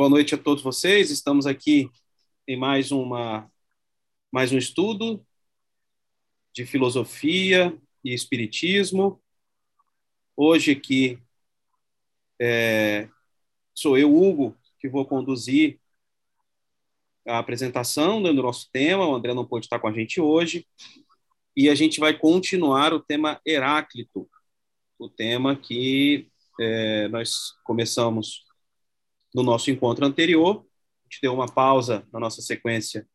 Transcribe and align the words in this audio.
Boa 0.00 0.08
noite 0.08 0.34
a 0.34 0.38
todos 0.38 0.62
vocês. 0.62 1.10
Estamos 1.10 1.46
aqui 1.46 1.90
em 2.48 2.56
mais 2.56 2.90
uma 2.90 3.52
mais 4.32 4.50
um 4.50 4.56
estudo 4.56 5.22
de 6.54 6.64
filosofia 6.64 7.78
e 8.02 8.14
espiritismo. 8.14 9.22
Hoje 10.34 10.72
aqui 10.72 11.22
é, 12.40 13.10
sou 13.74 13.98
eu, 13.98 14.16
Hugo, 14.16 14.56
que 14.78 14.88
vou 14.88 15.04
conduzir 15.04 15.78
a 17.28 17.38
apresentação 17.38 18.22
do 18.22 18.32
nosso 18.32 18.70
tema. 18.72 19.06
O 19.06 19.14
André 19.14 19.34
não 19.34 19.46
pôde 19.46 19.66
estar 19.66 19.78
com 19.78 19.88
a 19.88 19.92
gente 19.92 20.18
hoje. 20.18 20.66
E 21.54 21.68
a 21.68 21.74
gente 21.74 22.00
vai 22.00 22.18
continuar 22.18 22.94
o 22.94 23.00
tema 23.00 23.38
Heráclito, 23.46 24.26
o 24.98 25.10
tema 25.10 25.54
que 25.54 26.26
é, 26.58 27.06
nós 27.08 27.52
começamos 27.64 28.49
no 29.34 29.42
nosso 29.42 29.70
encontro 29.70 30.04
anterior. 30.04 30.64
A 31.00 31.04
gente 31.04 31.20
deu 31.22 31.34
uma 31.34 31.46
pausa 31.46 32.06
na 32.12 32.20
nossa 32.20 32.40
sequência 32.42 33.06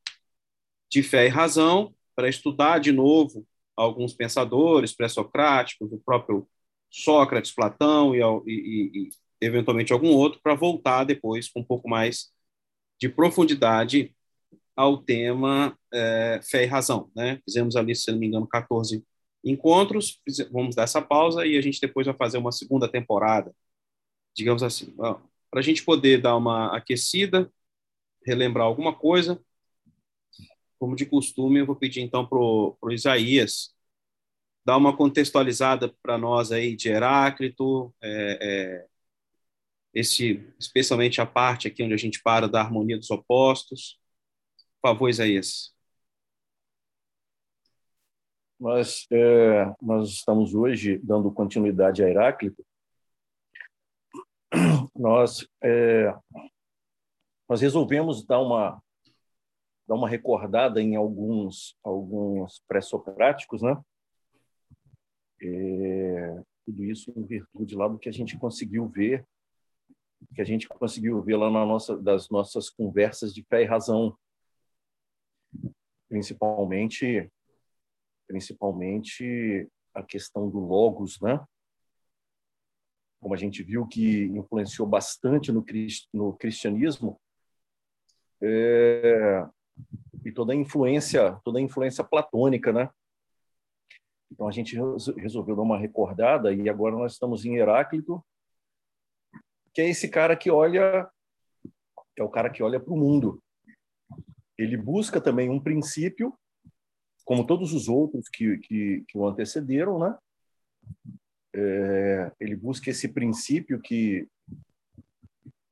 de 0.90 1.04
fé 1.04 1.26
e 1.26 1.30
razão 1.30 1.94
para 2.16 2.30
estudar 2.30 2.80
de 2.80 2.92
novo 2.92 3.46
alguns 3.76 4.14
pensadores 4.14 4.94
pré-socráticos, 4.94 5.92
o 5.92 6.00
próprio 6.00 6.48
Sócrates, 6.90 7.52
Platão 7.54 8.16
e, 8.16 8.22
e, 8.48 8.92
e 8.94 9.10
eventualmente 9.42 9.92
algum 9.92 10.10
outro, 10.10 10.40
para 10.42 10.56
voltar 10.56 11.04
depois 11.04 11.50
com 11.50 11.60
um 11.60 11.64
pouco 11.64 11.90
mais 11.90 12.32
de 13.00 13.10
profundidade 13.10 14.16
ao 14.76 14.98
tema 14.98 15.78
é, 15.94 16.40
fé 16.44 16.64
e 16.64 16.68
razão. 16.68 17.12
Né? 17.16 17.42
Fizemos 17.44 17.76
ali, 17.76 17.94
se 17.96 18.12
não 18.12 18.20
me 18.20 18.28
engano, 18.28 18.48
14 18.48 19.04
encontros, 19.44 20.22
vamos 20.52 20.76
dar 20.76 20.84
essa 20.84 21.02
pausa 21.02 21.46
e 21.46 21.58
a 21.58 21.62
gente 21.62 21.80
depois 21.80 22.08
vai 22.08 22.16
fazer 22.16 22.38
uma 22.38 22.52
segunda 22.52 22.88
temporada, 22.88 23.54
digamos 24.36 24.64
assim 24.64 24.94
para 25.56 25.62
a 25.62 25.64
gente 25.64 25.86
poder 25.86 26.22
dar 26.22 26.36
uma 26.36 26.76
aquecida, 26.76 27.50
relembrar 28.26 28.66
alguma 28.66 28.94
coisa. 28.94 29.42
Como 30.78 30.98
de 30.98 31.06
costume, 31.06 31.60
eu 31.60 31.66
vou 31.66 31.78
pedir 31.78 32.02
então 32.02 32.28
para 32.28 32.38
o 32.38 32.92
Isaías 32.92 33.74
dar 34.66 34.76
uma 34.76 34.98
contextualizada 34.98 35.96
para 36.02 36.18
nós 36.18 36.52
aí 36.52 36.76
de 36.76 36.90
Heráclito, 36.90 37.96
é, 38.02 38.38
é, 38.42 38.88
esse, 39.94 40.46
especialmente 40.60 41.22
a 41.22 41.26
parte 41.26 41.70
aqui 41.70 41.82
onde 41.82 41.94
a 41.94 41.98
gente 41.98 42.22
para 42.22 42.50
da 42.50 42.60
harmonia 42.60 42.98
dos 42.98 43.10
opostos. 43.10 43.98
Por 44.82 44.90
favor, 44.90 45.08
Isaías. 45.08 45.74
Nós, 48.60 49.08
é, 49.10 49.74
nós 49.82 50.10
estamos 50.10 50.54
hoje 50.54 50.98
dando 50.98 51.32
continuidade 51.32 52.04
a 52.04 52.10
Heráclito, 52.10 52.62
nós 54.96 55.48
é, 55.62 56.14
nós 57.48 57.62
resolvemos 57.62 58.26
dar 58.26 58.40
uma 58.40 58.82
dar 59.88 59.96
uma 59.96 60.10
recordada 60.10 60.82
em 60.82 60.96
alguns 60.96 61.78
alguns 61.84 62.64
pré-socráticos, 62.68 63.62
né? 63.62 63.80
É, 65.42 66.44
tudo 66.66 66.84
isso 66.86 67.12
em 67.16 67.24
virtude 67.24 67.76
lá 67.76 67.88
do 67.88 68.00
que 68.00 68.10
a 68.10 68.12
gente 68.12 68.38
conseguiu 68.38 68.88
ver, 68.88 69.28
que 70.34 70.42
a 70.42 70.46
gente 70.46 70.68
conseguiu 70.68 71.22
ver 71.22 71.36
lá 71.36 71.52
na 71.52 71.66
nossa 71.66 71.98
das 71.98 72.30
nossas 72.30 72.70
conversas 72.70 73.34
de 73.34 73.44
fé 73.44 73.62
e 73.62 73.66
razão, 73.66 74.18
principalmente 76.08 77.30
principalmente 78.28 79.70
a 79.94 80.02
questão 80.02 80.50
do 80.50 80.60
logos, 80.60 81.20
né? 81.22 81.46
Como 83.20 83.34
a 83.34 83.38
gente 83.38 83.64
viu 83.64 83.88
que 83.88 84.26
influenciou 84.26 84.88
bastante 84.88 85.52
no, 85.52 85.64
no 86.14 86.34
cristianismo, 86.34 87.20
é, 88.42 89.46
e 90.24 90.32
toda 90.32 90.54
a 90.54 90.56
influência, 90.56 91.40
toda 91.44 91.60
a 91.60 91.62
influência 91.62 92.04
platônica, 92.04 92.72
né? 92.72 92.90
Então 94.32 94.48
a 94.48 94.52
gente 94.52 94.76
resolveu 95.18 95.56
dar 95.56 95.62
uma 95.62 95.78
recordada 95.78 96.54
e 96.54 96.70
agora 96.70 96.96
nós 96.96 97.14
estamos 97.14 97.46
em 97.46 97.58
Heráclito, 97.58 98.24
que 99.74 99.82
é 99.82 99.90
esse 99.90 100.10
cara 100.10 100.36
que 100.36 100.50
olha, 100.50 101.10
é 102.18 102.24
o 102.24 102.30
cara 102.30 102.50
que 102.50 102.64
olha 102.64 102.80
para 102.80 102.94
o 102.94 102.98
mundo. 102.98 103.42
Ele 104.58 104.78
busca 104.78 105.22
também 105.22 105.50
um 105.50 105.60
princípio, 105.60 106.34
como 107.24 107.46
todos 107.46 107.74
os 107.74 107.88
outros 107.88 108.28
que, 108.30 108.58
que, 108.60 109.04
que 109.08 109.18
o 109.18 109.28
antecederam, 109.28 110.00
né? 110.00 110.18
É, 111.58 112.32
ele 112.38 112.56
busca 112.56 112.90
esse 112.90 113.08
princípio 113.08 113.80
que 113.80 114.28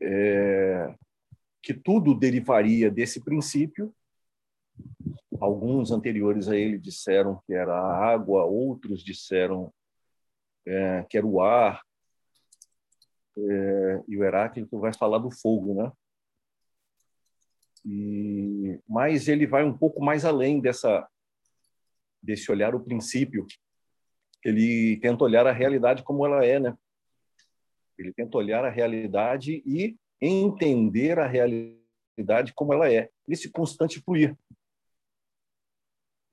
é, 0.01 0.95
que 1.61 1.73
tudo 1.73 2.17
derivaria 2.17 2.89
desse 2.89 3.21
princípio. 3.21 3.93
Alguns 5.39 5.91
anteriores 5.91 6.47
a 6.47 6.55
ele 6.55 6.77
disseram 6.77 7.41
que 7.45 7.53
era 7.53 7.73
a 7.73 8.13
água, 8.13 8.45
outros 8.45 9.03
disseram 9.03 9.73
é, 10.65 11.05
que 11.09 11.17
era 11.17 11.27
o 11.27 11.41
ar. 11.41 11.81
É, 13.37 14.03
e 14.07 14.17
o 14.17 14.23
Heráclito 14.23 14.79
vai 14.79 14.93
falar 14.93 15.17
do 15.17 15.31
fogo, 15.31 15.73
né? 15.73 15.91
E, 17.85 18.79
mas 18.87 19.27
ele 19.27 19.45
vai 19.45 19.65
um 19.65 19.77
pouco 19.77 20.01
mais 20.01 20.23
além 20.23 20.61
dessa 20.61 21.05
desse 22.21 22.49
olhar 22.49 22.73
o 22.73 22.79
princípio 22.79 23.45
ele 24.43 24.97
tenta 24.97 25.23
olhar 25.23 25.47
a 25.47 25.51
realidade 25.51 26.03
como 26.03 26.25
ela 26.25 26.45
é, 26.45 26.59
né? 26.59 26.77
Ele 27.97 28.11
tenta 28.13 28.37
olhar 28.37 28.65
a 28.65 28.69
realidade 28.69 29.63
e 29.65 29.95
entender 30.19 31.19
a 31.19 31.27
realidade 31.27 32.53
como 32.53 32.73
ela 32.73 32.91
é, 32.91 33.09
nesse 33.27 33.49
constante 33.49 34.01
fluir. 34.01 34.37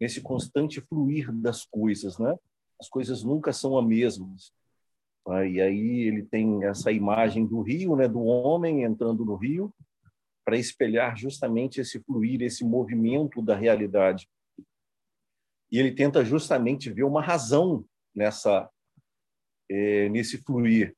Nesse 0.01 0.21
constante 0.21 0.81
fluir 0.81 1.31
das 1.33 1.65
coisas, 1.65 2.19
né? 2.19 2.35
As 2.81 2.89
coisas 2.89 3.23
nunca 3.23 3.53
são 3.53 3.79
as 3.79 3.87
mesmas. 3.87 4.53
Ah, 5.29 5.45
e 5.45 5.61
aí 5.61 6.01
ele 6.09 6.23
tem 6.23 6.65
essa 6.65 6.91
imagem 6.91 7.47
do 7.47 7.61
rio, 7.61 7.95
né, 7.95 8.09
do 8.09 8.23
homem 8.23 8.85
entrando 8.85 9.25
no 9.25 9.37
rio, 9.37 9.73
para 10.45 10.57
espelhar 10.57 11.17
justamente 11.17 11.81
esse 11.81 12.01
fluir, 12.01 12.41
esse 12.43 12.65
movimento 12.65 13.43
da 13.43 13.55
realidade. 13.55 14.29
E 15.71 15.79
ele 15.79 15.93
tenta 15.93 16.25
justamente 16.25 16.91
ver 16.91 17.05
uma 17.05 17.23
razão 17.23 17.85
nessa 18.15 18.69
é, 19.71 20.09
nesse 20.09 20.39
fluir. 20.39 20.97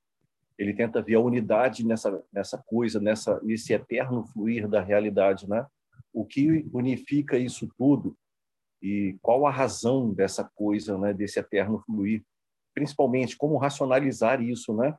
Ele 0.59 0.75
tenta 0.75 1.03
ver 1.03 1.17
a 1.17 1.21
unidade 1.21 1.85
nessa 1.85 2.23
nessa 2.33 2.59
coisa, 2.59 3.01
nessa 3.01 3.41
nesse 3.43 3.73
eterno 3.73 4.25
fluir 4.27 4.69
da 4.69 4.81
realidade, 4.81 5.49
né? 5.49 5.67
O 6.13 6.25
que 6.25 6.69
unifica 6.73 7.39
isso 7.39 7.69
tudo 7.77 8.17
e 8.83 9.17
qual 9.23 9.47
a 9.47 9.51
razão 9.51 10.13
dessa 10.13 10.51
coisa, 10.55 10.99
né? 10.99 11.13
Desse 11.13 11.39
eterno 11.39 11.83
fluir, 11.87 12.25
principalmente 12.75 13.37
como 13.37 13.57
racionalizar 13.57 14.43
isso, 14.43 14.75
né? 14.75 14.97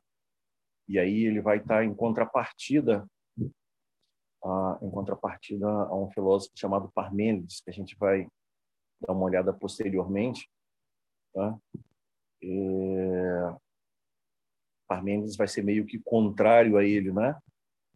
E 0.88 0.98
aí 0.98 1.24
ele 1.24 1.40
vai 1.40 1.58
estar 1.58 1.84
em 1.84 1.94
contrapartida 1.94 3.06
a, 4.44 4.78
em 4.82 4.90
contrapartida 4.90 5.66
a 5.66 5.96
um 5.96 6.10
filósofo 6.10 6.52
chamado 6.54 6.90
Parmênides, 6.94 7.60
que 7.62 7.70
a 7.70 7.72
gente 7.72 7.96
vai 7.96 8.28
dar 9.00 9.14
uma 9.14 9.24
olhada 9.24 9.52
posteriormente, 9.52 10.48
tá? 11.32 11.58
É, 12.44 13.56
Parmênides 14.86 15.36
vai 15.36 15.48
ser 15.48 15.62
meio 15.62 15.86
que 15.86 15.98
contrário 15.98 16.76
a 16.76 16.84
ele, 16.84 17.12
né? 17.12 17.36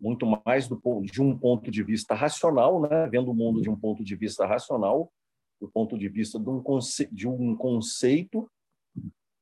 Muito 0.00 0.26
mais 0.44 0.68
do, 0.68 0.80
de 1.02 1.20
um 1.20 1.36
ponto 1.36 1.70
de 1.70 1.82
vista 1.82 2.14
racional, 2.14 2.80
né? 2.80 3.06
Vendo 3.08 3.30
o 3.30 3.34
mundo 3.34 3.60
de 3.60 3.68
um 3.68 3.78
ponto 3.78 4.02
de 4.02 4.16
vista 4.16 4.46
racional, 4.46 5.12
do 5.60 5.68
ponto 5.68 5.98
de 5.98 6.08
vista 6.08 6.38
de 6.38 6.48
um, 6.48 6.62
conce 6.62 7.06
de 7.12 7.28
um 7.28 7.56
conceito, 7.56 8.50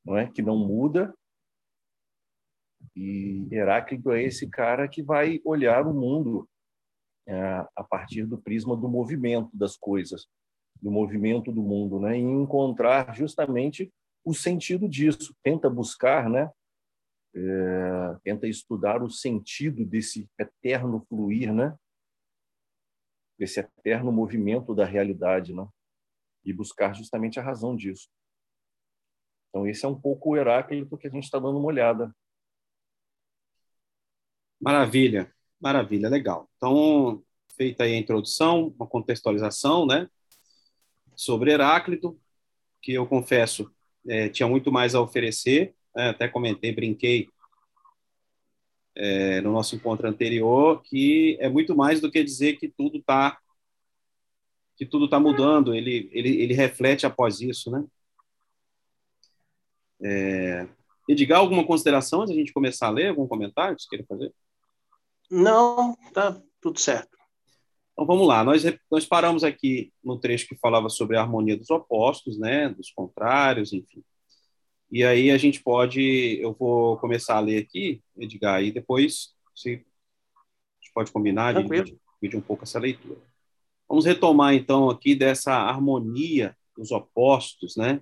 não 0.03 0.17
é? 0.17 0.29
Que 0.29 0.41
não 0.41 0.57
muda. 0.57 1.13
E 2.95 3.47
Heráclito 3.51 4.11
é 4.11 4.23
esse 4.23 4.49
cara 4.49 4.87
que 4.87 5.03
vai 5.03 5.39
olhar 5.45 5.85
o 5.85 5.93
mundo 5.93 6.49
é, 7.27 7.65
a 7.75 7.83
partir 7.83 8.25
do 8.25 8.37
prisma 8.37 8.75
do 8.75 8.89
movimento 8.89 9.55
das 9.55 9.77
coisas, 9.77 10.27
do 10.81 10.91
movimento 10.91 11.51
do 11.51 11.61
mundo, 11.61 11.99
né? 11.99 12.17
E 12.17 12.21
encontrar 12.21 13.15
justamente 13.15 13.91
o 14.27 14.33
sentido 14.33 14.89
disso, 14.89 15.33
tenta 15.41 15.69
buscar, 15.69 16.29
né? 16.29 16.51
É, 17.33 18.17
tenta 18.25 18.45
estudar 18.45 19.01
o 19.01 19.09
sentido 19.09 19.85
desse 19.85 20.29
eterno 20.37 20.99
fluir, 21.07 21.53
né? 21.53 21.73
Desse 23.39 23.61
eterno 23.61 24.11
movimento 24.11 24.75
da 24.75 24.83
realidade, 24.83 25.53
né? 25.53 25.65
E 26.43 26.51
buscar 26.51 26.93
justamente 26.93 27.39
a 27.39 27.43
razão 27.43 27.73
disso. 27.73 28.09
Então, 29.47 29.65
esse 29.65 29.85
é 29.85 29.87
um 29.87 29.97
pouco 29.97 30.31
o 30.31 30.37
Heráclito 30.37 30.97
que 30.97 31.07
a 31.07 31.09
gente 31.09 31.23
está 31.23 31.39
dando 31.39 31.57
uma 31.57 31.67
olhada. 31.67 32.13
Maravilha, 34.59 35.33
maravilha, 35.57 36.09
legal. 36.09 36.49
Então, 36.57 37.23
feita 37.55 37.85
aí 37.85 37.93
a 37.93 37.97
introdução, 37.97 38.75
uma 38.77 38.87
contextualização, 38.87 39.85
né? 39.85 40.09
Sobre 41.15 41.53
Heráclito, 41.53 42.19
que 42.81 42.91
eu 42.91 43.07
confesso 43.07 43.73
é, 44.07 44.29
tinha 44.29 44.47
muito 44.47 44.71
mais 44.71 44.95
a 44.95 45.01
oferecer, 45.01 45.73
né? 45.95 46.09
até 46.09 46.27
comentei, 46.27 46.71
brinquei, 46.71 47.29
é, 48.95 49.41
no 49.41 49.51
nosso 49.51 49.75
encontro 49.75 50.07
anterior, 50.07 50.81
que 50.81 51.37
é 51.39 51.47
muito 51.47 51.75
mais 51.75 52.01
do 52.01 52.11
que 52.11 52.23
dizer 52.23 52.57
que 52.57 52.67
tudo 52.67 52.97
está 52.97 53.37
que 54.75 54.85
tudo 54.85 55.05
está 55.05 55.19
mudando. 55.19 55.73
Ele, 55.73 56.07
ele, 56.13 56.39
ele 56.41 56.53
reflete 56.53 57.05
após 57.05 57.41
isso, 57.41 57.71
né? 57.71 57.83
É... 60.03 60.67
Edgar, 61.09 61.39
alguma 61.39 61.65
consideração 61.65 62.21
antes 62.21 62.33
a 62.33 62.37
gente 62.37 62.53
começar 62.53 62.87
a 62.87 62.91
ler? 62.91 63.09
Algum 63.09 63.27
comentário 63.27 63.75
que 63.75 63.81
você 63.81 63.89
queira 63.89 64.05
fazer? 64.07 64.31
Não, 65.31 65.95
tá 66.13 66.39
tudo 66.61 66.79
certo. 66.79 67.16
Então 67.97 68.05
vamos 68.05 68.27
lá, 68.27 68.43
nós, 68.43 68.63
nós 68.91 69.07
paramos 69.07 69.43
aqui 69.43 69.91
no 70.03 70.19
trecho 70.19 70.47
que 70.47 70.55
falava 70.55 70.87
sobre 70.87 71.17
a 71.17 71.21
harmonia 71.21 71.57
dos 71.57 71.71
opostos, 71.71 72.37
né, 72.37 72.69
dos 72.69 72.91
contrários, 72.91 73.73
enfim. 73.73 74.03
E 74.91 75.03
aí 75.03 75.31
a 75.31 75.37
gente 75.39 75.63
pode, 75.63 76.39
eu 76.39 76.53
vou 76.53 76.97
começar 76.97 77.37
a 77.37 77.39
ler 77.39 77.57
aqui, 77.57 78.03
Edgar, 78.15 78.63
e 78.63 78.71
depois 78.71 79.29
se, 79.55 79.71
a 79.73 80.79
gente 80.79 80.93
pode 80.93 81.11
combinar 81.11 81.55
de 81.55 81.63
dividir 81.63 82.37
um 82.37 82.41
pouco 82.41 82.65
essa 82.65 82.77
leitura. 82.77 83.19
Vamos 83.89 84.05
retomar 84.05 84.53
então 84.53 84.91
aqui 84.91 85.15
dessa 85.15 85.53
harmonia 85.53 86.55
dos 86.77 86.91
opostos, 86.91 87.75
né? 87.75 87.99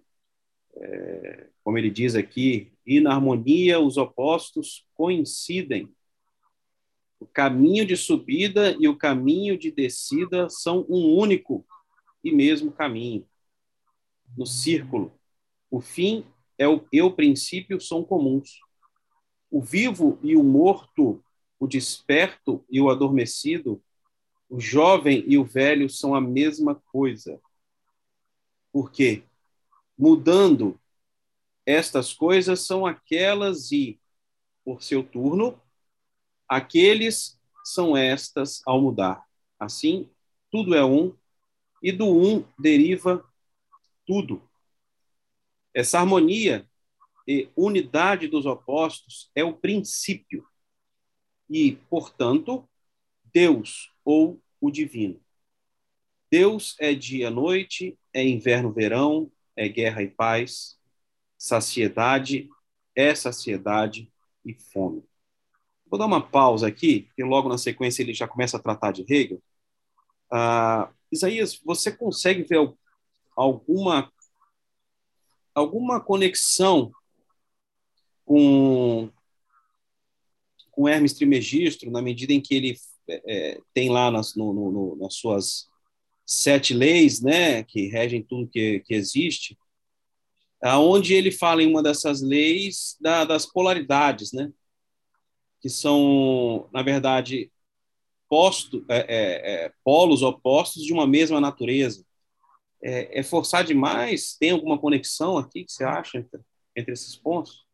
É, 0.76 1.48
como 1.64 1.78
ele 1.78 1.90
diz 1.90 2.16
aqui, 2.16 2.74
e 2.86 3.00
na 3.00 3.14
harmonia 3.14 3.80
os 3.80 3.96
opostos 3.96 4.86
coincidem. 4.94 5.88
O 7.20 7.26
caminho 7.26 7.86
de 7.86 7.96
subida 7.96 8.76
e 8.80 8.88
o 8.88 8.98
caminho 8.98 9.58
de 9.58 9.72
descida 9.72 10.50
são 10.50 10.86
um 10.90 11.18
único 11.18 11.66
e 12.24 12.32
mesmo 12.32 12.72
caminho. 12.72 13.28
No 14.38 14.46
círculo, 14.46 15.14
o 15.70 15.80
fim 15.80 16.26
é 16.58 16.68
o, 16.68 16.86
e 16.92 17.02
o 17.02 17.12
princípio 17.12 17.80
são 17.80 18.04
comuns. 18.04 18.60
O 19.50 19.62
vivo 19.62 20.20
e 20.22 20.36
o 20.36 20.44
morto, 20.44 21.24
o 21.60 21.68
desperto 21.68 22.66
e 22.70 22.82
o 22.82 22.90
adormecido, 22.90 23.82
o 24.50 24.60
jovem 24.60 25.24
e 25.28 25.38
o 25.38 25.44
velho 25.44 25.90
são 25.90 26.14
a 26.14 26.22
mesma 26.22 26.76
coisa. 26.92 27.40
Por 28.72 28.92
quê? 28.92 29.24
Mudando 29.98 30.80
estas 31.66 32.14
coisas 32.14 32.62
são 32.62 32.86
aquelas 32.86 33.72
e, 33.72 34.00
por 34.64 34.84
seu 34.84 35.04
turno, 35.04 35.60
aqueles 36.48 37.40
são 37.64 37.96
estas 37.96 38.62
ao 38.66 38.82
mudar. 38.82 39.24
Assim, 39.60 40.10
tudo 40.52 40.76
é 40.76 40.86
um, 40.86 41.16
e 41.82 41.92
do 41.92 42.08
um 42.08 42.46
deriva 42.60 43.24
tudo. 44.06 44.42
Essa 45.74 46.00
harmonia 46.00 46.68
e 47.28 47.50
unidade 47.56 48.28
dos 48.28 48.46
opostos 48.46 49.30
é 49.36 49.44
o 49.44 49.54
princípio 49.54 50.48
e, 51.50 51.76
portanto, 51.90 52.68
Deus 53.24 53.92
ou 54.04 54.42
o 54.62 54.72
divino. 54.72 55.20
Deus 56.32 56.76
é 56.80 56.94
dia 56.94 57.30
noite, 57.30 57.98
é 58.14 58.24
inverno 58.24 58.72
verão, 58.72 59.32
é 59.56 59.68
guerra 59.68 60.04
e 60.04 60.10
paz, 60.10 60.80
saciedade 61.38 62.50
é 62.96 63.14
saciedade 63.14 64.12
e 64.44 64.54
fome. 64.54 65.04
Vou 65.96 66.00
dar 66.00 66.08
uma 66.08 66.20
pausa 66.20 66.68
aqui, 66.68 67.04
porque 67.04 67.24
logo 67.24 67.48
na 67.48 67.58
sequência 67.58 68.04
ele 68.04 68.14
já 68.14 68.28
começa 68.28 68.58
a 68.58 68.60
tratar 68.60 68.92
de 68.92 69.06
Hegel. 69.08 69.42
Ah, 70.30 70.92
Isaías, 71.10 71.58
você 71.64 71.90
consegue 71.90 72.44
ver 72.44 72.70
alguma 73.34 74.12
alguma 75.54 76.02
conexão 76.02 76.92
com 78.26 79.10
com 80.70 80.86
Hermes 80.86 81.14
Trismegisto, 81.14 81.90
na 81.90 82.02
medida 82.02 82.34
em 82.34 82.42
que 82.42 82.56
ele 82.56 82.78
é, 83.08 83.58
tem 83.74 83.90
lá 83.90 84.12
nas, 84.12 84.36
no, 84.36 84.52
no, 84.52 84.98
nas 84.98 85.14
suas 85.14 85.70
sete 86.26 86.74
leis, 86.74 87.22
né, 87.22 87.64
que 87.64 87.88
regem 87.88 88.22
tudo 88.22 88.50
que, 88.50 88.82
que 88.82 88.94
existe, 88.94 89.58
aonde 90.62 91.14
ele 91.14 91.32
fala 91.32 91.64
em 91.64 91.68
uma 91.68 91.82
dessas 91.82 92.22
leis 92.22 92.98
da, 93.00 93.24
das 93.24 93.46
polaridades, 93.46 94.34
né, 94.34 94.52
que 95.66 95.70
são, 95.72 96.70
na 96.72 96.84
verdade, 96.84 97.52
posto, 98.30 98.86
é, 98.88 98.98
é, 99.00 99.66
é, 99.66 99.74
polos 99.84 100.22
opostos 100.22 100.84
de 100.84 100.94
uma 100.94 101.08
mesma 101.08 101.42
natureza. 101.42 102.06
É, 102.84 103.20
é, 103.20 103.24
forçar 103.24 103.64
demais? 103.64 104.38
Tem 104.38 104.52
alguma 104.52 104.78
conexão 104.78 105.40
aqui 105.40 105.66
que 105.66 105.72
você 105.72 105.84
acha 105.84 106.20
entre, 106.20 106.40
entre 106.76 106.94
esses 106.94 107.16
pontos? 107.16 107.66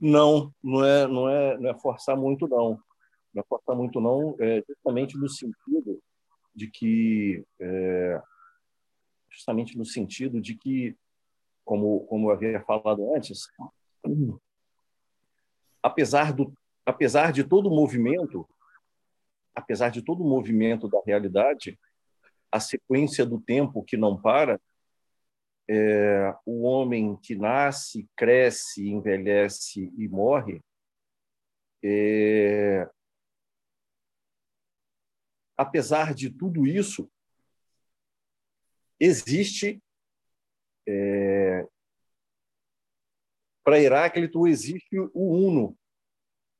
Não, 0.00 0.52
não 0.60 0.84
é, 0.84 1.06
não 1.06 1.28
é, 1.28 1.56
não 1.56 1.70
é 1.70 1.78
forçar 1.78 2.16
muito 2.16 2.48
não. 2.48 2.80
Não 3.32 3.42
é 3.42 3.44
forçar 3.48 3.76
muito 3.76 4.00
não, 4.00 4.34
é 4.40 4.60
justamente 4.66 5.16
no 5.16 5.28
sentido 5.28 6.02
de 6.52 6.68
que 6.68 7.44
é, 7.60 8.20
justamente 9.30 9.78
no 9.78 9.84
sentido 9.84 10.40
de 10.40 10.56
que 10.56 10.96
como 11.64 12.06
como 12.06 12.28
eu 12.30 12.34
havia 12.34 12.60
falado 12.60 13.14
antes, 13.14 13.48
apesar 15.82 16.32
do 16.32 16.52
apesar 16.86 17.32
de 17.32 17.44
todo 17.44 17.68
o 17.68 17.74
movimento, 17.74 18.46
apesar 19.54 19.88
de 19.88 20.02
todo 20.02 20.22
o 20.22 20.28
movimento 20.28 20.88
da 20.88 21.00
realidade, 21.04 21.78
a 22.52 22.60
sequência 22.60 23.24
do 23.24 23.40
tempo 23.40 23.82
que 23.82 23.96
não 23.96 24.20
para, 24.20 24.60
é, 25.68 26.34
o 26.44 26.62
homem 26.62 27.16
que 27.16 27.34
nasce, 27.34 28.08
cresce, 28.14 28.86
envelhece 28.86 29.90
e 29.96 30.06
morre, 30.08 30.60
é, 31.82 32.88
apesar 35.56 36.14
de 36.14 36.30
tudo 36.30 36.66
isso, 36.66 37.10
existe 38.98 39.82
é, 40.86 41.33
para 43.64 43.80
Heráclito 43.80 44.46
existe 44.46 44.98
o 44.98 45.48
uno, 45.48 45.76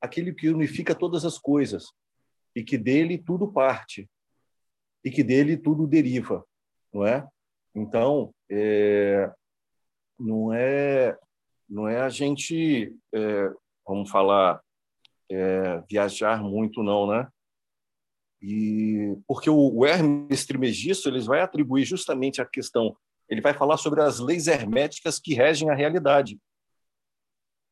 aquele 0.01 0.33
que 0.33 0.49
unifica 0.49 0.95
todas 0.95 1.25
as 1.25 1.39
coisas 1.39 1.93
e 2.57 2.65
que 2.65 2.79
dele 2.79 3.19
tudo 3.19 3.53
parte 3.53 4.09
e 5.05 5.11
que 5.11 5.23
dele 5.23 5.57
tudo 5.57 5.87
deriva, 5.87 6.45
não 6.93 7.07
é? 7.07 7.27
Então, 7.75 8.35
é, 8.51 9.31
não 10.19 10.53
é 10.53 11.17
não 11.69 11.89
é 11.89 12.01
a 12.01 12.09
gente, 12.09 12.95
é, 13.13 13.51
vamos 13.87 14.11
falar, 14.11 14.61
é, 15.31 15.81
viajar 15.91 16.43
muito 16.43 16.83
não, 16.83 17.07
né? 17.07 17.29
E 18.41 19.17
porque 19.27 19.49
o, 19.49 19.87
Hermes 19.87 20.45
Trismegisto 20.45 21.09
ele 21.09 21.21
vai 21.21 21.41
atribuir 21.41 21.85
justamente 21.85 22.43
a 22.43 22.47
questão, 22.47 22.95
ele 23.29 23.41
vai 23.41 23.55
falar 23.55 23.79
sobre 23.79 24.03
as 24.03 24.21
leis 24.21 24.47
herméticas 24.47 25.19
que 25.19 25.35
regem 25.35 25.71
a 25.71 25.75
realidade, 25.75 26.39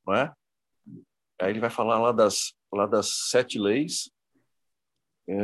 não 0.06 0.14
é? 0.14 0.32
Aí 1.40 1.50
ele 1.50 1.60
vai 1.60 1.70
falar 1.70 1.98
lá 2.00 2.12
das 2.12 2.54
lá 2.72 2.86
das 2.86 3.28
sete 3.28 3.58
leis 3.58 4.10
é, 5.28 5.34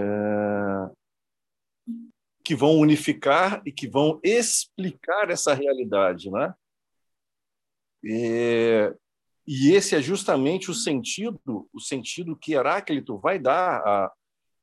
que 2.44 2.54
vão 2.54 2.78
unificar 2.78 3.60
e 3.66 3.72
que 3.72 3.86
vão 3.86 4.18
explicar 4.22 5.30
essa 5.30 5.52
realidade, 5.52 6.30
né? 6.30 6.54
E, 8.02 8.94
e 9.46 9.72
esse 9.72 9.94
é 9.94 10.00
justamente 10.00 10.70
o 10.70 10.74
sentido, 10.74 11.68
o 11.72 11.80
sentido 11.80 12.36
que 12.36 12.54
Heráclito 12.54 13.18
vai 13.18 13.38
dar 13.38 13.82
a, 13.86 14.12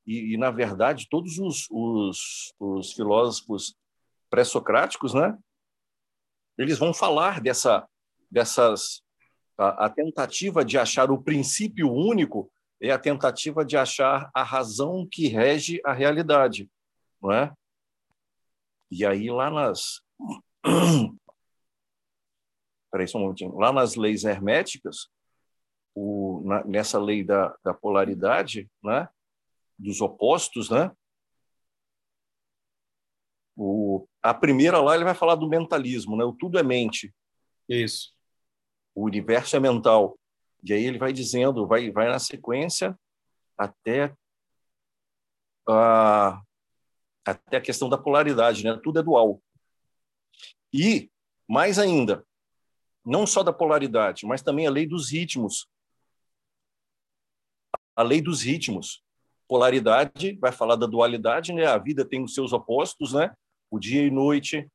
e, 0.07 0.33
e, 0.33 0.37
na 0.37 0.51
verdade 0.51 1.07
todos 1.09 1.37
os, 1.37 1.67
os, 1.69 2.53
os 2.59 2.93
filósofos 2.93 3.75
pré-socráticos, 4.29 5.13
né? 5.13 5.37
Eles 6.57 6.79
vão 6.79 6.93
falar 6.93 7.41
dessa 7.41 7.87
dessas 8.31 9.04
a, 9.57 9.85
a, 9.85 9.89
tentativa 9.89 10.63
de 10.63 10.77
achar 10.77 11.11
o 11.11 11.21
princípio 11.21 11.91
único 11.91 12.51
é 12.81 12.91
a 12.91 12.99
tentativa 12.99 13.63
de 13.65 13.77
achar 13.77 14.29
a 14.33 14.43
razão 14.43 15.07
que 15.09 15.27
rege 15.27 15.81
a 15.85 15.93
realidade, 15.93 16.69
não 17.21 17.31
é? 17.31 17.53
E 18.91 19.05
aí, 19.05 19.29
lá 19.29 19.49
nas. 19.49 20.01
Peraí, 22.91 23.07
só 23.07 23.17
um 23.17 23.21
momentinho. 23.21 23.57
Lá 23.57 23.73
nas 23.73 23.95
leis 23.95 24.23
herméticas, 24.23 25.09
o, 25.93 26.41
na, 26.45 26.63
nessa 26.63 26.99
lei 26.99 27.23
da, 27.23 27.55
da 27.63 27.73
polaridade, 27.73 28.69
né, 28.83 29.09
dos 29.77 30.01
opostos, 30.01 30.69
né, 30.69 30.91
o, 33.55 34.07
a 34.21 34.33
primeira 34.33 34.79
lá 34.81 34.95
ele 34.95 35.03
vai 35.03 35.15
falar 35.15 35.35
do 35.35 35.49
mentalismo, 35.49 36.17
né, 36.17 36.23
o 36.23 36.33
tudo 36.33 36.59
é 36.59 36.63
mente. 36.63 37.13
Isso. 37.67 38.14
O 38.95 39.03
universo 39.03 39.55
é 39.55 39.59
mental. 39.59 40.17
E 40.63 40.73
aí 40.73 40.85
ele 40.85 40.97
vai 40.97 41.13
dizendo, 41.13 41.67
vai, 41.67 41.91
vai 41.91 42.07
na 42.07 42.17
sequência 42.17 42.97
até 43.57 44.15
a, 45.67 46.41
até 47.25 47.57
a 47.57 47.61
questão 47.61 47.89
da 47.89 47.97
polaridade, 47.97 48.63
né? 48.63 48.79
Tudo 48.83 48.99
é 48.99 49.03
dual. 49.03 49.41
E, 50.73 51.09
mais 51.47 51.77
ainda, 51.77 52.25
não 53.05 53.27
só 53.27 53.43
da 53.43 53.53
polaridade, 53.53 54.25
mas 54.25 54.41
também 54.41 54.65
a 54.65 54.71
lei 54.71 54.87
dos 54.87 55.11
ritmos. 55.11 55.67
A 57.95 58.01
lei 58.01 58.21
dos 58.21 58.41
ritmos. 58.41 59.03
Polaridade 59.47 60.37
vai 60.39 60.51
falar 60.51 60.75
da 60.75 60.87
dualidade, 60.87 61.53
né? 61.53 61.65
A 61.67 61.77
vida 61.77 62.03
tem 62.03 62.23
os 62.23 62.33
seus 62.33 62.51
opostos, 62.51 63.13
né? 63.13 63.35
O 63.69 63.77
dia 63.77 64.01
e 64.01 64.09
noite, 64.09 64.67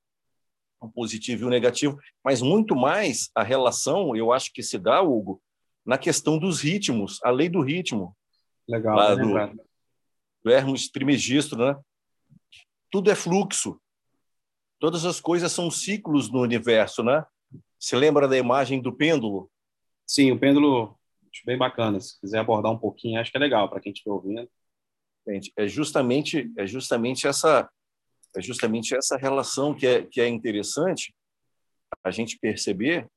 o 0.80 0.88
positivo 0.88 1.42
e 1.42 1.46
o 1.46 1.50
negativo, 1.50 1.99
mas 2.25 2.40
muito 2.40 2.75
mais 2.75 3.30
a 3.34 3.42
relação, 3.42 4.16
eu 4.16 4.32
acho 4.32 4.52
que 4.52 4.62
se 4.62 4.78
dá, 4.78 5.02
Hugo, 5.02 5.42
na 5.84 5.99
questão 5.99 6.38
dos 6.38 6.60
ritmos, 6.60 7.22
a 7.22 7.30
lei 7.30 7.49
do 7.49 7.60
ritmo. 7.60 8.16
Legal, 8.66 8.96
lá 8.96 9.14
do, 9.14 9.60
do 10.42 10.50
Hermes 10.50 10.90
Trimegistro, 10.90 11.58
né? 11.58 11.76
Tudo 12.90 13.10
é 13.10 13.14
fluxo. 13.14 13.80
Todas 14.78 15.04
as 15.04 15.20
coisas 15.20 15.52
são 15.52 15.70
ciclos 15.70 16.30
no 16.30 16.40
universo, 16.40 17.02
né? 17.02 17.25
Se 17.78 17.94
lembra 17.94 18.26
da 18.26 18.38
imagem 18.38 18.80
do 18.80 18.92
pêndulo? 18.92 19.50
Sim, 20.06 20.32
o 20.32 20.38
pêndulo 20.38 20.99
acho 21.32 21.44
bem 21.44 21.58
bacana. 21.58 22.00
Se 22.00 22.18
quiser 22.20 22.38
abordar 22.38 22.72
um 22.72 22.78
pouquinho, 22.78 23.20
acho 23.20 23.30
que 23.30 23.37
é 23.37 23.40
legal 23.40 23.68
para 23.68 23.80
quem 23.80 23.92
estiver 23.92 24.12
ouvindo. 24.12 24.49
É 25.56 25.68
justamente 25.68 26.50
é 26.56 26.66
justamente 26.66 27.26
essa 27.26 27.70
é 28.37 28.40
justamente 28.40 28.94
essa 28.94 29.16
relação 29.16 29.75
que 29.75 29.87
é 29.87 30.04
que 30.04 30.20
é 30.20 30.28
interessante 30.28 31.14
a 32.04 32.10
gente 32.10 32.38
perceber 32.38 33.08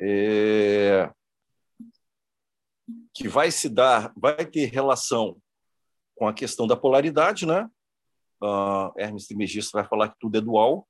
é, 0.00 1.10
que 3.14 3.28
vai 3.28 3.50
se 3.50 3.68
dar, 3.68 4.12
vai 4.16 4.44
ter 4.44 4.66
relação 4.66 5.40
com 6.16 6.26
a 6.28 6.34
questão 6.34 6.66
da 6.66 6.76
polaridade, 6.76 7.46
né? 7.46 7.68
Uh, 8.42 8.92
Hermes 8.98 9.26
Trismegisto 9.26 9.72
vai 9.72 9.86
falar 9.86 10.10
que 10.10 10.18
tudo 10.18 10.36
é 10.36 10.40
dual, 10.40 10.86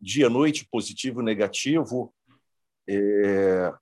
dia-noite, 0.00 0.66
positivo, 0.70 1.22
negativo. 1.22 2.12
É... 2.88 3.72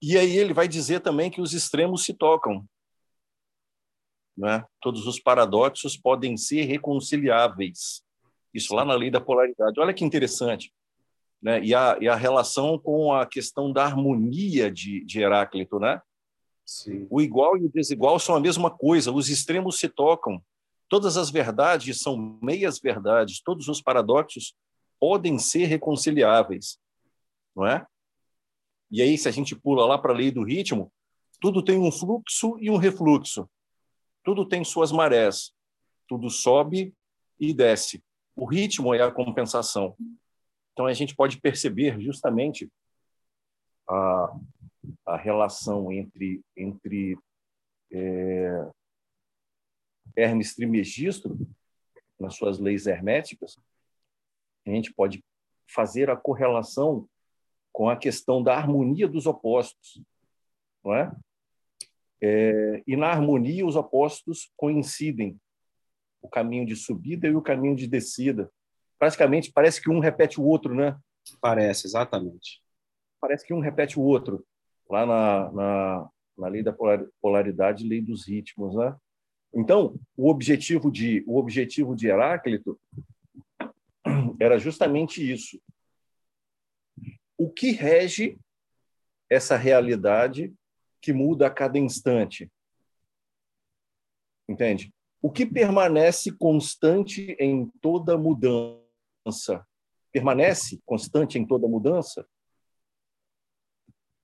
E 0.00 0.18
aí 0.18 0.36
ele 0.36 0.52
vai 0.52 0.66
dizer 0.66 1.00
também 1.00 1.30
que 1.30 1.40
os 1.40 1.52
extremos 1.52 2.04
se 2.04 2.12
tocam. 2.12 2.66
Né? 4.36 4.64
Todos 4.80 5.06
os 5.06 5.20
paradoxos 5.20 5.96
podem 5.96 6.36
ser 6.36 6.62
reconciliáveis. 6.64 8.02
Isso 8.52 8.74
lá 8.74 8.84
na 8.84 8.94
lei 8.94 9.10
da 9.10 9.20
polaridade. 9.20 9.78
Olha 9.80 9.94
que 9.94 10.04
interessante. 10.04 10.72
Né? 11.40 11.62
E, 11.62 11.74
a, 11.74 11.98
e 12.00 12.08
a 12.08 12.14
relação 12.14 12.78
com 12.78 13.12
a 13.12 13.26
questão 13.26 13.72
da 13.72 13.84
harmonia 13.84 14.70
de, 14.70 15.04
de 15.04 15.20
Heráclito. 15.20 15.78
Né? 15.78 16.00
Sim. 16.64 17.06
O 17.10 17.20
igual 17.20 17.56
e 17.56 17.66
o 17.66 17.72
desigual 17.72 18.18
são 18.18 18.34
a 18.34 18.40
mesma 18.40 18.70
coisa, 18.70 19.12
os 19.12 19.28
extremos 19.28 19.78
se 19.78 19.88
tocam. 19.88 20.42
Todas 20.88 21.16
as 21.16 21.30
verdades 21.30 22.00
são 22.00 22.38
meias 22.42 22.78
verdades, 22.78 23.40
todos 23.42 23.68
os 23.68 23.80
paradoxos 23.80 24.54
podem 25.00 25.38
ser 25.38 25.64
reconciliáveis, 25.64 26.78
não 27.56 27.66
é? 27.66 27.84
E 28.90 29.00
aí, 29.00 29.16
se 29.16 29.26
a 29.26 29.32
gente 29.32 29.56
pula 29.56 29.86
lá 29.86 29.96
para 29.96 30.12
a 30.12 30.16
lei 30.16 30.30
do 30.30 30.44
ritmo, 30.44 30.92
tudo 31.40 31.62
tem 31.62 31.78
um 31.78 31.90
fluxo 31.90 32.58
e 32.60 32.70
um 32.70 32.76
refluxo. 32.76 33.48
Tudo 34.22 34.46
tem 34.46 34.64
suas 34.64 34.92
marés. 34.92 35.52
Tudo 36.08 36.30
sobe 36.30 36.94
e 37.38 37.52
desce. 37.52 38.02
O 38.36 38.44
ritmo 38.44 38.94
é 38.94 39.02
a 39.02 39.10
compensação. 39.10 39.96
Então, 40.72 40.86
a 40.86 40.92
gente 40.92 41.14
pode 41.14 41.40
perceber 41.40 42.00
justamente 42.00 42.70
a, 43.88 44.36
a 45.06 45.16
relação 45.16 45.92
entre, 45.92 46.42
entre 46.56 47.18
é, 47.90 48.70
Hermes 50.16 50.54
Trismegisto, 50.54 51.36
nas 52.18 52.36
suas 52.36 52.58
leis 52.58 52.86
herméticas, 52.86 53.58
a 54.66 54.70
gente 54.70 54.92
pode 54.94 55.24
fazer 55.66 56.08
a 56.08 56.16
correlação 56.16 57.08
com 57.72 57.88
a 57.88 57.96
questão 57.96 58.42
da 58.42 58.56
harmonia 58.56 59.08
dos 59.08 59.26
opostos, 59.26 60.00
não 60.84 60.94
é? 60.94 61.12
É? 62.22 62.82
e 62.86 62.96
na 62.96 63.08
harmonia 63.08 63.66
os 63.66 63.74
opostos 63.74 64.52
coincidem, 64.56 65.36
o 66.22 66.28
caminho 66.28 66.64
de 66.64 66.76
subida 66.76 67.26
e 67.26 67.34
o 67.34 67.42
caminho 67.42 67.74
de 67.74 67.88
descida. 67.88 68.48
Praticamente 68.96 69.50
parece 69.52 69.82
que 69.82 69.90
um 69.90 69.98
repete 69.98 70.40
o 70.40 70.44
outro, 70.44 70.72
né? 70.72 70.96
Parece, 71.40 71.88
exatamente. 71.88 72.62
Parece 73.20 73.44
que 73.44 73.52
um 73.52 73.58
repete 73.58 73.98
o 73.98 74.02
outro, 74.02 74.46
lá 74.88 75.04
na, 75.04 75.52
na, 75.52 76.08
na 76.38 76.48
lei 76.48 76.62
da 76.62 76.72
polaridade, 77.20 77.86
lei 77.86 78.00
dos 78.00 78.28
ritmos, 78.28 78.76
né? 78.76 78.96
Então, 79.52 79.98
o 80.16 80.30
objetivo 80.30 80.90
de 80.90 81.24
o 81.26 81.36
objetivo 81.36 81.94
de 81.94 82.06
Heráclito 82.06 82.80
era 84.40 84.58
justamente 84.58 85.28
isso. 85.28 85.60
O 87.36 87.50
que 87.50 87.72
rege 87.72 88.38
essa 89.28 89.56
realidade 89.56 90.54
que 91.02 91.12
muda 91.12 91.48
a 91.48 91.50
cada 91.50 91.78
instante? 91.78 92.50
Entende? 94.48 94.94
O 95.20 95.30
que 95.30 95.44
permanece 95.44 96.32
constante 96.32 97.36
em 97.38 97.66
toda 97.80 98.16
mudança? 98.16 99.66
Permanece 100.12 100.80
constante 100.86 101.38
em 101.38 101.46
toda 101.46 101.68
mudança? 101.68 102.26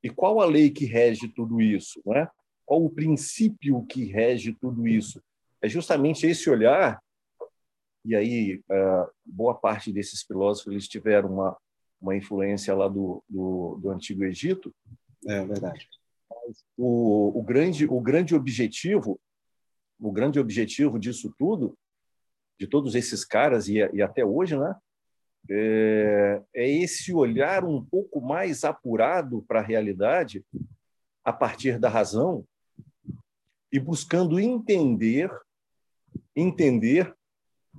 E 0.02 0.08
qual 0.08 0.40
a 0.40 0.46
lei 0.46 0.70
que 0.70 0.84
rege 0.84 1.28
tudo 1.28 1.60
isso? 1.60 2.00
Não 2.06 2.14
é? 2.14 2.30
Qual 2.64 2.84
o 2.84 2.90
princípio 2.90 3.84
que 3.86 4.04
rege 4.04 4.54
tudo 4.54 4.86
isso? 4.86 5.22
É 5.60 5.68
justamente 5.68 6.26
esse 6.26 6.48
olhar, 6.48 7.02
e 8.04 8.14
aí 8.14 8.62
é, 8.70 9.06
boa 9.24 9.54
parte 9.54 9.92
desses 9.92 10.22
filósofos 10.22 10.72
eles 10.72 10.88
tiveram 10.88 11.32
uma, 11.32 11.56
uma 12.00 12.16
influência 12.16 12.74
lá 12.74 12.86
do, 12.86 13.24
do, 13.28 13.78
do 13.82 13.90
Antigo 13.90 14.24
Egito. 14.24 14.74
É 15.26 15.44
verdade. 15.44 15.88
O, 16.76 17.38
o, 17.38 17.42
grande, 17.42 17.86
o 17.86 18.00
grande 18.00 18.34
objetivo, 18.34 19.20
o 20.00 20.12
grande 20.12 20.38
objetivo 20.38 20.98
disso 20.98 21.34
tudo, 21.38 21.76
de 22.58 22.66
todos 22.66 22.94
esses 22.94 23.24
caras 23.24 23.68
e, 23.68 23.76
e 23.92 24.02
até 24.02 24.24
hoje, 24.24 24.56
né, 24.56 24.74
é, 25.50 26.42
é 26.54 26.68
esse 26.68 27.12
olhar 27.12 27.64
um 27.64 27.84
pouco 27.84 28.20
mais 28.20 28.64
apurado 28.64 29.44
para 29.46 29.60
a 29.60 29.64
realidade 29.64 30.44
a 31.24 31.32
partir 31.32 31.78
da 31.78 31.88
razão 31.88 32.44
e 33.72 33.78
buscando 33.78 34.40
entender 34.40 35.30
entender 36.34 37.14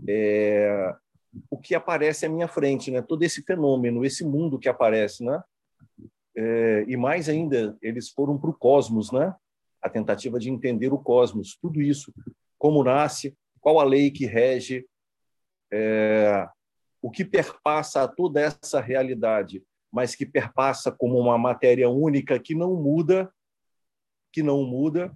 é, 0.08 0.94
o 1.50 1.58
que 1.58 1.76
aparece 1.76 2.26
à 2.26 2.30
minha 2.30 2.48
frente, 2.48 2.92
né? 2.92 3.02
Todo 3.02 3.24
esse 3.24 3.42
fenômeno, 3.44 4.06
esse 4.06 4.24
mundo 4.24 4.60
que 4.60 4.70
aparece, 4.70 5.24
né? 5.24 5.42
É, 6.41 6.86
e 6.88 6.96
mais 6.96 7.27
ainda, 7.27 7.77
eles 7.81 8.10
foram 8.10 8.38
para 8.38 8.50
o 8.50 8.53
cosmos, 8.53 9.12
né? 9.12 9.36
A 9.81 9.89
tentativa 9.89 10.39
de 10.39 10.50
entender 10.50 10.93
o 10.93 10.98
cosmos, 10.98 11.58
tudo 11.62 11.81
isso, 11.81 12.13
como 12.58 12.81
nasce, 12.81 13.38
qual 13.60 13.77
a 13.77 13.84
lei 13.84 14.10
que 14.10 14.25
rege, 14.25 14.88
é, 15.69 16.48
o 17.01 17.12
que 17.12 17.25
perpassa 17.25 18.08
toda 18.08 18.39
essa 18.39 18.79
realidade, 18.79 19.62
mas 19.91 20.15
que 20.15 20.25
perpassa 20.25 20.89
como 20.89 21.17
uma 21.17 21.38
matéria 21.38 21.89
única 21.89 22.39
que 22.39 22.55
não 22.55 22.74
muda, 22.74 23.29
que 24.31 24.41
não 24.41 24.63
muda. 24.63 25.13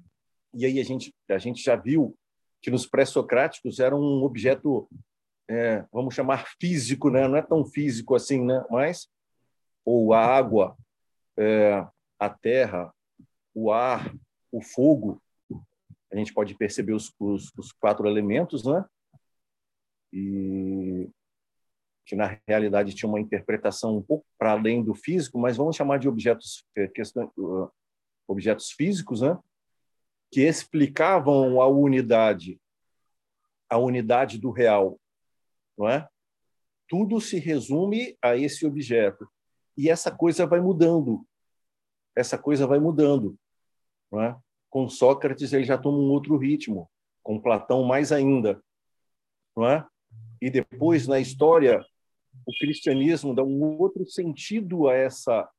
E 0.54 0.66
aí 0.66 0.78
a 0.78 0.84
gente 0.84 1.16
a 1.30 1.38
gente 1.38 1.64
já 1.64 1.78
viu 1.78 2.18
que 2.62 2.70
nos 2.70 2.86
pré-socráticos 2.86 3.80
era 3.80 3.96
um 3.96 4.24
objeto, 4.24 4.90
é, 5.50 5.86
vamos 5.90 6.14
chamar 6.14 6.48
físico, 6.60 7.10
né? 7.10 7.30
Não 7.30 7.38
é 7.38 7.42
tão 7.42 7.64
físico 7.64 8.14
assim, 8.14 8.44
né? 8.44 8.62
Mas 8.70 9.08
ou 9.86 10.14
a 10.14 10.20
água, 10.20 10.78
é, 11.38 11.86
a 12.20 12.30
terra, 12.30 12.94
o 13.54 13.72
ar, 13.72 14.14
o 14.52 14.62
fogo, 14.62 15.22
a 16.12 16.16
gente 16.16 16.34
pode 16.34 16.56
perceber 16.56 16.94
os, 16.94 17.14
os, 17.20 17.52
os 17.58 17.72
quatro 17.72 18.08
elementos, 18.08 18.64
né? 18.64 18.86
E 20.12 21.10
que 22.06 22.16
na 22.16 22.38
realidade 22.48 22.94
tinha 22.94 23.10
uma 23.10 23.20
interpretação 23.20 23.98
um 23.98 24.02
pouco 24.02 24.26
para 24.38 24.52
além 24.52 24.84
do 24.84 24.94
físico, 24.94 25.40
mas 25.40 25.58
vamos 25.58 25.76
chamar 25.76 25.98
de 25.98 26.08
objetos 26.08 26.66
é, 26.76 26.88
questão, 26.88 27.32
objetos 28.28 28.72
físicos, 28.72 29.22
né? 29.22 29.38
Que 30.32 30.42
explicavam 30.42 31.62
a 31.62 31.68
unidade, 31.68 32.60
a 33.70 33.78
unidade 33.78 34.38
do 34.38 34.52
real, 34.52 35.00
não 35.78 35.88
é? 35.90 36.08
Tudo 36.88 37.20
se 37.20 37.40
resume 37.40 38.16
a 38.22 38.38
esse 38.38 38.66
objeto 38.66 39.28
e 39.78 39.90
essa 39.90 40.12
coisa 40.12 40.46
vai 40.46 40.60
mudando, 40.60 41.26
essa 42.16 42.38
coisa 42.38 42.68
vai 42.68 42.80
mudando, 42.80 43.38
é? 44.14 44.36
Com 44.70 44.90
Sócrates 44.90 45.54
ele 45.54 45.64
já 45.64 45.78
toma 45.78 45.98
um 45.98 46.12
outro 46.12 46.38
ritmo, 46.38 46.90
com 47.22 47.42
Platão 47.42 47.84
mais 47.84 48.12
ainda, 48.12 48.62
é? 49.60 49.84
E 50.42 50.50
depois 50.50 51.08
na 51.08 51.20
história 51.20 51.84
o 52.46 52.52
cristianismo 52.60 53.34
dá 53.34 53.44
um 53.44 53.80
outro 53.80 54.06
sentido 54.06 54.88
a 54.88 54.96
essa 54.96 55.50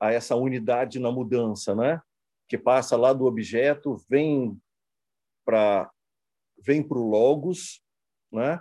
a 0.00 0.12
essa 0.12 0.36
unidade 0.36 1.00
na 1.00 1.10
mudança, 1.10 1.74
né? 1.74 2.00
Que 2.48 2.56
passa 2.56 2.96
lá 2.96 3.12
do 3.12 3.24
objeto, 3.24 3.96
vem 4.08 4.56
para 5.44 5.90
vem 6.58 6.86
o 6.88 6.94
logos, 6.94 7.82
né? 8.30 8.60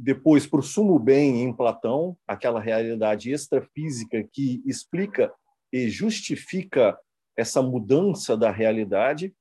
Depois 0.00 0.46
para 0.46 0.60
o 0.60 0.62
sumo 0.62 0.98
bem 0.98 1.42
em 1.42 1.52
Platão, 1.52 2.16
aquela 2.26 2.58
realidade 2.58 3.30
extrafísica 3.30 4.26
que 4.32 4.62
explica 4.64 5.32
e 5.70 5.90
justifica 5.90 6.98
essa 7.36 7.60
mudança 7.60 8.36
da 8.36 8.50
realidade, 8.50 9.34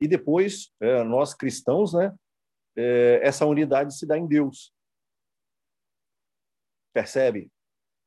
e 0.00 0.08
depois 0.08 0.72
é, 0.80 1.04
nós 1.04 1.32
cristãos, 1.32 1.94
né, 1.94 2.12
é, 2.76 3.20
essa 3.22 3.46
unidade 3.46 3.96
se 3.96 4.04
dá 4.04 4.18
em 4.18 4.26
Deus. 4.26 4.72
Percebe 6.92 7.48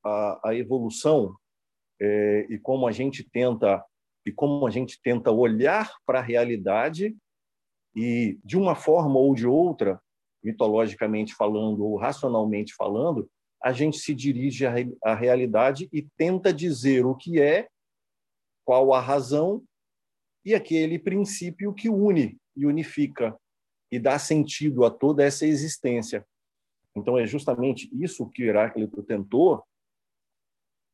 a, 0.03 0.49
a 0.49 0.55
evolução 0.55 1.37
é, 2.01 2.47
e 2.49 2.59
como 2.59 2.85
a 2.85 2.91
gente 2.91 3.23
tenta 3.23 3.83
e 4.25 4.31
como 4.31 4.65
a 4.65 4.71
gente 4.71 5.01
tenta 5.01 5.31
olhar 5.31 5.91
para 6.05 6.19
a 6.19 6.21
realidade 6.21 7.15
e 7.95 8.39
de 8.43 8.57
uma 8.57 8.73
forma 8.73 9.19
ou 9.19 9.35
de 9.35 9.45
outra, 9.45 10.01
mitologicamente 10.43 11.33
falando 11.33 11.85
ou 11.85 11.95
racionalmente 11.95 12.75
falando, 12.75 13.29
a 13.63 13.71
gente 13.71 13.97
se 13.97 14.13
dirige 14.13 14.65
à, 14.65 15.15
realidade 15.15 15.87
e 15.91 16.01
tenta 16.17 16.53
dizer 16.53 17.05
o 17.05 17.15
que 17.15 17.39
é, 17.39 17.69
qual 18.65 18.93
a 18.93 18.99
razão 18.99 19.63
e 20.45 20.53
aquele 20.53 20.99
princípio 20.99 21.73
que 21.73 21.89
une 21.89 22.37
e 22.55 22.65
unifica 22.65 23.37
e 23.89 23.97
dá 23.97 24.19
sentido 24.19 24.83
a 24.83 24.91
toda 24.91 25.23
essa 25.23 25.45
existência. 25.45 26.25
Então, 26.95 27.17
é 27.17 27.25
justamente 27.25 27.89
isso 27.93 28.29
que 28.29 28.43
Heráclito 28.43 29.01
tentou, 29.03 29.63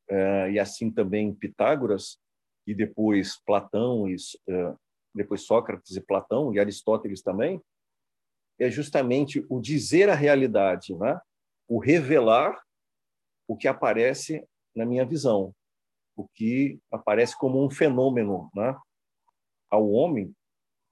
é, 0.08 0.52
e 0.52 0.60
assim 0.60 0.92
também 0.92 1.34
Pitágoras, 1.34 2.20
e 2.68 2.74
depois 2.74 3.40
Platão, 3.46 4.08
e 4.08 4.16
é, 4.48 4.76
depois 5.14 5.42
Sócrates 5.42 5.96
e 5.96 6.02
Platão, 6.02 6.54
e 6.54 6.60
Aristóteles 6.60 7.22
também, 7.22 7.62
é 8.60 8.70
justamente 8.70 9.46
o 9.50 9.60
dizer 9.60 10.10
a 10.10 10.16
realidade, 10.16 10.94
né? 10.96 11.20
o 11.68 11.80
revelar 11.80 12.60
o 13.48 13.56
que 13.56 13.68
aparece 13.68 14.46
na 14.76 14.86
minha 14.86 15.06
visão, 15.06 15.54
o 16.16 16.28
que 16.28 16.80
aparece 16.92 17.38
como 17.38 17.64
um 17.64 17.70
fenômeno 17.70 18.50
né? 18.54 18.76
ao 19.70 19.90
homem, 19.90 20.34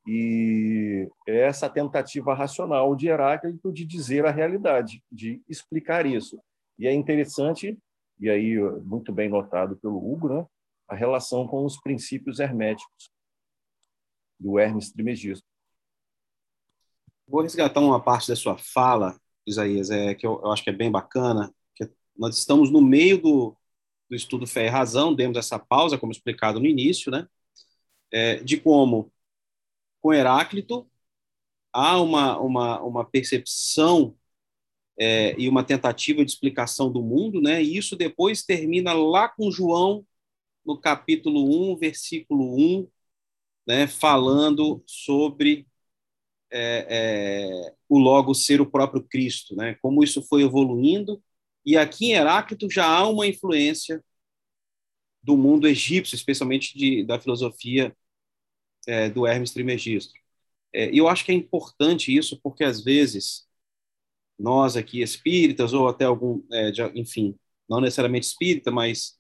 e 0.08 1.10
é 1.28 1.42
essa 1.42 1.70
tentativa 1.70 2.34
racional 2.34 2.96
de 2.96 3.10
Heráclito 3.10 3.74
de 3.74 3.86
dizer 3.86 4.26
a 4.26 4.32
realidade, 4.32 5.04
de 5.12 5.42
explicar 5.50 6.06
isso. 6.06 6.42
E 6.80 6.88
é 6.88 6.94
interessante, 6.94 7.78
e 8.18 8.30
aí 8.30 8.58
muito 8.84 9.12
bem 9.12 9.28
notado 9.28 9.76
pelo 9.78 9.98
Hugo, 9.98 10.30
né? 10.30 10.48
a 10.88 10.96
relação 10.96 11.46
com 11.46 11.66
os 11.66 11.78
princípios 11.82 12.40
herméticos 12.40 13.12
do 14.40 14.58
Hermes 14.58 14.92
Trismegisto. 14.92 15.46
Vou 17.28 17.42
resgatar 17.42 17.80
uma 17.82 18.02
parte 18.02 18.28
da 18.30 18.36
sua 18.36 18.58
fala, 18.58 19.20
Isaías, 19.46 19.90
é, 19.90 20.16
que 20.16 20.26
eu, 20.26 20.40
eu 20.44 20.52
acho 20.52 20.64
que 20.64 20.70
é 20.70 20.74
bem 20.74 20.90
bacana, 20.92 21.54
que 21.76 21.90
nós 22.18 22.38
estamos 22.38 22.72
no 22.72 22.82
meio 22.82 23.22
do, 23.22 23.58
do 24.10 24.16
estudo 24.16 24.48
Fé 24.48 24.66
e 24.68 24.70
Razão, 24.70 25.14
demos 25.14 25.38
essa 25.38 25.60
pausa, 25.60 25.98
como 25.98 26.12
explicado 26.12 26.60
no 26.60 26.66
início, 26.66 27.12
né? 27.12 27.28
É, 28.12 28.38
de 28.44 28.58
como 28.60 29.12
com 30.02 30.14
Heráclito, 30.14 30.90
há 31.74 32.02
uma, 32.02 32.40
uma, 32.40 32.82
uma 32.82 33.06
percepção 33.06 34.16
é, 35.00 35.36
e 35.40 35.50
uma 35.50 35.64
tentativa 35.64 36.24
de 36.26 36.32
explicação 36.32 36.92
do 36.92 37.02
mundo, 37.02 37.42
né? 37.42 37.62
E 37.64 37.78
isso 37.78 37.96
depois 37.96 38.44
termina 38.44 38.94
lá 38.94 39.30
com 39.30 39.52
João, 39.52 40.06
no 40.66 40.80
capítulo 40.80 41.74
1, 41.74 41.78
versículo 41.78 42.56
1, 42.58 42.88
né? 43.68 43.88
falando 43.88 44.84
sobre 44.86 45.68
é, 46.52 46.88
é, 47.70 47.74
o 47.90 48.00
Logo 48.00 48.34
ser 48.34 48.62
o 48.62 48.70
próprio 48.70 49.04
Cristo, 49.04 49.56
né? 49.56 49.76
Como 49.82 50.04
isso 50.04 50.22
foi 50.24 50.44
evoluindo. 50.44 51.22
E 51.66 51.78
aqui 51.78 52.08
em 52.08 52.14
Heráclito 52.14 52.70
já 52.70 52.86
há 52.86 53.08
uma 53.08 53.28
influência 53.28 54.04
do 55.22 55.36
mundo 55.38 55.68
egípcio, 55.68 56.16
especialmente 56.16 56.78
de, 56.78 57.04
da 57.04 57.20
filosofia 57.20 57.96
é, 58.88 59.10
do 59.10 59.28
Hermes 59.28 59.52
Trismegisto. 59.52 60.14
É, 60.74 60.92
e 60.92 60.98
eu 60.98 61.08
acho 61.08 61.26
que 61.26 61.32
é 61.32 61.36
importante 61.36 62.16
isso, 62.16 62.40
porque 62.42 62.64
às 62.64 62.84
vezes 62.84 63.48
nós 64.40 64.78
aqui 64.78 65.02
espíritas, 65.02 65.74
ou 65.74 65.88
até 65.88 66.06
algum, 66.06 66.44
é, 66.52 66.72
de, 66.72 66.82
enfim, 67.00 67.36
não 67.70 67.82
necessariamente 67.82 68.28
espírita, 68.28 68.72
mas 68.72 69.18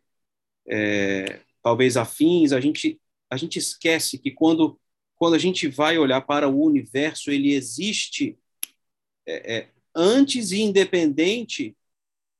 é, 0.67 1.41
talvez 1.63 1.97
afins, 1.97 2.51
a 2.51 2.61
gente, 2.61 2.99
a 3.29 3.37
gente 3.37 3.59
esquece 3.59 4.17
que 4.19 4.31
quando, 4.31 4.79
quando 5.17 5.33
a 5.33 5.39
gente 5.39 5.67
vai 5.67 5.97
olhar 5.97 6.21
para 6.21 6.47
o 6.47 6.61
universo, 6.61 7.31
ele 7.31 7.53
existe 7.53 8.37
é, 9.25 9.57
é, 9.57 9.71
antes 9.95 10.51
e 10.51 10.61
independente 10.61 11.75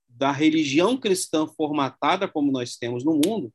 da 0.07 0.31
religião 0.31 0.97
cristã 0.97 1.47
formatada 1.47 2.27
como 2.27 2.51
nós 2.51 2.75
temos 2.75 3.03
no 3.03 3.19
mundo, 3.23 3.53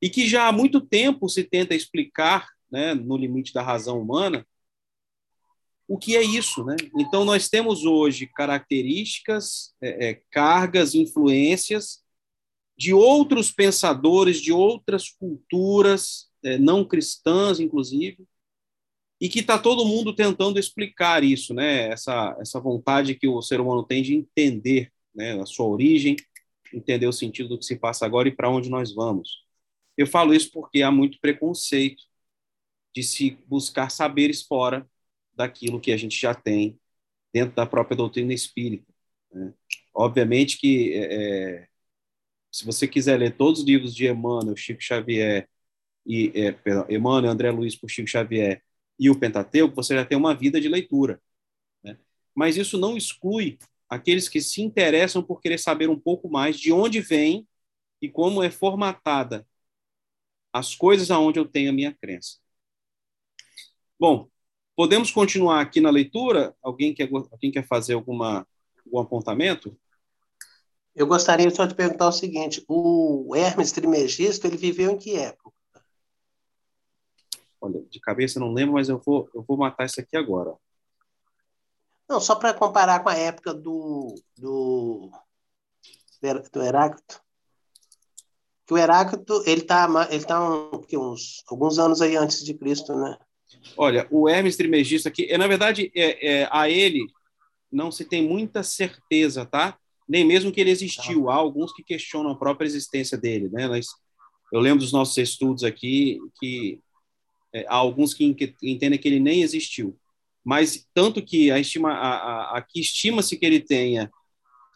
e 0.00 0.10
que 0.10 0.26
já 0.28 0.48
há 0.48 0.52
muito 0.52 0.80
tempo 0.80 1.28
se 1.28 1.44
tenta 1.44 1.74
explicar 1.74 2.48
né, 2.70 2.94
no 2.94 3.16
limite 3.16 3.52
da 3.52 3.62
razão 3.62 4.00
humana, 4.00 4.46
o 5.86 5.98
que 5.98 6.16
é 6.16 6.22
isso, 6.22 6.64
né? 6.64 6.76
Então 6.98 7.24
nós 7.24 7.48
temos 7.48 7.84
hoje 7.84 8.26
características, 8.26 9.74
é, 9.80 10.08
é, 10.08 10.22
cargas, 10.30 10.94
influências 10.94 12.02
de 12.76 12.92
outros 12.92 13.50
pensadores, 13.52 14.40
de 14.40 14.50
outras 14.52 15.10
culturas 15.10 16.30
é, 16.42 16.58
não 16.58 16.84
cristãs, 16.84 17.60
inclusive, 17.60 18.26
e 19.24 19.28
que 19.30 19.40
está 19.40 19.58
todo 19.58 19.86
mundo 19.86 20.14
tentando 20.14 20.58
explicar 20.58 21.24
isso, 21.24 21.54
né? 21.54 21.88
Essa 21.88 22.36
essa 22.38 22.60
vontade 22.60 23.14
que 23.14 23.26
o 23.26 23.40
ser 23.40 23.58
humano 23.58 23.82
tem 23.82 24.02
de 24.02 24.14
entender, 24.14 24.92
né, 25.14 25.40
a 25.40 25.46
sua 25.46 25.66
origem, 25.66 26.14
entender 26.74 27.06
o 27.06 27.12
sentido 27.12 27.48
do 27.48 27.58
que 27.58 27.64
se 27.64 27.76
passa 27.78 28.04
agora 28.04 28.28
e 28.28 28.36
para 28.36 28.50
onde 28.50 28.68
nós 28.68 28.94
vamos. 28.94 29.42
Eu 29.96 30.06
falo 30.06 30.34
isso 30.34 30.50
porque 30.52 30.82
há 30.82 30.90
muito 30.90 31.18
preconceito 31.20 32.02
de 32.94 33.02
se 33.02 33.38
buscar 33.46 33.90
saberes 33.90 34.42
fora 34.42 34.86
daquilo 35.34 35.80
que 35.80 35.92
a 35.92 35.96
gente 35.96 36.20
já 36.20 36.34
tem 36.34 36.78
dentro 37.32 37.56
da 37.56 37.66
própria 37.66 37.96
doutrina 37.96 38.34
espírita. 38.34 38.92
Né? 39.32 39.54
Obviamente 39.94 40.58
que, 40.58 40.92
é, 40.94 41.62
é, 41.62 41.68
se 42.52 42.66
você 42.66 42.86
quiser 42.88 43.18
ler 43.18 43.36
todos 43.36 43.60
os 43.60 43.66
livros 43.66 43.94
de 43.94 44.06
Emmanuel, 44.06 44.56
Chico 44.56 44.82
Xavier, 44.82 45.48
e 46.06 46.30
é, 46.34 46.94
Emmanuel, 46.94 47.32
André 47.32 47.50
Luiz 47.50 47.76
por 47.76 47.88
Chico 47.90 48.08
Xavier 48.08 48.62
e 48.98 49.10
o 49.10 49.18
Pentateuco, 49.18 49.74
você 49.74 49.94
já 49.94 50.04
tem 50.04 50.16
uma 50.16 50.34
vida 50.34 50.60
de 50.60 50.68
leitura. 50.68 51.20
Né? 51.82 51.98
Mas 52.34 52.56
isso 52.56 52.78
não 52.78 52.96
exclui 52.96 53.58
aqueles 53.88 54.28
que 54.28 54.40
se 54.40 54.62
interessam 54.62 55.22
por 55.22 55.40
querer 55.40 55.58
saber 55.58 55.88
um 55.88 55.98
pouco 55.98 56.28
mais 56.28 56.58
de 56.58 56.72
onde 56.72 57.00
vem 57.00 57.46
e 58.00 58.08
como 58.08 58.42
é 58.42 58.50
formatada 58.50 59.46
as 60.52 60.74
coisas 60.74 61.10
aonde 61.10 61.38
eu 61.38 61.46
tenho 61.46 61.70
a 61.70 61.72
minha 61.72 61.92
crença. 61.92 62.38
Bom, 63.98 64.28
podemos 64.76 65.10
continuar 65.10 65.60
aqui 65.60 65.80
na 65.80 65.90
leitura? 65.90 66.54
Alguém 66.62 66.94
quer, 66.94 67.08
alguém 67.12 67.50
quer 67.50 67.66
fazer 67.66 67.94
alguma, 67.94 68.46
algum 68.84 69.00
apontamento? 69.00 69.76
Eu 70.94 71.06
gostaria 71.08 71.50
só 71.50 71.66
de 71.66 71.74
perguntar 71.74 72.08
o 72.08 72.12
seguinte: 72.12 72.64
o 72.68 73.34
Hermes 73.34 73.72
Trimegisto, 73.72 74.46
ele 74.46 74.56
viveu 74.56 74.92
em 74.92 74.98
que 74.98 75.16
época? 75.16 75.53
Olha, 77.64 77.82
de 77.88 77.98
cabeça 77.98 78.38
não 78.38 78.52
lembro, 78.52 78.74
mas 78.74 78.90
eu 78.90 78.98
vou, 78.98 79.26
eu 79.34 79.42
vou 79.42 79.56
matar 79.56 79.86
isso 79.86 79.98
aqui 79.98 80.18
agora. 80.18 80.54
Não, 82.06 82.20
só 82.20 82.34
para 82.34 82.52
comparar 82.52 83.02
com 83.02 83.08
a 83.08 83.14
época 83.16 83.54
do, 83.54 84.14
do, 84.36 85.10
do 86.52 86.62
Heráclito. 86.62 87.22
Que 88.66 88.74
o 88.74 88.76
Heráclito, 88.76 89.42
ele 89.46 89.62
está 89.62 89.88
ele 90.10 90.24
tá 90.26 90.46
um, 90.46 90.84
uns 90.92 91.42
alguns 91.48 91.78
anos 91.78 92.02
aí 92.02 92.16
antes 92.16 92.44
de 92.44 92.52
Cristo, 92.52 92.94
né? 92.94 93.16
Olha, 93.78 94.06
o 94.10 94.28
Hermes 94.28 94.58
Trismegisto 94.58 95.08
aqui, 95.08 95.26
é, 95.30 95.38
na 95.38 95.46
verdade, 95.46 95.90
é, 95.94 96.40
é, 96.42 96.48
a 96.50 96.68
ele 96.68 97.06
não 97.72 97.90
se 97.90 98.04
tem 98.04 98.28
muita 98.28 98.62
certeza, 98.62 99.46
tá? 99.46 99.78
Nem 100.06 100.22
mesmo 100.22 100.52
que 100.52 100.60
ele 100.60 100.70
existiu. 100.70 101.30
Há 101.30 101.34
alguns 101.34 101.72
que 101.72 101.82
questionam 101.82 102.32
a 102.32 102.36
própria 102.36 102.66
existência 102.66 103.16
dele, 103.16 103.48
né? 103.48 103.66
Mas 103.66 103.86
eu 104.52 104.60
lembro 104.60 104.80
dos 104.80 104.92
nossos 104.92 105.16
estudos 105.16 105.64
aqui 105.64 106.20
que 106.38 106.83
é, 107.54 107.64
há 107.68 107.76
alguns 107.76 108.12
que 108.12 108.24
entendem 108.62 108.98
que 108.98 109.06
ele 109.06 109.20
nem 109.20 109.42
existiu. 109.42 109.96
Mas 110.44 110.86
tanto 110.92 111.24
que 111.24 111.50
a 111.50 111.58
estima, 111.58 111.92
a, 111.92 112.16
a, 112.16 112.58
aqui 112.58 112.80
estima-se 112.80 113.38
que 113.38 113.46
ele 113.46 113.60
tenha 113.60 114.10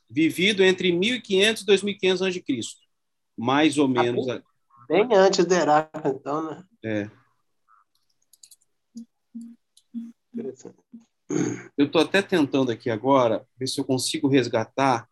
vivido 0.09 0.63
entre 0.63 0.93
1500 0.93 1.63
e 1.63 1.67
2500 1.67 2.23
a.C., 2.23 2.43
mais 3.37 3.77
ou 3.77 3.89
menos. 3.89 4.27
Bem 4.89 5.07
antes 5.13 5.45
de 5.45 5.55
Heráclito, 5.55 6.09
então, 6.09 6.51
né? 6.51 6.65
É. 6.85 7.11
Eu 11.77 11.87
estou 11.87 12.01
até 12.01 12.23
tentando 12.23 12.71
aqui 12.71 12.89
agora 12.89 13.47
ver 13.59 13.67
se 13.67 13.81
eu 13.81 13.85
consigo 13.85 14.29
resgatar. 14.29 15.08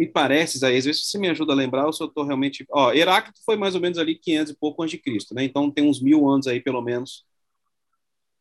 Me 0.00 0.06
parece, 0.06 0.64
às 0.64 0.86
vezes 0.86 1.04
você 1.04 1.18
me 1.18 1.28
ajuda 1.28 1.52
a 1.52 1.54
lembrar 1.54 1.84
ou 1.84 1.92
se 1.92 2.02
eu 2.02 2.06
estou 2.06 2.24
realmente. 2.24 2.64
Ó, 2.70 2.90
Heráclito 2.90 3.38
foi 3.44 3.54
mais 3.54 3.74
ou 3.74 3.82
menos 3.82 3.98
ali 3.98 4.14
500 4.14 4.50
e 4.50 4.56
pouco 4.56 4.82
antes 4.82 4.92
de 4.92 5.02
Cristo, 5.02 5.34
né? 5.34 5.44
Então 5.44 5.70
tem 5.70 5.86
uns 5.86 6.00
mil 6.00 6.26
anos 6.26 6.46
aí, 6.46 6.58
pelo 6.58 6.80
menos, 6.80 7.26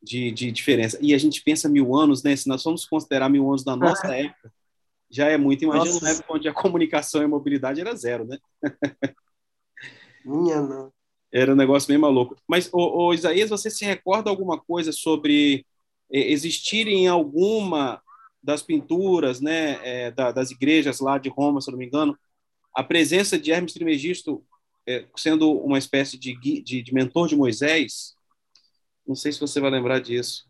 de, 0.01 0.31
de 0.31 0.53
diferença. 0.53 0.97
E 1.01 1.13
a 1.13 1.17
gente 1.17 1.43
pensa 1.43 1.67
mil 1.67 1.93
anos, 1.93 2.23
né? 2.23 2.33
Se 2.33 2.47
nós 2.47 2.63
formos 2.63 2.85
considerar 2.85 3.27
mil 3.27 3.45
anos 3.45 3.65
da 3.65 3.75
nossa 3.75 4.07
ah. 4.07 4.17
época, 4.17 4.53
já 5.09 5.27
é 5.27 5.35
muito. 5.35 5.65
Imagina 5.65 5.95
nossa. 5.95 6.05
uma 6.05 6.11
época 6.11 6.33
onde 6.33 6.47
a 6.47 6.53
comunicação 6.53 7.21
e 7.21 7.25
a 7.25 7.27
mobilidade 7.27 7.81
era 7.81 7.93
zero, 7.93 8.23
né? 8.23 8.37
Minha 10.23 10.61
não. 10.61 10.93
Era 11.29 11.51
um 11.51 11.57
negócio 11.57 11.89
bem 11.89 11.97
maluco. 11.97 12.37
Mas, 12.47 12.69
ô, 12.71 13.07
ô, 13.07 13.13
Isaías, 13.13 13.49
você 13.49 13.69
se 13.69 13.83
recorda 13.83 14.29
alguma 14.29 14.57
coisa 14.57 14.93
sobre 14.93 15.65
eh, 16.09 16.31
existirem 16.31 17.09
alguma 17.09 18.01
das 18.41 18.61
pinturas 18.61 19.41
né, 19.41 19.79
é, 19.83 20.11
da, 20.11 20.31
das 20.31 20.51
igrejas 20.51 20.99
lá 20.99 21.17
de 21.17 21.29
Roma, 21.29 21.61
se 21.61 21.69
não 21.71 21.77
me 21.77 21.85
engano, 21.85 22.17
a 22.73 22.83
presença 22.83 23.37
de 23.37 23.51
Hermes 23.51 23.73
Trismegisto 23.73 24.45
é, 24.87 25.07
sendo 25.15 25.51
uma 25.51 25.77
espécie 25.77 26.17
de, 26.17 26.39
de, 26.39 26.81
de, 26.81 26.93
mentor 26.93 27.27
de 27.27 27.35
Moisés. 27.35 28.15
Não 29.05 29.15
sei 29.15 29.31
se 29.31 29.39
você 29.39 29.59
vai 29.59 29.69
lembrar 29.69 29.99
disso. 29.99 30.47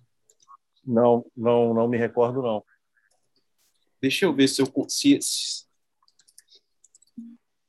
Não, 0.86 1.26
não, 1.36 1.74
não 1.74 1.88
me 1.88 1.98
recordo 1.98 2.42
não. 2.42 2.64
Deixa 4.02 4.26
eu 4.26 4.34
ver 4.34 4.48
se 4.48 4.62
eu 4.62 4.68
se, 4.88 5.20
se... 5.22 5.66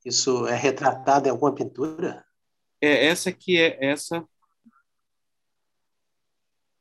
isso 0.05 0.47
é 0.47 0.55
retratado 0.55 1.27
em 1.27 1.31
alguma 1.31 1.55
pintura. 1.55 2.25
É 2.81 3.07
essa 3.07 3.33
que 3.33 3.59
é 3.59 3.85
essa 3.85 4.25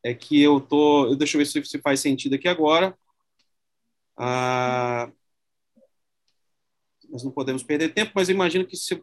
é 0.04 0.14
que 0.14 0.42
eu 0.42 0.60
tô. 0.62 1.16
Deixa 1.16 1.36
eu 1.36 1.40
ver 1.40 1.46
se, 1.46 1.64
se 1.66 1.80
faz 1.80 2.00
sentido 2.00 2.36
aqui 2.36 2.48
agora. 2.48 2.98
Ah, 4.20 5.12
nós 7.10 7.24
não 7.24 7.32
podemos 7.32 7.64
perder 7.64 7.94
tempo, 7.94 8.12
mas 8.16 8.30
imagino 8.30 8.66
que 8.66 8.76
se 8.78 8.96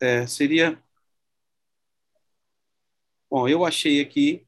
é, 0.00 0.26
seria. 0.26 0.82
Bom, 3.30 3.48
eu 3.48 3.64
achei 3.64 4.00
aqui. 4.00 4.46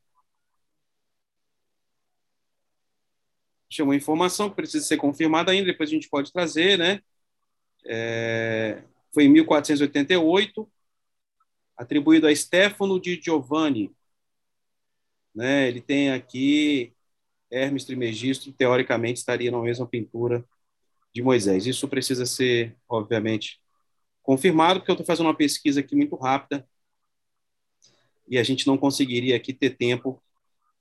Tinha 3.68 3.84
uma 3.84 3.94
informação 3.96 4.50
que 4.50 4.56
precisa 4.56 4.84
ser 4.84 4.96
confirmada 4.96 5.52
ainda, 5.52 5.66
depois 5.70 5.88
a 5.90 5.92
gente 5.92 6.08
pode 6.08 6.32
trazer, 6.32 6.76
né? 6.78 7.00
É, 7.86 8.82
foi 9.14 9.24
em 9.24 9.28
1488, 9.30 10.70
atribuído 11.76 12.26
a 12.28 12.34
Stefano 12.36 13.00
de 13.00 13.20
Giovanni, 13.22 13.92
né? 15.34 15.68
Ele 15.68 15.80
tem 15.80 16.10
aqui 16.12 16.92
Hermes 17.50 17.84
Trismegisto, 17.84 18.52
teoricamente 18.52 19.18
estaria 19.18 19.50
na 19.50 19.60
mesma 19.60 19.86
pintura 19.86 20.44
de 21.14 21.22
Moisés. 21.22 21.66
Isso 21.66 21.88
precisa 21.88 22.26
ser, 22.26 22.76
obviamente, 22.88 23.60
confirmado, 24.22 24.80
porque 24.80 24.90
eu 24.90 24.94
estou 24.94 25.06
fazendo 25.06 25.26
uma 25.26 25.36
pesquisa 25.36 25.80
aqui 25.80 25.96
muito 25.96 26.14
rápida 26.16 26.66
e 28.28 28.38
a 28.38 28.42
gente 28.42 28.66
não 28.66 28.78
conseguiria 28.78 29.36
aqui 29.36 29.52
ter 29.52 29.70
tempo 29.70 30.22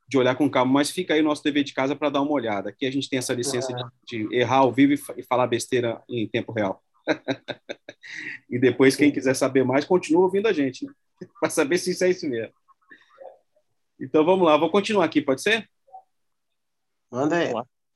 de 0.07 0.17
olhar 0.17 0.35
com 0.35 0.49
calma, 0.49 0.73
mas 0.73 0.89
fica 0.89 1.13
aí 1.13 1.21
o 1.21 1.23
nosso 1.23 1.43
dever 1.43 1.63
de 1.63 1.73
casa 1.73 1.95
para 1.95 2.09
dar 2.09 2.21
uma 2.21 2.31
olhada. 2.31 2.69
Aqui 2.69 2.85
a 2.85 2.91
gente 2.91 3.09
tem 3.09 3.19
essa 3.19 3.33
licença 3.33 3.73
de, 4.05 4.27
de 4.27 4.35
errar 4.35 4.57
ao 4.57 4.71
vivo 4.71 4.93
e, 4.93 5.19
e 5.19 5.23
falar 5.23 5.47
besteira 5.47 6.01
em 6.09 6.27
tempo 6.27 6.51
real. 6.51 6.83
e 8.49 8.59
depois, 8.59 8.95
quem 8.95 9.11
quiser 9.11 9.35
saber 9.35 9.63
mais, 9.63 9.85
continua 9.85 10.23
ouvindo 10.23 10.47
a 10.47 10.53
gente, 10.53 10.85
né? 10.85 10.91
para 11.39 11.49
saber 11.49 11.77
se 11.77 11.91
isso 11.91 12.03
é 12.03 12.09
isso 12.09 12.27
mesmo. 12.27 12.53
Então 13.99 14.23
vamos 14.23 14.45
lá, 14.45 14.57
vou 14.57 14.69
continuar 14.69 15.05
aqui, 15.05 15.21
pode 15.21 15.41
ser? 15.41 15.69
Manda 17.11 17.37
aí. 17.37 17.51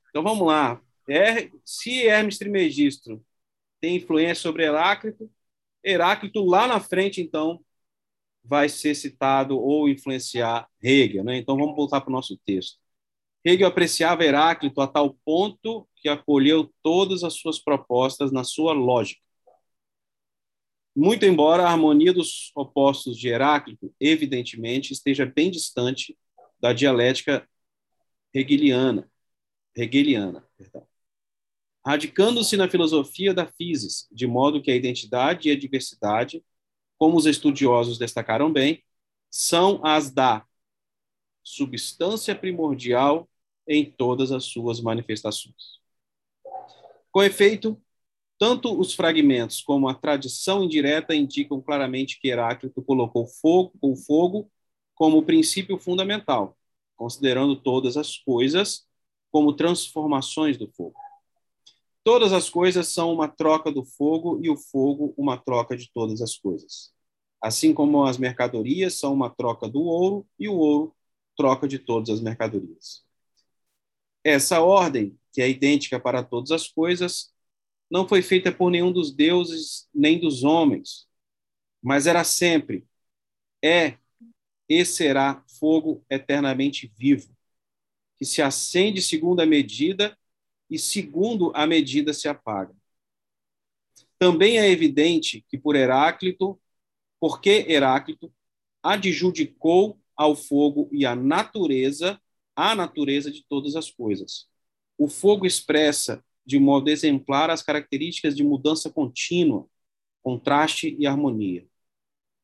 Então 0.10 0.24
vamos 0.24 0.46
lá. 0.46 0.82
É, 1.10 1.50
se 1.66 2.06
Hermes 2.06 2.38
Trismegisto 2.38 3.24
tem 3.80 3.98
influência 3.98 4.36
sobre 4.36 4.64
Heráclito, 4.64 5.30
Heráclito 5.84 6.44
lá 6.44 6.68
na 6.68 6.80
frente, 6.80 7.22
então, 7.22 7.64
vai 8.44 8.70
ser 8.70 8.96
citado 8.96 9.58
ou 9.60 9.90
influenciar 9.90 10.68
Hegel. 10.82 11.24
Né? 11.24 11.38
Então 11.38 11.58
vamos 11.58 11.76
voltar 11.76 12.02
para 12.02 12.10
o 12.10 12.14
nosso 12.14 12.38
texto. 12.46 12.78
Hegel 13.44 13.68
apreciava 13.68 14.24
Heráclito 14.24 14.80
a 14.82 14.88
tal 14.88 15.16
ponto 15.26 15.88
que 15.96 16.10
acolheu 16.10 16.74
todas 16.82 17.24
as 17.24 17.36
suas 17.36 17.60
propostas 17.60 18.32
na 18.32 18.44
sua 18.44 18.74
lógica. 18.74 19.23
Muito 20.96 21.26
embora 21.26 21.64
a 21.64 21.72
harmonia 21.72 22.14
dos 22.14 22.52
opostos 22.56 23.18
de 23.18 23.28
Heráclito, 23.28 23.94
evidentemente, 24.00 24.94
esteja 24.94 25.26
bem 25.26 25.50
distante 25.50 26.18
da 26.60 26.72
dialética 26.72 27.48
hegeliana, 28.34 29.10
hegeliana 29.76 30.48
radicando-se 31.86 32.56
na 32.56 32.70
filosofia 32.70 33.34
da 33.34 33.46
physis, 33.46 34.08
de 34.12 34.26
modo 34.26 34.62
que 34.62 34.72
a 34.72 34.76
identidade 34.76 35.50
e 35.50 35.52
a 35.52 35.60
diversidade, 35.60 36.44
como 36.98 37.18
os 37.18 37.26
estudiosos 37.26 37.98
destacaram 37.98 38.52
bem, 38.52 38.84
são 39.30 39.86
as 39.86 40.10
da 40.10 40.46
substância 41.44 42.34
primordial 42.34 43.30
em 43.68 43.84
todas 43.84 44.32
as 44.32 44.46
suas 44.46 44.80
manifestações. 44.80 45.82
Com 47.12 47.22
efeito, 47.22 47.82
tanto 48.44 48.78
os 48.78 48.94
fragmentos 48.94 49.62
como 49.62 49.88
a 49.88 49.94
tradição 49.94 50.66
indireta 50.66 51.16
indicam 51.16 51.62
claramente 51.62 52.20
que 52.20 52.28
Heráclito 52.28 52.82
colocou 52.82 53.26
fogo, 53.26 53.72
o 53.82 53.96
fogo 53.96 54.52
como 54.94 55.24
princípio 55.24 55.80
fundamental, 55.80 56.58
considerando 56.94 57.56
todas 57.56 57.96
as 57.96 58.18
coisas 58.18 58.86
como 59.32 59.54
transformações 59.54 60.58
do 60.58 60.68
fogo. 60.68 61.00
Todas 62.04 62.34
as 62.34 62.50
coisas 62.50 62.90
são 62.90 63.14
uma 63.14 63.30
troca 63.30 63.72
do 63.72 63.86
fogo 63.86 64.38
e 64.44 64.50
o 64.50 64.58
fogo 64.58 65.14
uma 65.16 65.38
troca 65.38 65.78
de 65.78 65.90
todas 65.94 66.22
as 66.22 66.36
coisas. 66.36 66.92
Assim 67.42 67.74
como 67.74 68.04
as 68.04 68.18
mercadorias 68.18 69.00
são 69.00 69.14
uma 69.14 69.30
troca 69.30 69.70
do 69.70 69.84
ouro 69.84 70.28
e 70.38 70.50
o 70.50 70.56
ouro 70.56 70.94
troca 71.38 71.66
de 71.66 71.80
todas 71.80 72.10
as 72.10 72.20
mercadorias. 72.20 73.06
Essa 74.22 74.60
ordem, 74.60 75.18
que 75.32 75.42
é 75.42 75.50
idêntica 75.50 75.98
para 75.98 76.22
todas 76.22 76.52
as 76.52 76.68
coisas, 76.68 77.33
não 77.94 78.08
foi 78.08 78.24
feita 78.24 78.52
por 78.52 78.72
nenhum 78.72 78.92
dos 78.92 79.12
deuses 79.12 79.88
nem 79.94 80.20
dos 80.20 80.44
homens, 80.44 81.08
mas 81.80 82.08
era 82.08 82.24
sempre, 82.24 82.88
é 83.64 84.00
e 84.68 84.84
será 84.84 85.44
fogo 85.60 86.04
eternamente 86.10 86.92
vivo, 86.98 87.38
que 88.18 88.26
se 88.26 88.42
acende 88.42 89.00
segundo 89.00 89.42
a 89.42 89.46
medida 89.46 90.18
e 90.68 90.80
segundo 90.80 91.52
a 91.54 91.68
medida 91.68 92.16
se 92.16 92.28
apaga. 92.28 92.76
Também 94.18 94.58
é 94.58 94.68
evidente 94.72 95.46
que 95.48 95.56
por 95.56 95.76
Heráclito, 95.76 96.60
porque 97.20 97.64
Heráclito 97.70 98.34
adjudicou 98.82 100.00
ao 100.16 100.36
fogo 100.36 100.90
e 100.92 101.06
à 101.06 101.16
natureza 101.16 102.20
a 102.56 102.74
natureza 102.74 103.30
de 103.30 103.46
todas 103.48 103.76
as 103.76 103.92
coisas. 103.92 104.48
O 104.98 105.08
fogo 105.08 105.46
expressa 105.46 106.24
de 106.46 106.60
modo 106.60 106.90
exemplar 106.90 107.50
as 107.50 107.62
características 107.62 108.36
de 108.36 108.44
mudança 108.44 108.90
contínua, 108.90 109.68
contraste 110.22 110.96
e 111.00 111.08
harmonia. 111.08 111.66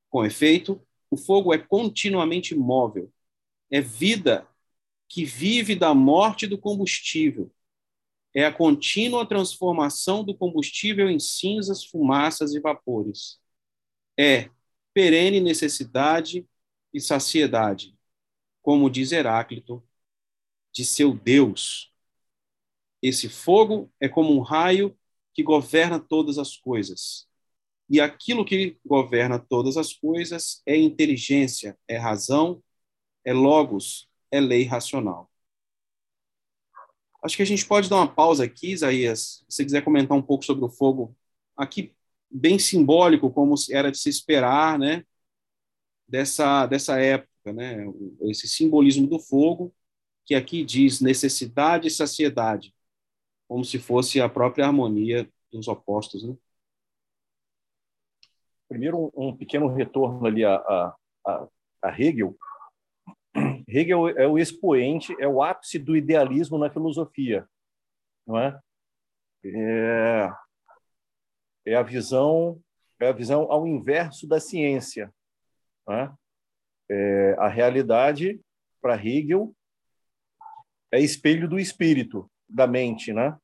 Com 0.10 0.26
efeito, 0.26 0.82
o 1.12 1.18
fogo 1.18 1.54
é 1.54 1.58
continuamente 1.58 2.56
móvel, 2.56 3.12
é 3.72 3.82
vida 3.82 4.48
que 5.08 5.26
vive 5.26 5.76
da 5.76 5.94
morte 5.94 6.48
do 6.48 6.58
combustível, 6.58 7.52
é 8.34 8.46
a 8.46 8.54
contínua 8.54 9.28
transformação 9.28 10.24
do 10.24 10.36
combustível 10.36 11.10
em 11.10 11.20
cinzas, 11.20 11.84
fumaças 11.84 12.54
e 12.54 12.60
vapores. 12.60 13.40
É 14.18 14.50
perene 14.94 15.40
necessidade 15.40 16.46
e 16.94 17.00
saciedade, 17.00 17.96
como 18.62 18.90
diz 18.90 19.12
Heráclito, 19.12 19.84
de 20.72 20.86
seu 20.86 21.14
Deus, 21.14 21.89
esse 23.02 23.30
fogo 23.30 23.92
é 24.00 24.10
como 24.10 24.36
um 24.36 24.42
raio 24.42 24.98
que 25.34 25.44
governa 25.44 26.00
todas 26.00 26.38
as 26.38 26.58
coisas. 26.58 27.28
E 27.90 28.00
aquilo 28.00 28.46
que 28.46 28.78
governa 28.86 29.40
todas 29.40 29.78
as 29.78 29.94
coisas 29.94 30.62
é 30.66 30.78
inteligência, 30.78 31.78
é 31.88 31.98
razão, 31.98 32.62
é 33.26 33.34
logos, 33.34 34.08
é 34.32 34.40
lei 34.40 34.64
racional. 34.64 35.30
Acho 37.24 37.36
que 37.36 37.44
a 37.44 37.46
gente 37.46 37.66
pode 37.66 37.90
dar 37.90 37.98
uma 37.98 38.14
pausa 38.14 38.44
aqui, 38.44 38.72
Isaías, 38.72 39.44
se 39.50 39.58
você 39.58 39.66
quiser 39.66 39.84
comentar 39.84 40.18
um 40.18 40.22
pouco 40.22 40.46
sobre 40.46 40.64
o 40.64 40.70
fogo, 40.70 41.16
aqui 41.58 41.94
bem 42.30 42.60
simbólico, 42.60 43.32
como 43.32 43.56
era 43.72 43.92
de 43.92 43.98
se 43.98 44.10
esperar, 44.10 44.78
né, 44.78 45.04
dessa, 46.08 46.66
dessa 46.68 47.00
época, 47.00 47.54
né, 47.54 47.86
esse 48.24 48.48
simbolismo 48.48 49.08
do 49.08 49.20
fogo, 49.20 49.74
que 50.26 50.36
aqui 50.36 50.64
diz 50.64 51.02
necessidade 51.02 51.88
e 51.88 51.92
saciedade 51.92 52.74
como 53.50 53.66
se 53.66 53.80
fosse 53.80 54.22
a 54.22 54.30
própria 54.30 54.68
harmonia 54.68 55.28
dos 55.52 55.68
opostos. 55.68 56.24
Né? 56.24 56.38
Primeiro, 58.70 59.12
um, 59.18 59.36
pequeno 59.36 59.68
retorno 59.74 60.24
ali 60.28 60.46
a, 60.46 60.56
a, 60.56 61.48
a, 61.82 62.00
Hegel. 62.00 62.38
Hegel 63.68 64.08
é 64.10 64.28
o 64.28 64.38
expoente, 64.38 65.16
é 65.20 65.28
o 65.28 65.42
ápice 65.42 65.80
do 65.80 65.98
idealismo 65.98 66.60
na 66.60 66.70
filosofia, 66.70 67.50
não 68.26 68.38
é? 68.38 68.60
É, 69.44 70.32
é 71.66 71.76
a 71.76 71.82
visão 71.82 72.62
é 73.02 73.08
a 73.08 73.14
visão 73.14 73.50
ao 73.50 73.66
inverso 73.66 74.28
da 74.28 74.42
ciência. 74.42 75.12
Né? 75.88 76.14
É, 76.90 77.36
a 77.40 77.48
realidade, 77.48 78.40
para 78.82 78.98
Hegel, 78.98 79.56
é 80.92 81.00
espelho 81.00 81.48
do 81.48 81.58
espírito, 81.58 82.30
da 82.50 82.66
mente, 82.68 83.14
né? 83.14 83.38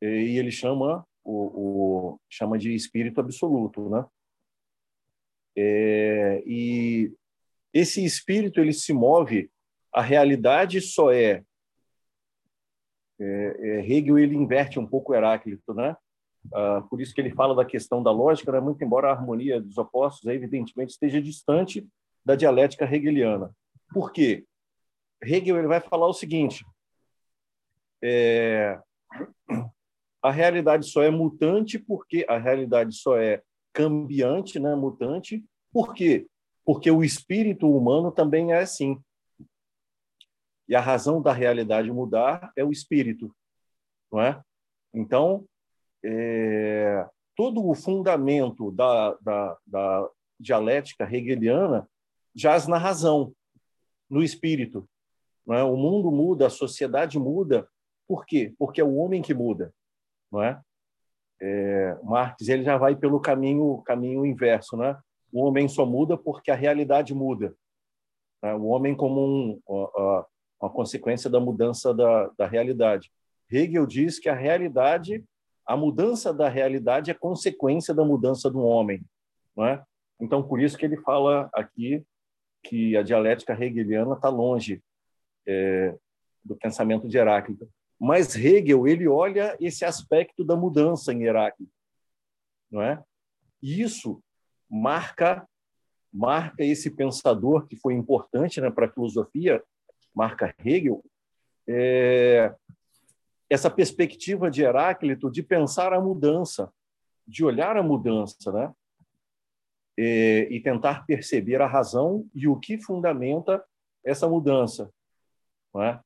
E 0.00 0.38
ele 0.38 0.50
chama 0.50 1.06
o, 1.22 2.12
o 2.12 2.20
chama 2.28 2.58
de 2.58 2.74
espírito 2.74 3.20
absoluto, 3.20 3.88
né? 3.88 4.04
É, 5.56 6.42
e 6.46 7.12
esse 7.72 8.04
espírito 8.04 8.60
ele 8.60 8.72
se 8.72 8.92
move, 8.92 9.50
a 9.92 10.02
realidade 10.02 10.80
só 10.80 11.12
é, 11.12 11.44
é, 13.20 13.56
é 13.58 13.80
Hegel 13.80 14.18
ele 14.18 14.34
inverte 14.34 14.78
um 14.78 14.86
pouco 14.86 15.14
Heráclito, 15.14 15.72
né? 15.72 15.96
Ah, 16.52 16.82
por 16.90 17.00
isso 17.00 17.14
que 17.14 17.20
ele 17.20 17.30
fala 17.30 17.54
da 17.54 17.64
questão 17.64 18.02
da 18.02 18.10
lógica, 18.10 18.52
né? 18.52 18.60
muito 18.60 18.82
embora 18.84 19.08
a 19.08 19.12
harmonia 19.12 19.60
dos 19.60 19.78
opostos, 19.78 20.26
evidentemente, 20.30 20.90
esteja 20.90 21.22
distante 21.22 21.86
da 22.24 22.34
dialética 22.34 22.84
hegeliana. 22.84 23.50
Por 23.92 24.12
quê? 24.12 24.44
Hegel 25.22 25.58
ele 25.58 25.68
vai 25.68 25.80
falar 25.80 26.06
o 26.06 26.12
seguinte: 26.12 26.64
é, 28.04 28.78
a 30.22 30.30
realidade 30.30 30.86
só 30.86 31.02
é 31.02 31.10
mutante 31.10 31.78
porque 31.78 32.26
a 32.28 32.36
realidade 32.36 32.94
só 32.94 33.16
é 33.16 33.42
cambiante, 33.72 34.60
né, 34.60 34.74
mutante. 34.74 35.42
Por 35.72 35.94
quê? 35.94 36.26
Porque 36.64 36.90
o 36.90 37.02
espírito 37.02 37.70
humano 37.70 38.12
também 38.12 38.52
é 38.52 38.58
assim. 38.58 39.00
E 40.68 40.74
a 40.74 40.80
razão 40.80 41.20
da 41.20 41.32
realidade 41.32 41.90
mudar 41.90 42.52
é 42.56 42.64
o 42.64 42.70
espírito, 42.70 43.34
não 44.12 44.20
é? 44.20 44.40
Então, 44.92 45.46
é, 46.04 47.06
todo 47.34 47.66
o 47.66 47.74
fundamento 47.74 48.70
da, 48.70 49.14
da, 49.20 49.58
da 49.66 50.08
dialética 50.38 51.04
hegeliana 51.10 51.88
jaz 52.34 52.66
na 52.66 52.78
razão, 52.78 53.34
no 54.08 54.22
espírito. 54.22 54.88
É? 55.50 55.62
O 55.62 55.76
mundo 55.76 56.10
muda, 56.10 56.46
a 56.46 56.50
sociedade 56.50 57.18
muda. 57.18 57.68
Por 58.06 58.24
quê? 58.26 58.54
Porque 58.58 58.80
é 58.80 58.84
o 58.84 58.96
homem 58.96 59.22
que 59.22 59.34
muda. 59.34 59.72
Não 60.30 60.42
é? 60.42 60.60
É, 61.40 61.96
Marx 62.02 62.48
ele 62.48 62.62
já 62.62 62.76
vai 62.76 62.94
pelo 62.94 63.20
caminho 63.20 63.82
caminho 63.82 64.24
inverso, 64.24 64.76
né? 64.76 64.96
O 65.32 65.44
homem 65.44 65.68
só 65.68 65.84
muda 65.84 66.16
porque 66.16 66.50
a 66.50 66.54
realidade 66.54 67.12
muda. 67.12 67.54
Né? 68.42 68.54
O 68.54 68.66
homem 68.66 68.94
como 68.94 69.20
um, 69.20 69.60
uma, 69.66 70.26
uma 70.60 70.70
consequência 70.70 71.28
da 71.28 71.40
mudança 71.40 71.92
da, 71.92 72.30
da 72.38 72.46
realidade. 72.46 73.10
Hegel 73.50 73.86
diz 73.86 74.18
que 74.18 74.28
a 74.28 74.34
realidade, 74.34 75.24
a 75.66 75.76
mudança 75.76 76.32
da 76.32 76.48
realidade 76.48 77.10
é 77.10 77.14
consequência 77.14 77.92
da 77.92 78.04
mudança 78.04 78.50
do 78.50 78.60
homem, 78.60 79.02
não 79.56 79.66
é? 79.66 79.82
Então 80.20 80.42
por 80.42 80.60
isso 80.60 80.78
que 80.78 80.86
ele 80.86 80.96
fala 80.98 81.50
aqui 81.52 82.04
que 82.62 82.96
a 82.96 83.02
dialética 83.02 83.52
hegeliana 83.52 84.14
está 84.14 84.28
longe 84.28 84.82
é, 85.46 85.94
do 86.42 86.56
pensamento 86.56 87.06
de 87.08 87.18
Heráclito. 87.18 87.68
Mas 88.04 88.36
Hegel 88.36 88.86
ele 88.86 89.08
olha 89.08 89.56
esse 89.58 89.82
aspecto 89.82 90.44
da 90.44 90.54
mudança 90.54 91.10
em 91.10 91.22
Heráclito, 91.22 91.72
não 92.70 92.82
é? 92.82 93.02
E 93.62 93.80
isso 93.80 94.22
marca 94.68 95.48
marca 96.12 96.62
esse 96.62 96.90
pensador 96.90 97.66
que 97.66 97.76
foi 97.76 97.94
importante 97.94 98.60
né, 98.60 98.70
para 98.70 98.86
a 98.86 98.92
filosofia, 98.92 99.64
marca 100.14 100.54
Hegel, 100.62 101.02
é, 101.66 102.54
essa 103.48 103.70
perspectiva 103.70 104.50
de 104.50 104.62
Heráclito 104.62 105.30
de 105.30 105.42
pensar 105.42 105.94
a 105.94 106.00
mudança, 106.00 106.70
de 107.26 107.42
olhar 107.42 107.74
a 107.74 107.82
mudança, 107.82 108.52
né? 108.52 108.72
É, 109.96 110.52
e 110.52 110.60
tentar 110.60 111.06
perceber 111.06 111.62
a 111.62 111.66
razão 111.66 112.28
e 112.34 112.46
o 112.46 112.60
que 112.60 112.76
fundamenta 112.76 113.64
essa 114.04 114.28
mudança. 114.28 114.92
Não 115.72 115.82
é? 115.82 116.00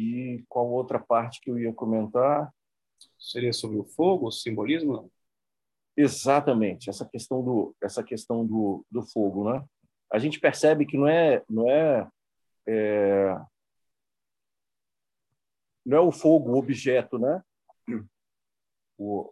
E 0.00 0.42
qual 0.48 0.66
outra 0.70 0.98
parte 0.98 1.42
que 1.42 1.50
eu 1.50 1.58
ia 1.58 1.74
comentar? 1.74 2.50
Seria 3.18 3.52
sobre 3.52 3.76
o 3.76 3.84
fogo, 3.84 4.28
o 4.28 4.32
simbolismo? 4.32 4.92
Não? 4.94 5.10
Exatamente, 5.94 6.88
essa 6.88 7.06
questão 7.06 7.44
do 7.44 7.76
essa 7.82 8.02
questão 8.02 8.46
do, 8.46 8.82
do 8.90 9.02
fogo, 9.02 9.52
né? 9.52 9.62
A 10.10 10.18
gente 10.18 10.40
percebe 10.40 10.86
que 10.86 10.96
não 10.96 11.06
é 11.06 11.44
não 11.50 11.68
é, 11.68 12.08
é 12.66 13.40
não 15.84 15.98
é 15.98 16.00
o 16.00 16.10
fogo 16.10 16.52
o 16.52 16.58
objeto, 16.58 17.18
né? 17.18 17.42
O, 18.96 19.30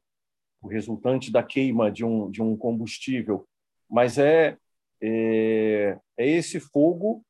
o 0.60 0.68
resultante 0.68 1.32
da 1.32 1.42
queima 1.42 1.90
de 1.90 2.04
um 2.04 2.30
de 2.30 2.42
um 2.42 2.54
combustível, 2.54 3.48
mas 3.88 4.18
é 4.18 4.58
é, 5.00 5.98
é 6.18 6.26
esse 6.26 6.60
fogo 6.60 7.24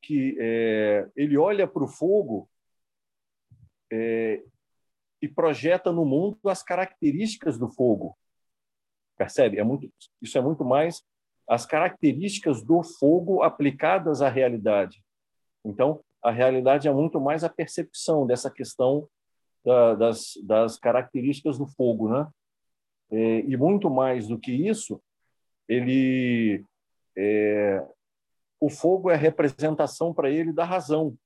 que 0.00 0.34
é, 0.40 1.10
ele 1.14 1.36
olha 1.36 1.68
para 1.68 1.84
o 1.84 1.88
fogo 1.88 2.48
é, 3.92 4.42
e 5.20 5.28
projeta 5.28 5.92
no 5.92 6.04
mundo 6.04 6.38
as 6.46 6.62
características 6.62 7.58
do 7.58 7.68
fogo. 7.68 8.16
Percebe? 9.16 9.58
É 9.58 9.64
muito, 9.64 9.90
isso 10.20 10.36
é 10.36 10.40
muito 10.40 10.64
mais 10.64 11.02
as 11.48 11.66
características 11.66 12.62
do 12.62 12.82
fogo 12.82 13.42
aplicadas 13.42 14.22
à 14.22 14.28
realidade. 14.28 15.02
Então, 15.64 16.02
a 16.22 16.30
realidade 16.30 16.88
é 16.88 16.92
muito 16.92 17.20
mais 17.20 17.44
a 17.44 17.48
percepção 17.48 18.26
dessa 18.26 18.50
questão 18.50 19.08
da, 19.64 19.94
das, 19.94 20.32
das 20.42 20.78
características 20.78 21.58
do 21.58 21.66
fogo, 21.66 22.08
né? 22.08 22.26
É, 23.10 23.40
e 23.40 23.56
muito 23.56 23.90
mais 23.90 24.26
do 24.26 24.38
que 24.38 24.50
isso, 24.50 25.00
ele 25.68 26.64
é, 27.16 27.86
o 28.58 28.70
fogo 28.70 29.10
é 29.10 29.14
a 29.14 29.18
representação 29.18 30.12
para 30.12 30.30
ele 30.30 30.52
da 30.52 30.64
razão. 30.64 31.16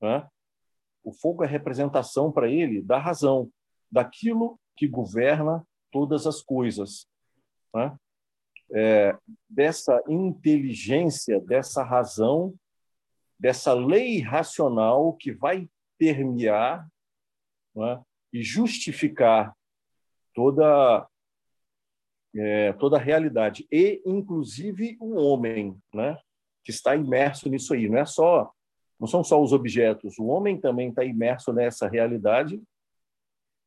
Né? 0.00 0.28
O 1.06 1.12
fogo 1.12 1.44
é 1.44 1.46
representação 1.46 2.32
para 2.32 2.50
ele 2.50 2.82
da 2.82 2.98
razão, 2.98 3.48
daquilo 3.90 4.58
que 4.76 4.88
governa 4.88 5.64
todas 5.92 6.26
as 6.26 6.42
coisas. 6.42 7.06
Né? 7.72 7.96
É, 8.74 9.16
dessa 9.48 10.02
inteligência, 10.08 11.40
dessa 11.40 11.84
razão, 11.84 12.52
dessa 13.38 13.72
lei 13.72 14.20
racional 14.20 15.12
que 15.12 15.30
vai 15.30 15.68
permear 15.96 16.88
né? 17.72 18.02
e 18.32 18.42
justificar 18.42 19.54
toda 20.34 21.08
é, 22.34 22.72
toda 22.74 22.96
a 22.96 23.00
realidade 23.00 23.64
e 23.70 24.02
inclusive 24.04 24.96
o 25.00 25.14
homem, 25.14 25.78
né, 25.94 26.18
que 26.62 26.70
está 26.70 26.94
imerso 26.94 27.48
nisso 27.48 27.72
aí. 27.72 27.88
Não 27.88 27.96
é 27.96 28.04
só, 28.04 28.52
não 28.98 29.06
são 29.06 29.22
só 29.22 29.42
os 29.42 29.52
objetos. 29.52 30.18
O 30.18 30.26
homem 30.26 30.60
também 30.60 30.88
está 30.88 31.04
imerso 31.04 31.52
nessa 31.52 31.88
realidade 31.88 32.62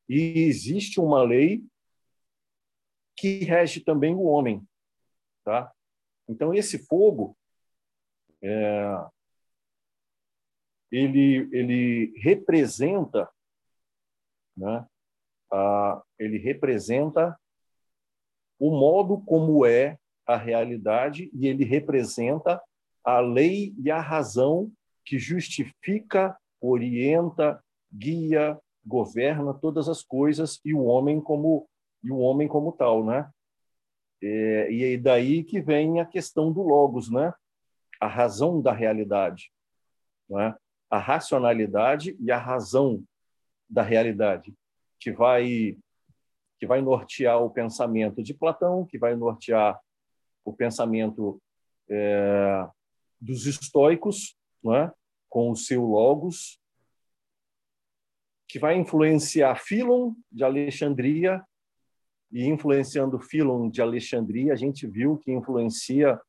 e 0.07 0.39
existe 0.47 0.99
uma 0.99 1.21
lei 1.21 1.63
que 3.15 3.43
rege 3.43 3.81
também 3.81 4.15
o 4.15 4.23
homem, 4.23 4.65
tá? 5.43 5.71
Então 6.27 6.53
esse 6.53 6.79
fogo 6.85 7.37
é, 8.41 9.05
ele 10.91 11.47
ele 11.51 12.13
representa, 12.17 13.29
né? 14.57 14.85
A, 15.51 16.01
ele 16.17 16.37
representa 16.37 17.39
o 18.59 18.71
modo 18.71 19.21
como 19.21 19.65
é 19.65 19.97
a 20.25 20.37
realidade 20.37 21.29
e 21.33 21.47
ele 21.47 21.63
representa 21.63 22.61
a 23.03 23.19
lei 23.19 23.73
e 23.77 23.89
a 23.89 23.99
razão 23.99 24.71
que 25.09 25.17
justifica, 25.17 26.37
orienta, 26.61 27.59
guia, 27.91 28.55
governa 28.85 29.55
todas 29.55 29.89
as 29.89 30.03
coisas 30.03 30.61
e 30.63 30.71
o 30.71 30.83
homem 30.83 31.19
como 31.19 31.67
e 32.03 32.11
o 32.11 32.19
homem 32.19 32.47
como 32.47 32.71
tal, 32.71 33.03
né? 33.03 33.27
É, 34.21 34.71
e 34.71 34.97
daí 34.99 35.43
que 35.43 35.59
vem 35.59 35.99
a 35.99 36.05
questão 36.05 36.53
do 36.53 36.61
logos, 36.61 37.09
né? 37.09 37.33
A 37.99 38.05
razão 38.05 38.61
da 38.61 38.71
realidade, 38.71 39.51
né? 40.29 40.55
A 40.91 40.99
racionalidade 40.99 42.15
e 42.19 42.31
a 42.31 42.37
razão 42.37 43.03
da 43.67 43.81
realidade 43.81 44.53
que 44.99 45.11
vai 45.11 45.75
que 46.59 46.67
vai 46.67 46.81
nortear 46.81 47.41
o 47.41 47.49
pensamento 47.49 48.21
de 48.21 48.35
Platão, 48.35 48.85
que 48.85 48.99
vai 48.99 49.15
nortear 49.15 49.79
o 50.45 50.53
pensamento 50.53 51.41
é, 51.89 52.67
dos 53.19 53.47
estoicos, 53.47 54.37
é? 54.67 54.98
Com 55.29 55.51
o 55.51 55.55
seu 55.55 55.83
logos, 55.85 56.59
que 58.47 58.57
vai 58.57 58.75
influenciar 58.75 59.55
Filon 59.55 60.15
de 60.31 60.43
Alexandria 60.43 61.43
e 62.31 62.45
influenciando 62.47 63.19
Filon 63.19 63.69
de 63.69 63.81
Alexandria, 63.81 64.53
a 64.53 64.55
gente 64.55 64.87
viu 64.87 65.17
que 65.17 65.31
influencia 65.31 66.19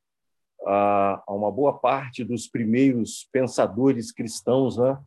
a, 0.66 1.22
a 1.26 1.34
uma 1.34 1.50
boa 1.50 1.78
parte 1.78 2.22
dos 2.22 2.46
primeiros 2.46 3.28
pensadores 3.32 4.12
cristãos, 4.12 4.76
né? 4.76 5.02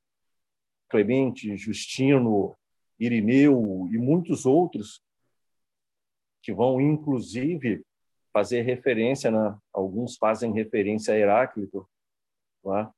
Clemente, 0.89 1.55
Justino, 1.55 2.55
Irineu 2.99 3.87
e 3.91 3.97
muitos 3.97 4.45
outros 4.45 5.01
que 6.41 6.53
vão 6.53 6.79
inclusive 6.81 7.83
fazer 8.31 8.61
referência, 8.61 9.29
né? 9.31 9.57
alguns 9.71 10.17
fazem 10.17 10.51
referência 10.51 11.13
a 11.13 11.17
Heráclito, 11.17 11.87
né? 12.65 12.91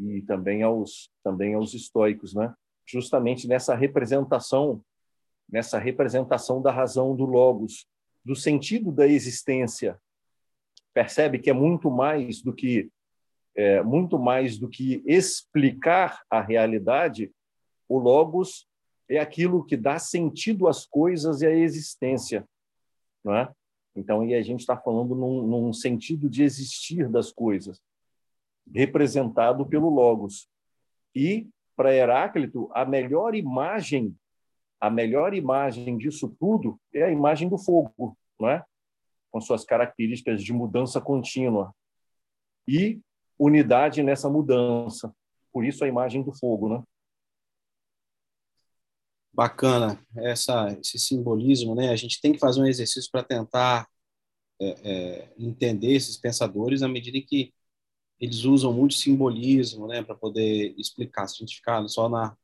E 0.00 0.22
também 0.22 0.62
aos 0.62 1.10
também 1.22 1.54
aos 1.54 1.74
estoicos, 1.74 2.34
né? 2.34 2.54
Justamente 2.86 3.46
nessa 3.46 3.74
representação, 3.74 4.82
nessa 5.48 5.78
representação 5.78 6.62
da 6.62 6.72
razão 6.72 7.14
do 7.14 7.24
logos, 7.24 7.86
do 8.24 8.34
sentido 8.34 8.90
da 8.90 9.06
existência. 9.06 10.00
Percebe 10.92 11.38
que 11.38 11.50
é 11.50 11.52
muito 11.52 11.90
mais 11.90 12.42
do 12.42 12.52
que 12.52 12.90
é, 13.54 13.82
muito 13.82 14.18
mais 14.18 14.58
do 14.58 14.68
que 14.68 15.02
explicar 15.04 16.22
a 16.30 16.40
realidade. 16.40 17.30
O 17.88 17.98
logos 17.98 18.66
é 19.08 19.18
aquilo 19.18 19.64
que 19.64 19.76
dá 19.76 19.98
sentido 19.98 20.68
às 20.68 20.86
coisas 20.86 21.42
e 21.42 21.46
à 21.46 21.50
existência, 21.50 22.48
não 23.24 23.34
é? 23.34 23.52
Então, 23.94 24.24
e 24.24 24.34
a 24.34 24.42
gente 24.42 24.60
está 24.60 24.76
falando 24.76 25.14
num, 25.16 25.46
num 25.46 25.72
sentido 25.72 26.30
de 26.30 26.44
existir 26.44 27.08
das 27.08 27.32
coisas, 27.32 27.80
representado 28.72 29.66
pelo 29.66 29.88
Logos. 29.88 30.48
E, 31.14 31.48
para 31.76 31.94
Heráclito, 31.94 32.70
a 32.72 32.84
melhor 32.84 33.34
imagem, 33.34 34.16
a 34.80 34.90
melhor 34.90 35.34
imagem 35.34 35.96
disso 35.98 36.34
tudo 36.38 36.78
é 36.94 37.04
a 37.04 37.10
imagem 37.10 37.48
do 37.48 37.58
fogo, 37.58 38.16
não 38.38 38.48
é? 38.48 38.64
com 39.30 39.40
suas 39.40 39.64
características 39.64 40.42
de 40.42 40.52
mudança 40.52 41.00
contínua 41.00 41.74
e 42.66 43.00
unidade 43.38 44.02
nessa 44.02 44.28
mudança. 44.28 45.14
Por 45.52 45.64
isso 45.64 45.84
a 45.84 45.88
imagem 45.88 46.22
do 46.22 46.32
fogo, 46.32 46.68
né? 46.68 46.82
Bacana 49.32 50.04
essa, 50.16 50.76
esse 50.80 50.98
simbolismo, 50.98 51.74
né? 51.74 51.90
A 51.90 51.96
gente 51.96 52.20
tem 52.20 52.32
que 52.32 52.38
fazer 52.38 52.60
um 52.60 52.66
exercício 52.66 53.10
para 53.10 53.22
tentar 53.22 53.88
é, 54.60 54.68
é, 54.84 55.34
entender 55.38 55.94
esses 55.94 56.16
pensadores 56.18 56.82
à 56.82 56.88
medida 56.88 57.18
que 57.26 57.54
eles 58.20 58.44
usam 58.44 58.72
muito 58.72 58.94
simbolismo, 58.94 59.86
né, 59.86 60.02
para 60.02 60.14
poder 60.14 60.74
explicar. 60.78 61.26
Se 61.28 61.36
a 61.36 61.38
gente 61.46 61.56
ficar 61.56 61.86
só 61.88 62.08
na, 62.08 62.36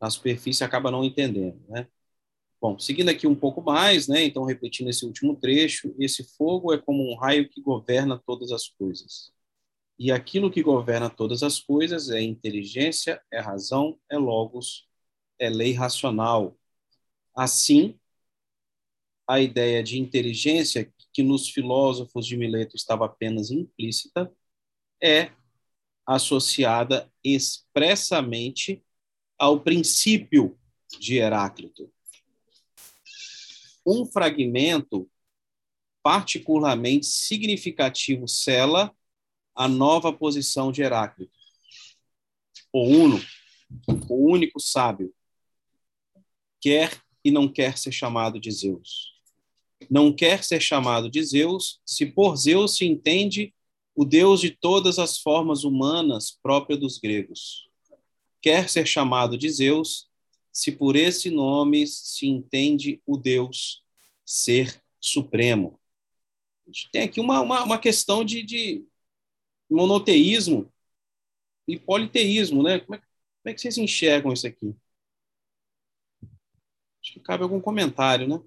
na 0.00 0.10
superfície, 0.10 0.64
acaba 0.64 0.90
não 0.90 1.04
entendendo, 1.04 1.60
né? 1.68 1.88
Bom, 2.60 2.78
seguindo 2.78 3.08
aqui 3.10 3.26
um 3.26 3.34
pouco 3.34 3.60
mais, 3.62 4.08
né, 4.08 4.24
então 4.24 4.44
repetindo 4.44 4.88
esse 4.90 5.04
último 5.04 5.36
trecho, 5.36 5.94
esse 5.98 6.24
fogo 6.36 6.72
é 6.72 6.78
como 6.78 7.10
um 7.10 7.16
raio 7.16 7.48
que 7.48 7.60
governa 7.60 8.22
todas 8.26 8.52
as 8.52 8.68
coisas. 8.68 9.32
E 9.98 10.12
aquilo 10.12 10.50
que 10.50 10.62
governa 10.62 11.10
todas 11.10 11.42
as 11.42 11.60
coisas 11.60 12.10
é 12.10 12.20
inteligência, 12.20 13.22
é 13.32 13.40
razão, 13.40 13.98
é 14.10 14.18
logos, 14.18 14.88
é 15.38 15.48
lei 15.50 15.72
racional. 15.74 16.56
Assim, 17.34 17.98
a 19.26 19.40
ideia 19.40 19.82
de 19.82 19.98
inteligência, 20.00 20.92
que 21.12 21.22
nos 21.22 21.48
filósofos 21.48 22.26
de 22.26 22.36
Mileto 22.36 22.76
estava 22.76 23.06
apenas 23.06 23.50
implícita, 23.50 24.32
é 25.02 25.32
associada 26.06 27.10
expressamente 27.24 28.82
ao 29.38 29.60
princípio 29.60 30.58
de 30.98 31.16
Heráclito. 31.16 31.92
Um 33.84 34.06
fragmento 34.06 35.10
particularmente 36.02 37.06
significativo 37.06 38.28
cela 38.28 38.94
a 39.54 39.68
nova 39.68 40.12
posição 40.12 40.72
de 40.72 40.82
Heráclito. 40.82 41.36
O 42.72 42.84
uno, 42.84 43.20
o 44.08 44.30
único 44.30 44.58
sábio, 44.60 45.14
quer 46.60 47.02
e 47.24 47.30
não 47.30 47.52
quer 47.52 47.76
ser 47.76 47.92
chamado 47.92 48.40
de 48.40 48.50
Zeus. 48.50 49.12
Não 49.90 50.12
quer 50.12 50.42
ser 50.42 50.60
chamado 50.60 51.10
de 51.10 51.22
Zeus 51.22 51.80
se 51.84 52.06
por 52.06 52.36
Zeus 52.36 52.76
se 52.76 52.84
entende 52.86 53.54
o 53.94 54.04
Deus 54.04 54.40
de 54.40 54.50
todas 54.50 54.98
as 54.98 55.18
formas 55.18 55.64
humanas 55.64 56.38
própria 56.42 56.76
dos 56.76 56.98
gregos. 56.98 57.68
Quer 58.40 58.68
ser 58.68 58.86
chamado 58.86 59.36
de 59.36 59.48
Zeus, 59.48 60.08
se 60.52 60.72
por 60.72 60.96
esse 60.96 61.30
nome 61.30 61.86
se 61.86 62.26
entende 62.26 63.00
o 63.06 63.16
Deus 63.16 63.82
ser 64.24 64.82
supremo. 65.00 65.80
A 66.66 66.70
gente 66.70 66.90
tem 66.90 67.02
aqui 67.02 67.20
uma, 67.20 67.40
uma, 67.40 67.64
uma 67.64 67.78
questão 67.78 68.24
de, 68.24 68.42
de, 68.42 68.84
monoteísmo 69.70 70.72
e 71.66 71.78
politeísmo, 71.78 72.62
né? 72.62 72.80
Como 72.80 72.94
é, 72.94 72.98
como 72.98 73.08
é 73.46 73.54
que 73.54 73.60
vocês 73.60 73.78
enxergam 73.78 74.32
isso 74.32 74.46
aqui? 74.46 74.74
Acho 77.02 77.14
que 77.14 77.20
cabe 77.20 77.42
algum 77.42 77.60
comentário, 77.60 78.28
né? 78.28 78.40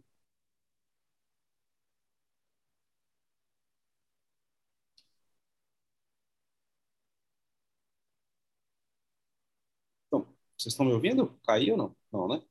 Vocês 10.57 10.73
estão 10.73 10.85
me 10.85 10.93
ouvindo? 10.93 11.37
Caiu 11.45 11.73
ou 11.73 11.77
não? 11.77 11.95
Não, 12.11 12.27
né? 12.27 12.41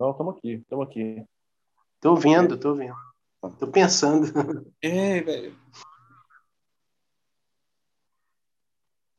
Não, 0.00 0.10
estamos 0.10 0.36
aqui, 0.36 0.52
estamos 0.52 0.86
aqui. 0.86 1.24
Estou 1.96 2.12
ouvindo, 2.12 2.54
estou 2.54 2.70
ouvindo. 2.72 2.96
Estou 3.44 3.68
pensando. 3.70 4.26
É, 4.80 5.20
velho. 5.20 5.56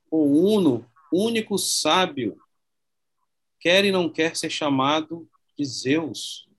O 0.10 0.56
Uno, 0.56 0.86
único 1.12 1.58
sábio, 1.58 2.38
quer 3.60 3.86
e 3.86 3.92
não 3.92 4.10
quer 4.10 4.36
ser 4.36 4.50
chamado 4.50 5.30
de 5.58 5.66
Zeus. 5.66 6.50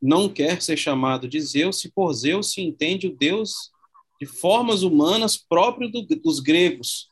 Não 0.00 0.28
quer 0.32 0.60
ser 0.60 0.76
chamado 0.76 1.28
de 1.28 1.40
Zeus, 1.40 1.78
se 1.78 1.92
por 1.92 2.12
Zeus 2.12 2.52
se 2.52 2.60
entende 2.60 3.06
o 3.06 3.16
Deus 3.16 3.70
de 4.18 4.26
formas 4.26 4.82
humanas 4.82 5.36
próprio 5.36 5.90
do, 5.90 6.02
dos 6.04 6.40
gregos, 6.40 7.11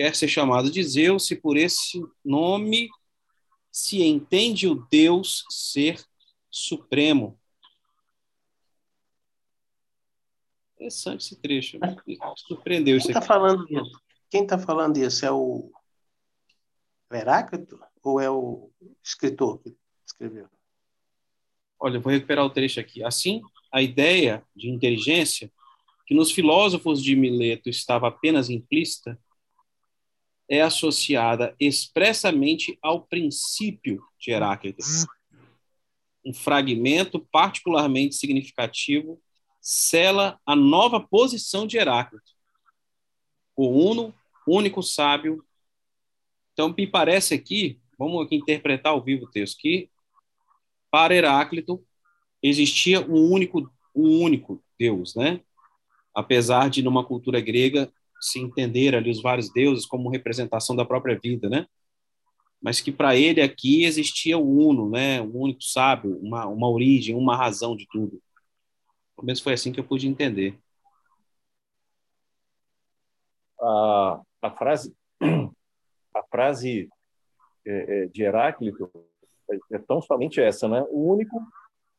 quer 0.00 0.16
ser 0.16 0.28
chamado 0.28 0.70
de 0.70 0.82
Zeus, 0.82 1.26
se 1.26 1.36
por 1.36 1.58
esse 1.58 2.02
nome 2.24 2.88
se 3.70 4.02
entende 4.02 4.66
o 4.66 4.86
Deus 4.90 5.44
ser 5.50 6.02
supremo. 6.50 7.38
Interessante 10.74 11.20
esse 11.20 11.36
trecho. 11.38 11.78
Me 12.06 12.18
surpreendeu 12.34 12.98
Quem 12.98 13.08
está 13.08 13.20
falando 13.20 13.66
isso? 13.68 14.00
Quem 14.30 14.42
está 14.44 14.58
falando 14.58 14.96
isso? 14.96 15.26
É 15.26 15.30
o 15.30 15.70
Heráclito 17.12 17.78
ou 18.02 18.18
é 18.18 18.30
o 18.30 18.70
escritor 19.04 19.58
que 19.58 19.76
escreveu? 20.06 20.48
Olha, 21.78 21.98
eu 21.98 22.00
vou 22.00 22.10
recuperar 22.10 22.46
o 22.46 22.50
trecho 22.50 22.80
aqui. 22.80 23.04
Assim, 23.04 23.42
a 23.70 23.82
ideia 23.82 24.42
de 24.56 24.70
inteligência, 24.70 25.52
que 26.06 26.14
nos 26.14 26.32
filósofos 26.32 27.02
de 27.02 27.14
Mileto 27.14 27.68
estava 27.68 28.08
apenas 28.08 28.48
implícita, 28.48 29.20
é 30.50 30.60
associada 30.60 31.54
expressamente 31.60 32.76
ao 32.82 33.02
princípio 33.02 34.02
de 34.18 34.32
Heráclito. 34.32 34.82
Um 36.26 36.34
fragmento 36.34 37.20
particularmente 37.30 38.16
significativo 38.16 39.22
cela 39.60 40.40
a 40.44 40.56
nova 40.56 41.00
posição 41.00 41.68
de 41.68 41.78
Heráclito. 41.78 42.32
O 43.54 43.68
uno, 43.68 44.12
único 44.44 44.82
sábio. 44.82 45.44
Então, 46.52 46.74
me 46.76 46.86
parece 46.86 47.32
aqui, 47.32 47.80
vamos 47.96 48.26
aqui 48.26 48.34
interpretar 48.34 48.92
ao 48.92 49.02
vivo 49.02 49.26
o 49.26 49.30
texto, 49.30 49.56
que 49.58 49.88
para 50.90 51.14
Heráclito 51.14 51.80
existia 52.42 53.00
um 53.00 53.30
único, 53.30 53.72
um 53.94 54.20
único 54.20 54.60
Deus, 54.76 55.14
né? 55.14 55.40
Apesar 56.12 56.68
de, 56.68 56.82
numa 56.82 57.04
cultura 57.04 57.40
grega, 57.40 57.92
se 58.20 58.38
entender 58.38 58.94
ali 58.94 59.10
os 59.10 59.22
vários 59.22 59.52
deuses 59.52 59.86
como 59.86 60.10
representação 60.10 60.76
da 60.76 60.84
própria 60.84 61.18
vida, 61.18 61.48
né? 61.48 61.66
Mas 62.60 62.80
que 62.80 62.92
para 62.92 63.16
ele 63.16 63.40
aqui 63.40 63.84
existia 63.84 64.36
o 64.36 64.68
uno, 64.68 64.90
né? 64.90 65.20
O 65.22 65.42
único 65.42 65.62
sábio, 65.62 66.18
uma, 66.20 66.46
uma 66.46 66.68
origem, 66.68 67.16
uma 67.16 67.36
razão 67.36 67.74
de 67.74 67.86
tudo. 67.90 68.20
Pelo 69.16 69.26
menos 69.26 69.40
foi 69.40 69.54
assim 69.54 69.72
que 69.72 69.80
eu 69.80 69.84
pude 69.84 70.06
entender. 70.06 70.58
A, 73.60 74.20
a 74.42 74.50
frase 74.50 74.94
a 76.14 76.22
frase 76.30 76.88
é, 77.66 78.02
é, 78.02 78.06
de 78.06 78.22
Heráclito 78.22 78.90
é, 79.50 79.76
é 79.76 79.78
tão 79.78 80.00
somente 80.00 80.40
essa, 80.40 80.68
né? 80.68 80.82
O 80.90 81.12
único, 81.12 81.40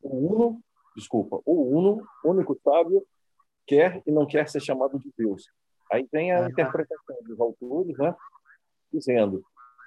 o 0.02 0.16
uno, 0.16 0.62
desculpa, 0.96 1.40
o 1.44 1.78
uno, 1.78 2.06
único 2.24 2.58
sábio 2.62 3.04
quer 3.66 4.02
e 4.06 4.10
não 4.10 4.26
quer 4.26 4.48
ser 4.48 4.60
chamado 4.60 4.98
de 4.98 5.12
Deus. 5.16 5.46
Aí 5.92 6.08
vem 6.10 6.32
a 6.32 6.48
interpretação 6.48 7.16
dos 7.24 7.38
autores, 7.38 7.96
né, 7.98 8.14
dizendo 8.92 9.44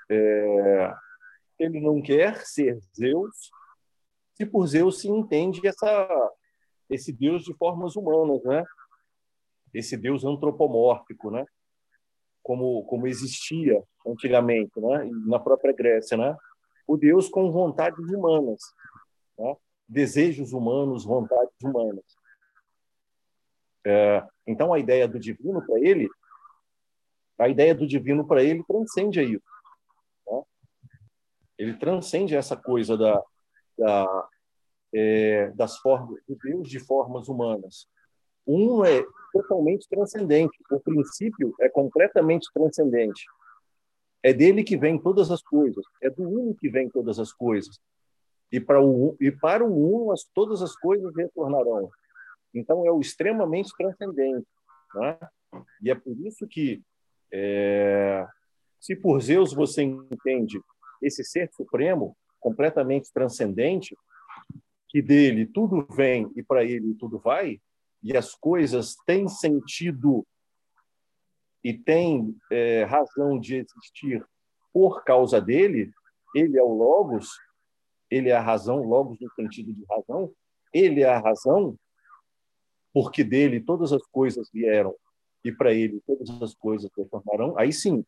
é, 0.10 0.94
ele 1.58 1.82
não 1.82 2.02
quer 2.02 2.46
ser 2.46 2.80
Zeus, 2.96 3.50
se 4.36 4.46
por 4.46 4.68
Zeus 4.68 5.00
se 5.00 5.10
entende 5.10 5.66
essa, 5.66 6.32
esse 6.90 7.12
Deus 7.12 7.44
de 7.44 7.54
formas 7.56 7.96
humanas, 7.96 8.44
né? 8.44 8.64
esse 9.74 9.98
Deus 9.98 10.24
antropomórfico, 10.24 11.32
né? 11.32 11.46
como, 12.44 12.84
como 12.86 13.08
existia 13.08 13.82
antigamente, 14.06 14.80
né? 14.80 15.10
na 15.26 15.40
própria 15.40 15.74
Grécia. 15.74 16.18
Né? 16.18 16.36
o 16.88 16.98
Deus 16.98 17.28
com 17.30 17.52
vontades 17.52 18.06
humanas, 18.10 18.62
né? 19.38 19.56
desejos 19.88 20.54
humanos, 20.54 21.06
vontades 21.06 21.56
humanas. 21.64 22.06
É, 23.86 24.24
então, 24.48 24.74
a 24.74 24.80
ideia 24.80 25.08
do 25.08 25.20
divino 25.20 25.66
para 25.66 25.80
ele, 25.80 26.10
a 27.38 27.50
ideia 27.50 27.74
do 27.76 27.88
divino 27.88 28.26
para 28.28 28.44
ele 28.44 28.64
transcende 28.64 29.22
isso. 29.22 29.44
Né? 30.28 30.44
Ele 31.58 31.74
transcende 31.78 32.36
essa 32.36 32.56
coisa 32.56 32.98
da, 32.98 33.22
da 33.78 34.30
é, 34.94 35.52
das 35.52 35.78
formas 35.78 36.22
do 36.26 36.38
Deus 36.42 36.70
de 36.70 36.80
formas 36.80 37.28
humanas. 37.28 37.88
Um 38.48 38.86
é 38.86 39.04
totalmente 39.34 39.88
transcendente. 39.90 40.58
O 40.72 40.80
princípio 40.80 41.54
é 41.60 41.68
completamente 41.68 42.48
transcendente. 42.54 43.26
É 44.24 44.32
dele 44.32 44.64
que 44.64 44.78
vem 44.78 44.98
todas 44.98 45.30
as 45.32 45.42
coisas. 45.42 45.84
É 46.02 46.10
do 46.10 46.24
uno 46.24 46.56
que 46.56 46.70
vem 46.70 46.90
todas 46.90 47.20
as 47.20 47.34
coisas. 47.34 47.78
E 48.52 48.60
para 48.60 48.82
o 48.82 49.18
e 49.20 49.32
para 49.32 49.66
o 49.66 49.68
uno 49.68 50.12
as, 50.12 50.24
todas 50.24 50.62
as 50.62 50.76
coisas 50.76 51.14
retornarão. 51.16 51.90
Então, 52.56 52.86
é 52.86 52.92
o 52.92 53.00
extremamente 53.00 53.72
transcendente. 53.78 54.48
Né? 54.94 55.20
E 55.82 55.92
é 55.92 55.96
por 55.96 56.18
isso 56.26 56.48
que, 56.48 56.82
é, 57.32 58.26
se 58.80 58.96
por 58.96 59.22
Zeus 59.22 59.54
você 59.54 59.84
entende 59.84 60.60
esse 61.02 61.24
ser 61.24 61.50
supremo, 61.54 62.16
completamente 62.40 63.12
transcendente, 63.12 63.96
que 64.90 65.02
dele 65.02 65.46
tudo 65.46 65.86
vem 65.94 66.32
e 66.36 66.44
para 66.44 66.64
ele 66.64 66.94
tudo 66.96 67.20
vai, 67.20 67.60
e 68.02 68.16
as 68.16 68.36
coisas 68.36 68.96
têm 69.06 69.28
sentido 69.28 70.26
e 71.64 71.74
têm 71.74 72.38
é, 72.52 72.84
razão 72.84 73.40
de 73.40 73.56
existir 73.56 74.24
por 74.72 75.04
causa 75.04 75.42
dele, 75.42 75.92
ele 76.36 76.58
é 76.58 76.62
o 76.62 76.74
Logos, 76.74 77.30
ele 78.12 78.30
é 78.30 78.36
a 78.36 78.42
razão, 78.42 78.84
Logos 78.84 79.18
no 79.20 79.32
sentido 79.32 79.74
de 79.74 79.84
razão, 79.90 80.32
ele 80.72 81.02
é 81.02 81.10
a 81.10 81.20
razão, 81.20 81.76
porque 82.96 83.26
dele 83.26 83.60
todas 83.60 83.92
as 83.92 84.02
coisas 84.04 84.50
vieram 84.54 84.96
e 85.44 85.52
para 85.52 85.74
ele 85.74 86.02
todas 86.08 86.30
as 86.42 86.56
coisas 86.56 86.90
retornarão, 86.98 87.54
aí 87.60 87.74
sim, 87.74 88.06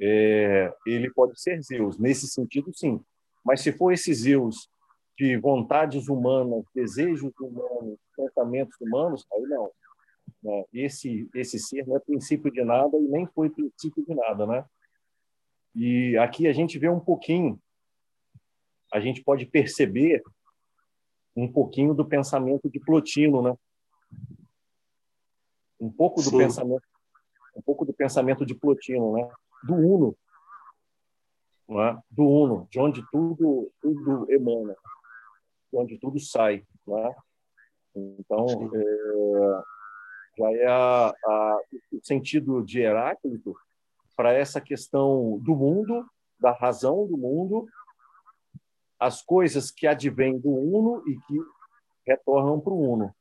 é, 0.00 0.74
ele 0.86 1.12
pode 1.12 1.38
ser 1.38 1.62
Zeus, 1.62 1.98
nesse 1.98 2.26
sentido 2.26 2.72
sim. 2.72 2.98
Mas 3.44 3.60
se 3.60 3.72
for 3.72 3.92
esse 3.92 4.14
Zeus 4.14 4.70
de 5.18 5.36
vontades 5.36 6.08
humanas, 6.08 6.64
desejos 6.74 7.30
humanos, 7.38 7.98
pensamentos 8.16 8.74
humanos, 8.80 9.26
aí 9.34 9.42
não. 9.42 9.70
Né? 10.42 10.64
Esse, 10.72 11.28
esse 11.34 11.58
ser 11.58 11.86
não 11.86 11.96
é 11.96 12.00
princípio 12.00 12.50
de 12.50 12.64
nada 12.64 12.96
e 12.96 13.02
nem 13.02 13.26
foi 13.26 13.50
princípio 13.50 14.02
de 14.02 14.14
nada, 14.14 14.46
né? 14.46 14.64
E 15.74 16.16
aqui 16.16 16.48
a 16.48 16.54
gente 16.54 16.78
vê 16.78 16.88
um 16.88 17.00
pouquinho, 17.00 17.60
a 18.90 18.98
gente 18.98 19.22
pode 19.22 19.44
perceber 19.44 20.22
um 21.36 21.52
pouquinho 21.52 21.92
do 21.92 22.04
pensamento 22.04 22.70
de 22.70 22.80
Plotino, 22.80 23.42
né? 23.42 23.54
Um 25.80 25.90
pouco 25.90 26.22
do 26.22 26.30
Sim. 26.30 26.38
pensamento 26.38 26.84
um 27.56 27.62
pouco 27.62 27.84
do 27.84 27.92
pensamento 27.92 28.44
de 28.44 28.54
Plotino, 28.54 29.12
né? 29.12 29.30
Do 29.62 29.74
Uno, 29.74 30.16
é? 31.70 31.96
do 32.10 32.24
Uno, 32.24 32.66
de 32.70 32.80
onde 32.80 33.04
tudo 33.10 33.70
tudo 33.80 34.26
emana, 34.30 34.74
de 35.72 35.78
onde 35.78 35.98
tudo 35.98 36.18
sai, 36.18 36.66
né? 36.86 37.14
Então 37.94 38.46
é, 38.74 39.62
já 40.36 40.52
é 40.52 40.66
a, 40.66 41.14
a, 41.24 41.60
o 41.92 42.00
sentido 42.02 42.62
de 42.64 42.80
Heráclito 42.80 43.54
para 44.16 44.32
essa 44.32 44.60
questão 44.60 45.38
do 45.38 45.54
mundo, 45.54 46.04
da 46.38 46.52
razão 46.52 47.06
do 47.06 47.16
mundo, 47.16 47.68
as 48.98 49.22
coisas 49.22 49.70
que 49.70 49.86
advêm 49.86 50.38
do 50.38 50.50
Uno 50.50 51.02
e 51.06 51.16
que 51.26 51.38
retornam 52.06 52.60
para 52.60 52.72
o 52.72 52.80
Uno. 52.80 53.14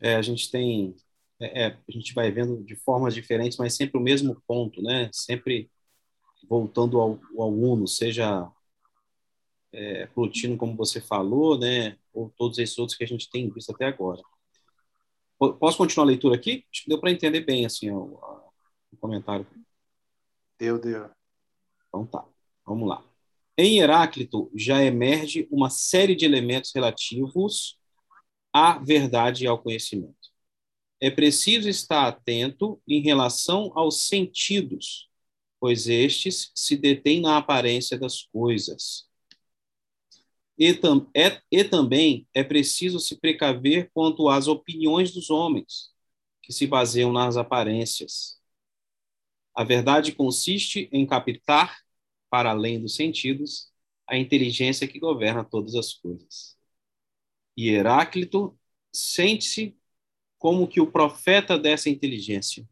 É, 0.00 0.14
a 0.16 0.22
gente 0.22 0.50
tem, 0.50 0.94
é, 1.40 1.64
é, 1.64 1.66
a 1.66 1.92
gente 1.92 2.14
vai 2.14 2.30
vendo 2.30 2.62
de 2.64 2.76
formas 2.76 3.14
diferentes, 3.14 3.58
mas 3.58 3.74
sempre 3.76 3.98
o 3.98 4.02
mesmo 4.02 4.42
ponto, 4.46 4.82
né? 4.82 5.10
Sempre 5.12 5.70
voltando 6.48 7.00
ao, 7.00 7.20
ao 7.38 7.52
uno, 7.52 7.86
seja 7.86 8.50
é, 9.72 10.06
Plutino, 10.06 10.56
como 10.56 10.76
você 10.76 11.00
falou, 11.00 11.58
né? 11.58 11.96
Ou 12.12 12.30
todos 12.36 12.58
esses 12.58 12.78
outros 12.78 12.96
que 12.96 13.04
a 13.04 13.06
gente 13.06 13.30
tem 13.30 13.50
visto 13.50 13.70
até 13.72 13.86
agora. 13.86 14.22
Posso 15.38 15.78
continuar 15.78 16.04
a 16.04 16.08
leitura 16.08 16.36
aqui? 16.36 16.66
Acho 16.70 16.82
que 16.82 16.88
deu 16.88 17.00
para 17.00 17.10
entender 17.10 17.40
bem 17.40 17.64
assim 17.64 17.90
o, 17.90 18.18
o 18.92 18.96
comentário. 18.98 19.46
Deu, 20.58 20.78
deu. 20.78 21.10
Então 21.88 22.06
tá, 22.06 22.26
vamos 22.66 22.88
lá. 22.88 23.02
Em 23.56 23.80
Heráclito 23.80 24.50
já 24.54 24.82
emerge 24.82 25.48
uma 25.50 25.70
série 25.70 26.14
de 26.14 26.24
elementos 26.24 26.72
relativos 26.74 27.79
à 28.52 28.78
verdade 28.78 29.44
e 29.44 29.46
ao 29.46 29.62
conhecimento. 29.62 30.30
É 31.00 31.10
preciso 31.10 31.68
estar 31.68 32.06
atento 32.08 32.80
em 32.86 33.00
relação 33.00 33.72
aos 33.74 34.06
sentidos, 34.06 35.08
pois 35.58 35.88
estes 35.88 36.52
se 36.54 36.76
detêm 36.76 37.20
na 37.20 37.38
aparência 37.38 37.98
das 37.98 38.22
coisas. 38.24 39.08
E, 40.58 40.74
tam, 40.74 41.10
é, 41.16 41.40
e 41.50 41.64
também 41.64 42.28
é 42.34 42.44
preciso 42.44 43.00
se 43.00 43.18
precaver 43.18 43.90
quanto 43.94 44.28
às 44.28 44.46
opiniões 44.46 45.10
dos 45.12 45.30
homens, 45.30 45.90
que 46.42 46.52
se 46.52 46.66
baseiam 46.66 47.12
nas 47.12 47.38
aparências. 47.38 48.38
A 49.54 49.64
verdade 49.64 50.12
consiste 50.12 50.88
em 50.92 51.06
captar, 51.06 51.78
para 52.28 52.50
além 52.50 52.80
dos 52.80 52.94
sentidos, 52.94 53.70
a 54.06 54.18
inteligência 54.18 54.86
que 54.86 54.98
governa 55.00 55.44
todas 55.44 55.74
as 55.74 55.94
coisas 55.94 56.59
e 57.60 57.70
Heráclito 57.70 58.58
sente-se 58.92 59.76
como 60.38 60.66
que 60.66 60.80
o 60.80 60.90
profeta 60.90 61.58
dessa 61.58 61.90
inteligência. 61.90 62.66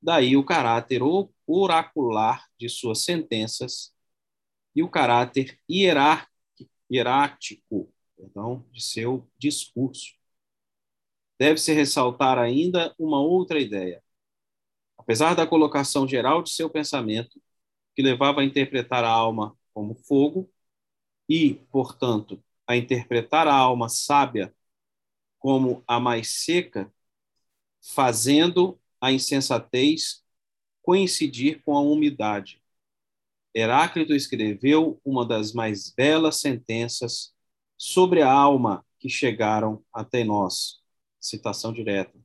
Daí 0.00 0.36
o 0.36 0.44
caráter 0.44 1.00
oracular 1.46 2.46
de 2.58 2.68
suas 2.68 3.02
sentenças 3.02 3.92
e 4.74 4.82
o 4.82 4.88
caráter 4.88 5.58
hierático 5.68 6.30
perdão, 8.16 8.64
de 8.72 8.82
seu 8.82 9.28
discurso. 9.38 10.14
Deve-se 11.38 11.72
ressaltar 11.72 12.38
ainda 12.38 12.94
uma 12.98 13.20
outra 13.20 13.60
ideia. 13.60 14.02
Apesar 14.96 15.34
da 15.34 15.46
colocação 15.46 16.08
geral 16.08 16.42
de 16.42 16.50
seu 16.50 16.70
pensamento, 16.70 17.40
que 17.94 18.02
levava 18.02 18.40
a 18.40 18.44
interpretar 18.44 19.04
a 19.04 19.10
alma 19.10 19.56
como 19.72 19.94
fogo 19.94 20.50
e, 21.28 21.54
portanto, 21.70 22.42
a 22.66 22.76
interpretar 22.76 23.46
a 23.46 23.54
alma 23.54 23.88
sábia 23.88 24.54
como 25.38 25.84
a 25.86 26.00
mais 26.00 26.44
seca, 26.44 26.92
fazendo 27.94 28.80
a 29.00 29.12
insensatez 29.12 30.24
coincidir 30.82 31.62
com 31.62 31.76
a 31.76 31.80
umidade. 31.80 32.62
Heráclito 33.54 34.14
escreveu 34.14 35.00
uma 35.04 35.26
das 35.26 35.52
mais 35.52 35.90
belas 35.90 36.40
sentenças 36.40 37.34
sobre 37.76 38.22
a 38.22 38.32
alma 38.32 38.84
que 38.98 39.08
chegaram 39.08 39.84
até 39.92 40.24
nós. 40.24 40.82
Citação 41.20 41.72
direta. 41.72 42.18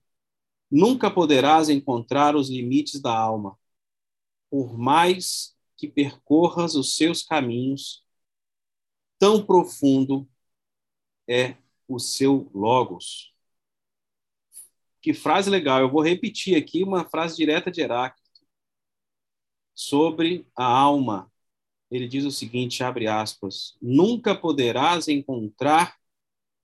Nunca 0.71 1.11
poderás 1.11 1.67
encontrar 1.67 2.35
os 2.35 2.49
limites 2.49 3.01
da 3.01 3.17
alma, 3.17 3.57
por 4.49 4.77
mais 4.77 5.55
que 5.75 5.87
percorras 5.87 6.75
os 6.75 6.95
seus 6.95 7.23
caminhos 7.23 8.03
tão 9.17 9.45
profundo 9.45 10.28
é 11.29 11.55
o 11.87 11.99
seu 11.99 12.49
logos. 12.53 13.33
Que 15.01 15.13
frase 15.13 15.49
legal! 15.49 15.79
Eu 15.79 15.89
vou 15.89 16.01
repetir 16.01 16.57
aqui 16.57 16.83
uma 16.83 17.07
frase 17.07 17.37
direta 17.37 17.71
de 17.71 17.81
Heráclito 17.81 18.41
sobre 19.73 20.45
a 20.55 20.65
alma. 20.65 21.31
Ele 21.89 22.07
diz 22.07 22.25
o 22.25 22.31
seguinte, 22.31 22.83
abre 22.83 23.07
aspas: 23.07 23.77
Nunca 23.81 24.35
poderás 24.35 25.07
encontrar 25.07 25.97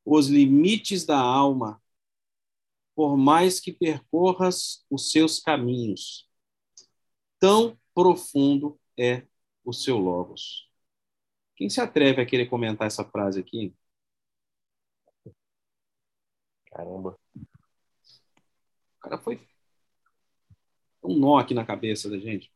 os 0.04 0.28
limites 0.28 1.06
da 1.06 1.18
alma, 1.20 1.82
por 2.96 3.18
mais 3.18 3.60
que 3.60 3.72
percorras 3.74 4.86
os 4.90 5.12
seus 5.12 5.40
caminhos. 5.40 6.30
Tão 7.40 7.78
profundo 7.94 8.80
é 8.98 9.26
o 9.64 9.74
seu 9.74 9.98
logos. 9.98 10.70
Quem 11.56 11.70
se 11.70 11.82
atreve 11.82 12.22
a 12.22 12.26
querer 12.26 12.48
comentar 12.48 12.88
essa 12.88 13.04
frase 13.06 13.40
aqui? 13.40 13.74
Caramba. 16.76 17.18
O 18.98 19.00
cara 19.00 19.18
foi 19.18 19.40
um 21.02 21.18
nó 21.18 21.38
aqui 21.38 21.54
na 21.54 21.66
cabeça 21.66 22.10
da 22.10 22.18
gente. 22.20 22.52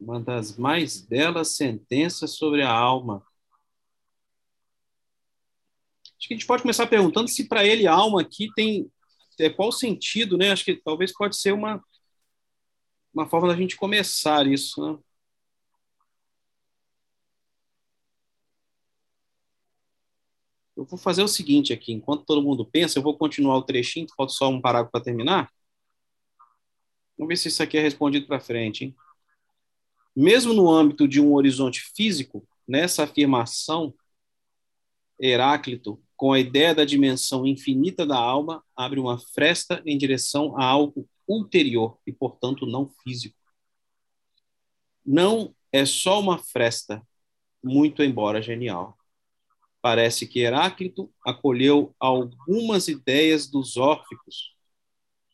Uma 0.00 0.20
das 0.20 0.56
mais 0.56 1.00
belas 1.02 1.54
sentenças 1.54 2.36
sobre 2.36 2.62
a 2.62 2.72
alma. 2.72 3.22
Acho 6.18 6.28
que 6.28 6.34
a 6.34 6.36
gente 6.36 6.46
pode 6.46 6.62
começar 6.62 6.86
perguntando 6.86 7.28
se 7.28 7.46
para 7.46 7.66
ele 7.66 7.86
alma 7.86 8.22
aqui 8.22 8.48
tem 8.54 8.90
é, 9.38 9.50
qual 9.50 9.70
sentido, 9.70 10.38
né? 10.38 10.50
Acho 10.50 10.64
que 10.64 10.76
talvez 10.76 11.12
pode 11.12 11.36
ser 11.36 11.52
uma, 11.52 11.82
uma 13.12 13.28
forma 13.28 13.48
da 13.48 13.56
gente 13.56 13.76
começar 13.76 14.46
isso, 14.46 14.80
né? 14.80 14.98
Eu 20.76 20.84
vou 20.84 20.98
fazer 20.98 21.22
o 21.22 21.28
seguinte 21.28 21.72
aqui, 21.72 21.92
enquanto 21.92 22.24
todo 22.24 22.42
mundo 22.42 22.64
pensa, 22.64 22.98
eu 22.98 23.02
vou 23.02 23.16
continuar 23.16 23.56
o 23.56 23.62
trechinho, 23.62 24.08
falta 24.16 24.32
só 24.32 24.48
um 24.48 24.60
parágrafo 24.60 24.92
para 24.92 25.04
terminar. 25.04 25.50
Vamos 27.16 27.28
ver 27.28 27.36
se 27.36 27.48
isso 27.48 27.62
aqui 27.62 27.78
é 27.78 27.80
respondido 27.80 28.26
para 28.26 28.40
frente. 28.40 28.84
Hein? 28.84 28.96
Mesmo 30.16 30.52
no 30.52 30.70
âmbito 30.70 31.06
de 31.06 31.20
um 31.20 31.34
horizonte 31.34 31.80
físico, 31.94 32.46
nessa 32.66 33.04
afirmação, 33.04 33.94
Heráclito, 35.20 36.02
com 36.16 36.32
a 36.32 36.40
ideia 36.40 36.74
da 36.74 36.84
dimensão 36.84 37.46
infinita 37.46 38.04
da 38.04 38.18
alma, 38.18 38.64
abre 38.76 38.98
uma 38.98 39.18
fresta 39.18 39.82
em 39.86 39.96
direção 39.96 40.58
a 40.58 40.64
algo 40.64 41.08
ulterior 41.26 41.98
e, 42.06 42.12
portanto, 42.12 42.66
não 42.66 42.88
físico. 43.02 43.36
Não 45.04 45.54
é 45.72 45.84
só 45.84 46.20
uma 46.20 46.38
fresta, 46.38 47.02
muito 47.62 48.02
embora 48.02 48.42
genial. 48.42 48.96
Parece 49.84 50.26
que 50.26 50.40
Heráclito 50.40 51.12
acolheu 51.22 51.94
algumas 52.00 52.88
ideias 52.88 53.46
dos 53.46 53.76
órficos, 53.76 54.56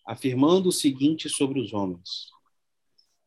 afirmando 0.05 0.71
o 0.71 0.73
seguinte 0.73 1.29
sobre 1.29 1.61
os 1.61 1.73
homens: 1.73 2.33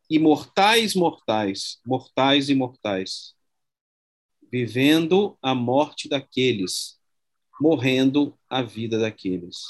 Imortais, 0.10 0.94
mortais, 0.94 1.80
mortais 1.86 2.50
e 2.50 2.56
mortais, 2.56 3.36
vivendo 4.52 5.38
a 5.42 5.56
morte 5.56 6.10
daqueles, 6.10 7.00
morrendo 7.58 8.38
a 8.50 8.62
vida 8.62 9.00
daqueles. 9.00 9.62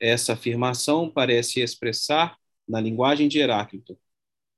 Essa 0.00 0.32
afirmação 0.32 1.08
parece 1.08 1.60
expressar, 1.60 2.36
na 2.68 2.80
linguagem 2.80 3.28
de 3.28 3.38
Heráclito, 3.38 3.96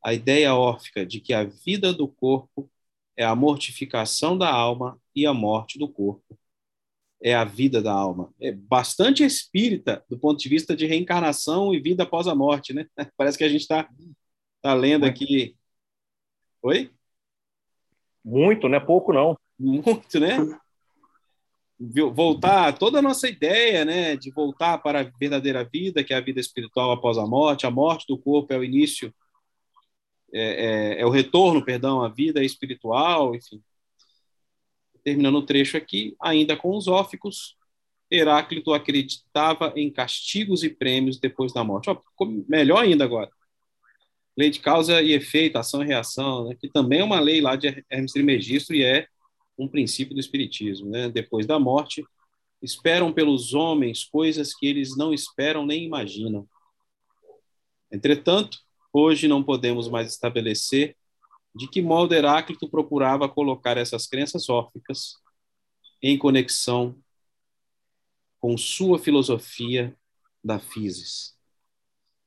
a 0.02 0.14
ideia 0.14 0.54
órfica 0.54 1.04
de 1.04 1.20
que 1.20 1.34
a 1.34 1.44
vida 1.44 1.92
do 1.92 2.08
corpo 2.08 2.70
é 3.20 3.24
a 3.24 3.36
mortificação 3.36 4.38
da 4.38 4.50
alma 4.50 4.98
e 5.14 5.26
a 5.26 5.34
morte 5.34 5.78
do 5.78 5.86
corpo. 5.86 6.38
É 7.22 7.34
a 7.34 7.44
vida 7.44 7.82
da 7.82 7.92
alma. 7.92 8.32
É 8.40 8.50
bastante 8.50 9.22
espírita 9.22 10.02
do 10.08 10.18
ponto 10.18 10.40
de 10.40 10.48
vista 10.48 10.74
de 10.74 10.86
reencarnação 10.86 11.74
e 11.74 11.80
vida 11.80 12.04
após 12.04 12.26
a 12.26 12.34
morte, 12.34 12.72
né? 12.72 12.86
Parece 13.18 13.36
que 13.36 13.44
a 13.44 13.48
gente 13.50 13.60
está 13.60 13.86
tá 14.62 14.72
lendo 14.72 15.04
aqui. 15.04 15.54
Oi? 16.62 16.90
Muito, 18.24 18.70
não 18.70 18.76
é 18.78 18.80
pouco, 18.80 19.12
não. 19.12 19.38
Muito, 19.58 20.18
né? 20.18 20.38
Voltar 22.14 22.72
toda 22.78 23.00
a 23.00 23.02
nossa 23.02 23.28
ideia, 23.28 23.84
né, 23.84 24.16
de 24.16 24.30
voltar 24.30 24.78
para 24.78 25.00
a 25.00 25.10
verdadeira 25.18 25.62
vida, 25.62 26.02
que 26.02 26.14
é 26.14 26.16
a 26.16 26.22
vida 26.22 26.40
espiritual 26.40 26.90
após 26.90 27.18
a 27.18 27.26
morte. 27.26 27.66
A 27.66 27.70
morte 27.70 28.06
do 28.08 28.16
corpo 28.16 28.54
é 28.54 28.56
o 28.56 28.64
início 28.64 29.12
é, 30.32 30.96
é, 30.96 31.00
é, 31.00 31.06
o 31.06 31.10
retorno, 31.10 31.64
perdão, 31.64 32.02
à 32.02 32.08
vida 32.08 32.42
espiritual, 32.42 33.34
enfim. 33.34 33.62
Terminando 35.02 35.36
o 35.36 35.46
trecho 35.46 35.76
aqui, 35.76 36.14
ainda 36.20 36.56
com 36.56 36.76
os 36.76 36.86
óficos, 36.86 37.56
Heráclito 38.10 38.72
acreditava 38.72 39.72
em 39.76 39.90
castigos 39.90 40.64
e 40.64 40.68
prêmios 40.68 41.18
depois 41.18 41.52
da 41.52 41.62
morte. 41.62 41.88
Ó, 41.90 41.96
melhor 42.48 42.82
ainda 42.82 43.04
agora. 43.04 43.30
Lei 44.36 44.50
de 44.50 44.60
causa 44.60 45.00
e 45.00 45.12
efeito, 45.12 45.56
ação 45.56 45.82
e 45.82 45.86
reação, 45.86 46.48
né, 46.48 46.56
que 46.58 46.68
também 46.68 47.00
é 47.00 47.04
uma 47.04 47.20
lei 47.20 47.40
lá 47.40 47.56
de 47.56 47.84
Hermes 47.88 48.12
Trismegisto 48.12 48.74
e 48.74 48.82
é 48.82 49.06
um 49.56 49.68
princípio 49.68 50.14
do 50.14 50.20
Espiritismo. 50.20 50.90
Né? 50.90 51.08
Depois 51.08 51.46
da 51.46 51.58
morte, 51.58 52.04
esperam 52.62 53.12
pelos 53.12 53.54
homens 53.54 54.04
coisas 54.04 54.54
que 54.54 54.66
eles 54.66 54.96
não 54.96 55.12
esperam 55.14 55.64
nem 55.64 55.84
imaginam. 55.84 56.48
Entretanto, 57.90 58.58
Hoje 58.92 59.28
não 59.28 59.42
podemos 59.42 59.88
mais 59.88 60.08
estabelecer 60.08 60.96
de 61.54 61.68
que 61.68 61.82
modo 61.82 62.14
Heráclito 62.14 62.68
procurava 62.68 63.28
colocar 63.28 63.76
essas 63.76 64.06
crenças 64.06 64.48
órficas 64.48 65.14
em 66.02 66.16
conexão 66.16 66.96
com 68.38 68.56
sua 68.56 68.98
filosofia 68.98 69.96
da 70.42 70.58
physis. 70.58 71.36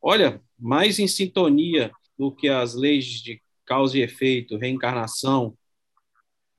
Olha, 0.02 0.42
mais 0.60 1.00
em 1.00 1.08
sintonia 1.08 1.92
do 2.18 2.32
que 2.32 2.48
as 2.48 2.76
leis 2.76 3.06
de 3.06 3.42
causa 3.66 3.98
e 3.98 4.02
efeito, 4.02 4.58
reencarnação, 4.58 5.58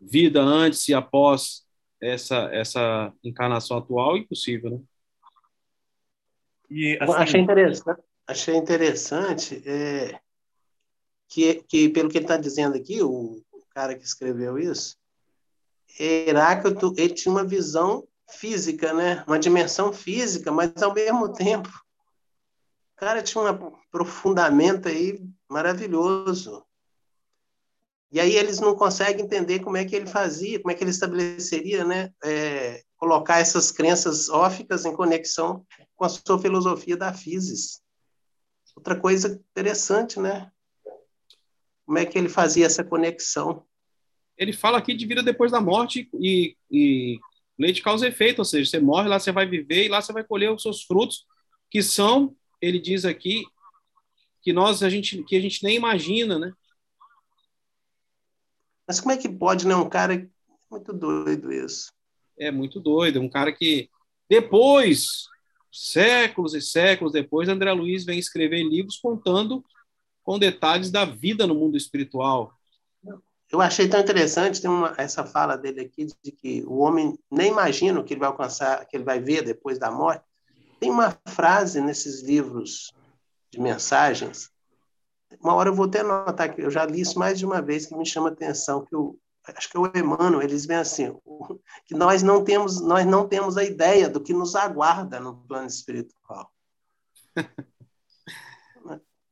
vida 0.00 0.42
antes 0.42 0.88
e 0.88 0.94
após 0.94 1.64
essa 2.00 2.50
essa 2.52 3.12
encarnação 3.22 3.78
atual, 3.78 4.16
impossível, 4.16 4.70
né? 4.70 4.80
E, 6.70 6.98
assim... 7.00 7.12
Achei 7.12 7.40
interessante 7.40 8.02
achei 8.27 8.57
interessante 8.57 9.62
é, 9.66 10.18
que, 11.29 11.62
que, 11.68 11.89
pelo 11.89 12.09
que 12.09 12.18
ele 12.18 12.25
está 12.25 12.37
dizendo 12.37 12.77
aqui, 12.77 13.03
o, 13.03 13.43
o, 13.53 13.66
cara 13.70 13.95
que 13.95 14.05
escreveu 14.05 14.59
isso, 14.59 14.97
Heráclito 15.99 16.95
ele 16.97 17.14
tinha 17.14 17.33
uma 17.33 17.45
visão 17.45 18.07
física, 18.31 18.93
né? 18.93 19.25
uma 19.27 19.39
dimensão 19.39 19.93
física, 19.93 20.51
mas 20.51 20.70
ao 20.83 20.95
mesmo 20.95 21.33
tempo, 21.33 21.68
o 21.68 22.97
cara 22.97 23.22
tinha 23.22 23.43
um 23.43 23.47
aprofundamento 23.47 24.89
aí 24.89 25.20
maravilhoso. 25.49 26.64
E 28.11 28.20
aí 28.20 28.37
eles 28.37 28.61
não 28.61 28.77
conseguem 28.77 29.25
entender 29.25 29.59
como 29.59 29.77
é 29.77 29.85
que 29.85 29.95
ele 29.95 30.07
fazia, 30.07 30.61
como 30.61 30.70
é 30.70 30.75
que 30.75 30.85
ele 30.85 30.93
estabeleceria, 30.93 31.85
né? 31.85 32.12
É, 32.22 32.85
colocar 32.97 33.41
essas 33.41 33.72
crenças 33.72 34.29
óficas 34.29 34.85
em 34.85 34.95
conexão 34.95 35.66
com 35.97 36.05
a 36.05 36.09
sua 36.09 36.39
filosofia 36.39 36.97
da 36.97 37.12
física. 37.12 37.84
Outra 38.77 38.99
coisa 38.99 39.41
interessante, 39.51 40.18
né? 40.18 40.51
Como 41.87 41.99
é 41.99 42.05
que 42.05 42.18
ele 42.18 42.29
fazia 42.29 42.66
essa 42.66 42.83
conexão? 42.83 43.64
Ele 44.37 44.53
fala 44.53 44.79
aqui 44.79 44.95
de 44.95 45.07
vida 45.07 45.22
depois 45.22 45.53
da 45.53 45.61
morte 45.61 46.09
e, 46.14 46.57
e 46.70 47.20
lei 47.59 47.72
de 47.72 47.83
causa 47.83 48.07
e 48.07 48.09
efeito, 48.09 48.41
ou 48.41 48.45
seja, 48.45 48.68
você 48.68 48.81
morre, 48.81 49.09
lá 49.09 49.18
você 49.18 49.31
vai 49.31 49.47
viver 49.47 49.85
e 49.85 49.89
lá 49.89 50.01
você 50.01 50.12
vai 50.12 50.25
colher 50.25 50.51
os 50.51 50.62
seus 50.62 50.83
frutos, 50.83 51.25
que 51.70 51.83
são, 51.83 52.35
ele 52.61 52.81
diz 52.81 53.05
aqui, 53.05 53.45
que 54.43 54.53
nós 54.53 54.83
a 54.83 54.91
gente 54.91 55.22
que 55.25 55.37
a 55.37 55.41
gente 55.41 55.62
nem 55.62 55.77
imagina, 55.77 56.39
né? 56.39 56.53
Mas 58.87 59.01
como 59.01 59.12
é 59.12 59.16
que 59.16 59.29
pode, 59.29 59.66
né? 59.66 59.75
Um 59.75 59.89
cara 59.89 60.29
muito 60.70 60.93
doido 60.93 61.53
isso. 61.53 61.93
É 62.39 62.51
muito 62.51 62.81
doido, 62.81 63.20
um 63.20 63.29
cara 63.29 63.53
que 63.53 63.89
depois 64.29 65.27
séculos 65.75 66.55
e 66.55 66.61
séculos 66.61 67.12
depois, 67.12 67.49
André 67.49 67.72
Luiz 67.72 68.05
vem 68.05 68.16
escrever 68.16 68.62
livros 68.62 68.97
contando 68.97 69.64
com 70.22 70.39
detalhes 70.39 70.91
da 70.91 71.05
vida 71.05 71.49
no 71.49 71.55
mundo 71.55 71.77
espiritual. 71.77 72.53
Eu 73.51 73.61
achei 73.61 73.89
tão 73.89 74.01
interessante 74.01 74.61
tem 74.61 74.70
uma, 74.70 74.95
essa 74.97 75.25
fala 75.25 75.57
dele 75.57 75.81
aqui 75.81 76.07
de 76.22 76.33
que 76.33 76.64
o 76.64 76.79
homem 76.79 77.18
nem 77.31 77.51
imagina 77.51 77.99
o 77.99 78.05
que 78.05 78.14
ele 78.14 78.20
vai 78.20 78.29
alcançar, 78.29 78.85
que 78.87 78.97
ele 78.97 79.05
vai 79.05 79.20
ver 79.20 79.43
depois 79.43 79.79
da 79.79 79.91
morte. 79.91 80.25
Tem 80.79 80.91
uma 80.91 81.16
frase 81.27 81.81
nesses 81.81 82.22
livros 82.22 82.93
de 83.51 83.61
mensagens. 83.61 84.51
Uma 85.41 85.55
hora 85.55 85.70
eu 85.70 85.75
vou 85.75 85.87
até 85.87 86.01
anotar 86.01 86.55
que 86.55 86.62
eu 86.62 86.70
já 86.70 86.87
li 86.87 87.01
isso 87.01 87.18
mais 87.18 87.39
de 87.39 87.45
uma 87.45 87.61
vez 87.61 87.87
que 87.87 87.97
me 87.97 88.07
chama 88.07 88.29
a 88.29 88.33
atenção 88.33 88.85
que 88.85 88.95
o 88.95 89.18
acho 89.57 89.68
que 89.68 89.77
é 89.77 89.81
o 89.81 89.91
Emmanuel, 89.95 90.43
eles 90.43 90.64
veem 90.64 90.81
assim, 90.81 91.14
que 91.86 91.95
nós 91.95 92.22
não 92.22 92.45
temos, 92.45 92.80
nós 92.80 93.07
não 93.07 93.28
temos 93.28 93.57
a 93.57 93.64
ideia 93.64 94.09
do 94.09 94.20
que 94.20 94.32
nos 94.32 94.55
aguarda 94.55 95.20
no 95.20 95.36
plano 95.47 95.66
espiritual. 95.66 96.53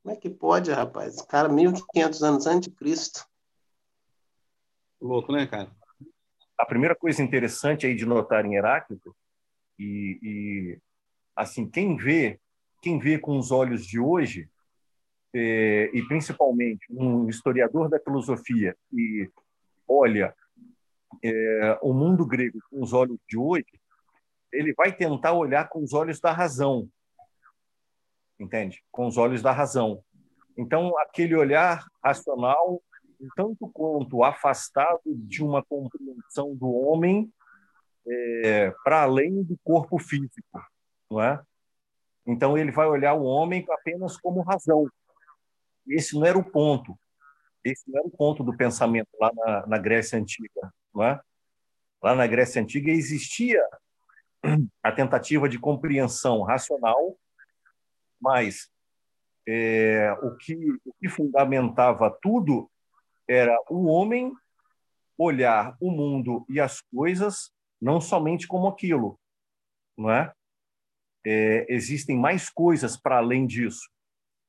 Como 0.02 0.12
é 0.14 0.16
que 0.16 0.28
pode, 0.28 0.72
rapaz? 0.72 1.18
O 1.18 1.26
cara, 1.26 1.48
1500 1.48 2.22
anos 2.22 2.46
antes 2.46 2.68
de 2.68 2.76
Cristo. 2.76 3.24
Louco, 5.00 5.32
né, 5.32 5.46
cara? 5.46 5.70
A 6.58 6.66
primeira 6.66 6.94
coisa 6.94 7.22
interessante 7.22 7.86
aí 7.86 7.94
de 7.94 8.04
notar 8.04 8.44
em 8.44 8.56
Heráclito, 8.56 9.14
e, 9.78 10.18
e 10.22 10.78
assim, 11.36 11.68
quem 11.68 11.96
vê, 11.96 12.40
quem 12.80 12.98
vê 12.98 13.18
com 13.18 13.38
os 13.38 13.50
olhos 13.50 13.86
de 13.86 13.98
hoje, 13.98 14.48
é, 15.34 15.90
e 15.94 16.02
principalmente 16.06 16.86
um 16.90 17.28
historiador 17.28 17.88
da 17.88 17.98
filosofia 17.98 18.76
e 18.92 19.30
olha 19.88 20.34
é, 21.22 21.78
o 21.82 21.92
mundo 21.92 22.26
grego 22.26 22.58
com 22.70 22.82
os 22.82 22.92
olhos 22.92 23.18
de 23.28 23.38
hoje, 23.38 23.80
ele 24.52 24.74
vai 24.74 24.94
tentar 24.94 25.32
olhar 25.32 25.68
com 25.68 25.82
os 25.82 25.92
olhos 25.92 26.20
da 26.20 26.32
razão, 26.32 26.88
entende? 28.38 28.82
Com 28.90 29.06
os 29.06 29.16
olhos 29.16 29.40
da 29.40 29.52
razão. 29.52 30.02
Então, 30.56 30.96
aquele 30.98 31.34
olhar 31.34 31.86
racional, 32.04 32.82
tanto 33.36 33.68
quanto 33.72 34.22
afastado 34.24 35.00
de 35.06 35.42
uma 35.42 35.64
compreensão 35.64 36.54
do 36.54 36.70
homem 36.70 37.32
é, 38.06 38.70
para 38.84 39.02
além 39.02 39.42
do 39.42 39.56
corpo 39.64 39.98
físico, 39.98 40.60
não 41.10 41.22
é? 41.22 41.40
Então, 42.26 42.58
ele 42.58 42.70
vai 42.70 42.86
olhar 42.86 43.14
o 43.14 43.24
homem 43.24 43.64
apenas 43.70 44.16
como 44.16 44.42
razão. 44.42 44.86
Esse 45.86 46.14
não 46.14 46.26
era 46.26 46.38
o 46.38 46.44
ponto. 46.44 46.96
Esse 47.64 47.90
não 47.90 47.98
era 47.98 48.08
o 48.08 48.10
ponto 48.10 48.44
do 48.44 48.56
pensamento 48.56 49.08
lá 49.20 49.30
na, 49.34 49.66
na 49.66 49.78
Grécia 49.78 50.18
Antiga. 50.18 50.72
É? 51.00 51.20
Lá 52.02 52.14
na 52.14 52.26
Grécia 52.26 52.60
Antiga 52.60 52.90
existia 52.90 53.62
a 54.82 54.92
tentativa 54.92 55.48
de 55.48 55.58
compreensão 55.58 56.42
racional, 56.42 57.16
mas 58.20 58.70
é, 59.46 60.12
o, 60.22 60.36
que, 60.36 60.56
o 60.84 60.92
que 61.00 61.08
fundamentava 61.08 62.10
tudo 62.20 62.70
era 63.28 63.56
o 63.70 63.86
homem 63.86 64.32
olhar 65.16 65.76
o 65.80 65.90
mundo 65.90 66.44
e 66.48 66.60
as 66.60 66.80
coisas 66.80 67.52
não 67.80 68.00
somente 68.00 68.46
como 68.46 68.68
aquilo, 68.68 69.18
não 69.96 70.10
é? 70.10 70.32
é 71.24 71.66
existem 71.68 72.16
mais 72.16 72.48
coisas 72.48 72.96
para 72.96 73.18
além 73.18 73.46
disso, 73.46 73.88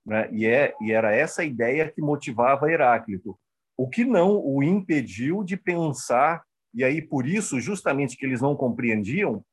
né? 0.06 0.30
E 0.32 0.46
é 0.46 0.74
e 0.82 0.92
era 0.92 1.16
essa 1.16 1.44
ideia 1.44 1.92
que 1.92 2.02
motivava 2.02 2.70
Heráclito, 2.70 3.38
o 3.84 3.90
que 3.90 4.06
não 4.06 4.40
o 4.40 4.64
impediu 4.64 5.44
de 5.44 5.58
pensar 5.58 6.42
e 6.74 6.86
aí 6.86 7.02
por 7.02 7.28
isso 7.28 7.60
justamente 7.60 8.16
que 8.16 8.26
eles 8.26 8.40
não 8.40 8.56
compreendiam, 8.56 9.44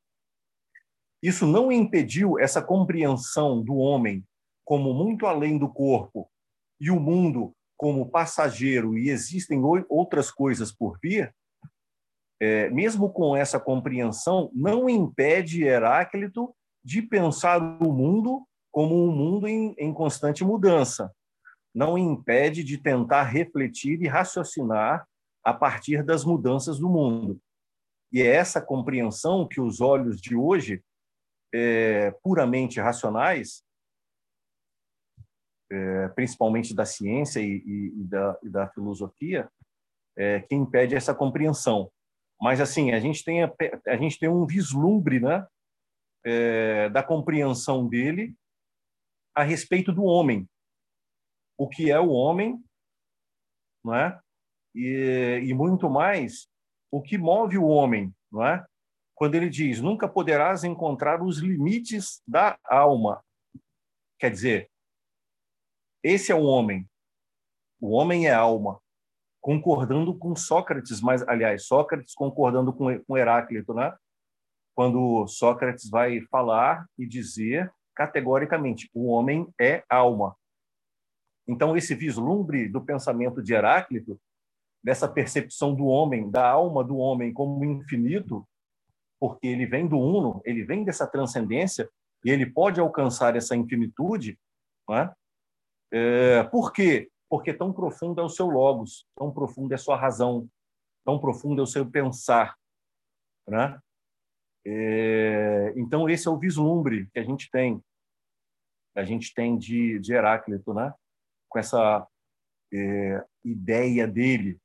isso 1.21 1.45
não 1.45 1.73
impediu 1.73 2.39
essa 2.39 2.63
compreensão 2.63 3.61
do 3.61 3.75
homem 3.75 4.25
como 4.65 4.95
muito 4.95 5.27
além 5.27 5.59
do 5.59 5.69
corpo 5.69 6.31
e 6.81 6.93
o 6.93 7.01
mundo 7.01 7.53
como 7.77 8.09
passageiro 8.09 8.97
e 8.97 9.11
existem 9.11 9.61
outras 9.89 10.31
coisas 10.31 10.71
por 10.71 10.97
vir, 11.03 11.35
é, 12.41 12.71
mesmo 12.71 13.13
com 13.13 13.37
essa 13.37 13.59
compreensão, 13.59 14.49
não 14.55 14.89
impede 14.89 15.65
Heráclito 15.65 16.55
de 16.85 17.03
pensar 17.03 17.61
o 17.61 17.93
mundo 17.93 18.47
como 18.71 18.95
um 18.95 19.11
mundo 19.11 19.49
em, 19.49 19.75
em 19.77 19.93
constante 19.93 20.45
mudança. 20.45 21.13
Não 21.75 21.97
impede 21.97 22.65
de 22.65 22.79
tentar 22.79 23.25
refletir 23.25 24.01
e 24.03 24.09
raciocinar 24.09 25.07
a 25.45 25.55
partir 25.55 26.03
das 26.03 26.25
mudanças 26.25 26.79
do 26.79 26.89
mundo. 26.89 27.41
E 28.13 28.21
é 28.21 28.27
essa 28.27 28.61
compreensão 28.61 29.47
que 29.47 29.61
os 29.61 29.81
olhos 29.81 30.21
de 30.21 30.35
hoje, 30.35 30.83
é, 31.55 32.11
puramente 32.23 32.81
racionais, 32.81 33.63
é, 35.71 36.09
principalmente 36.09 36.75
da 36.75 36.85
ciência 36.85 37.41
e, 37.41 37.63
e, 37.65 38.01
e, 38.01 38.05
da, 38.05 38.39
e 38.43 38.49
da, 38.49 38.69
filosofia, 38.69 39.49
é, 40.17 40.41
que 40.41 40.55
impede 40.55 40.97
essa 40.97 41.15
compreensão. 41.15 41.91
Mas 42.41 42.61
assim 42.61 42.91
a 42.93 42.99
gente 42.99 43.25
tem 43.25 43.45
a, 43.45 43.53
a 43.87 43.97
gente 43.97 44.19
tem 44.19 44.29
um 44.29 44.45
vislumbre, 44.45 45.21
né, 45.21 45.47
é, 46.25 46.89
da 46.91 47.03
compreensão 47.03 47.87
dele 47.87 48.35
a 49.35 49.43
respeito 49.43 49.93
do 49.93 50.03
homem, 50.03 50.49
o 51.61 51.69
que 51.69 51.91
é 51.91 52.01
o 52.01 52.09
homem, 52.09 52.59
não 53.85 53.95
é? 53.95 54.19
E, 54.75 55.43
e 55.45 55.53
muito 55.53 55.91
mais 55.91 56.49
o 56.91 57.03
que 57.03 57.19
move 57.19 57.59
o 57.59 57.67
homem, 57.67 58.15
não 58.33 58.47
é? 58.47 58.65
Quando 59.15 59.35
ele 59.35 59.51
diz: 59.51 59.79
nunca 59.79 60.09
poderás 60.09 60.65
encontrar 60.65 61.23
os 61.23 61.37
limites 61.37 62.23
da 62.27 62.59
alma. 62.65 63.23
Quer 64.19 64.31
dizer, 64.31 64.71
esse 66.03 66.33
é 66.33 66.35
o 66.35 66.45
homem. 66.45 66.89
O 67.79 67.91
homem 67.91 68.27
é 68.27 68.33
alma. 68.33 68.81
Concordando 69.39 70.17
com 70.17 70.35
Sócrates, 70.35 71.03
mas, 71.03 71.23
aliás, 71.29 71.67
Sócrates 71.67 72.15
concordando 72.15 72.73
com, 72.73 72.99
com 73.05 73.19
Heráclito, 73.19 73.75
né? 73.75 73.95
Quando 74.75 75.27
Sócrates 75.27 75.91
vai 75.91 76.23
falar 76.31 76.87
e 76.99 77.07
dizer 77.07 77.71
categoricamente: 77.95 78.89
o 78.95 79.11
homem 79.11 79.47
é 79.61 79.85
alma. 79.91 80.35
Então, 81.51 81.77
esse 81.77 81.97
vislumbre 81.97 82.69
do 82.69 82.81
pensamento 82.81 83.43
de 83.43 83.53
Heráclito, 83.53 84.21
dessa 84.81 85.09
percepção 85.09 85.75
do 85.75 85.85
homem, 85.87 86.31
da 86.31 86.49
alma 86.49 86.85
do 86.85 86.97
homem 86.97 87.33
como 87.33 87.65
infinito, 87.65 88.47
porque 89.19 89.49
ele 89.49 89.67
vem 89.67 89.89
do 89.89 89.99
uno, 89.99 90.41
ele 90.45 90.63
vem 90.63 90.85
dessa 90.85 91.09
transcendência 91.09 91.91
e 92.25 92.31
ele 92.31 92.47
pode 92.47 92.79
alcançar 92.79 93.35
essa 93.35 93.57
infinitude, 93.57 94.39
não 94.89 94.97
é? 94.97 95.13
É, 95.93 96.45
por 96.45 96.73
quê? 96.73 97.11
Porque 97.29 97.53
tão 97.53 97.73
profundo 97.73 98.21
é 98.21 98.25
o 98.25 98.29
seu 98.29 98.47
logos, 98.47 99.05
tão 99.17 99.33
profundo 99.33 99.73
é 99.73 99.75
a 99.75 99.79
sua 99.79 99.97
razão, 99.97 100.49
tão 101.05 101.19
profundo 101.19 101.61
é 101.61 101.65
o 101.65 101.67
seu 101.67 101.85
pensar. 101.85 102.57
Né? 103.45 103.77
É, 104.65 105.73
então, 105.77 106.09
esse 106.09 106.29
é 106.29 106.31
o 106.31 106.39
vislumbre 106.39 107.09
que 107.13 107.19
a 107.19 107.25
gente 107.25 107.51
tem, 107.51 107.83
a 108.95 109.03
gente 109.03 109.35
tem 109.35 109.59
de, 109.59 109.99
de 109.99 110.13
Heráclito, 110.13 110.73
né? 110.73 110.95
Com 111.51 111.59
essa 111.59 112.07
é, 112.73 113.27
ideia 113.45 114.07
dele 114.07 114.59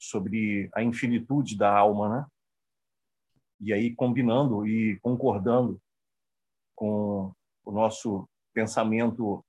sobre 0.00 0.70
a 0.72 0.82
infinitude 0.82 1.58
da 1.58 1.76
alma, 1.76 2.08
né? 2.08 2.26
E 3.60 3.72
aí 3.72 3.94
combinando 3.94 4.66
e 4.66 4.98
concordando 5.00 5.80
com 6.74 7.32
o 7.64 7.72
nosso 7.72 8.28
pensamento 8.54 9.44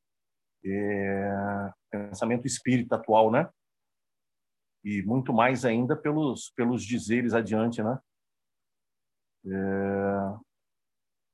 é, 0.66 1.72
pensamento 1.92 2.48
espírita 2.48 2.96
atual, 2.96 3.32
né? 3.32 3.50
E 4.84 5.04
muito 5.04 5.32
mais 5.32 5.66
ainda 5.66 5.96
pelos 5.96 6.52
pelos 6.56 6.84
dizeres 6.84 7.34
adiante, 7.34 7.84
né? 7.84 8.00
É, 9.46 10.40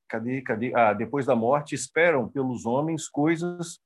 cadê, 0.09 0.41
cadê? 0.41 0.75
Ah, 0.75 0.93
depois 0.93 1.25
da 1.25 1.35
morte 1.35 1.75
esperam 1.75 2.27
pelos 2.27 2.65
homens 2.65 3.07
coisas 3.07 3.79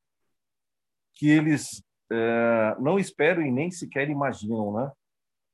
que 1.18 1.30
eles 1.30 1.84
é, 2.12 2.76
não 2.80 3.00
esperam 3.00 3.42
e 3.42 3.52
nem 3.52 3.72
sequer 3.72 4.10
imaginam, 4.10 4.72
né? 4.72 4.92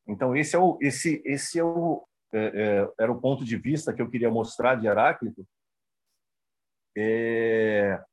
Então 0.06 0.36
esse 0.36 0.56
é 0.56 0.60
o 0.60 0.78
esse 0.82 1.22
esse 1.26 1.58
é 1.58 1.64
o 1.64 2.06
é, 2.34 2.46
é, 2.46 2.94
era 3.00 3.12
o 3.12 3.20
ponto 3.20 3.46
de 3.46 3.56
vista 3.58 3.94
que 3.94 4.02
eu 4.02 4.10
queria 4.10 4.30
mostrar 4.30 4.76
de 4.76 4.88
Heráclito. 4.88 5.48
É, 6.96 8.04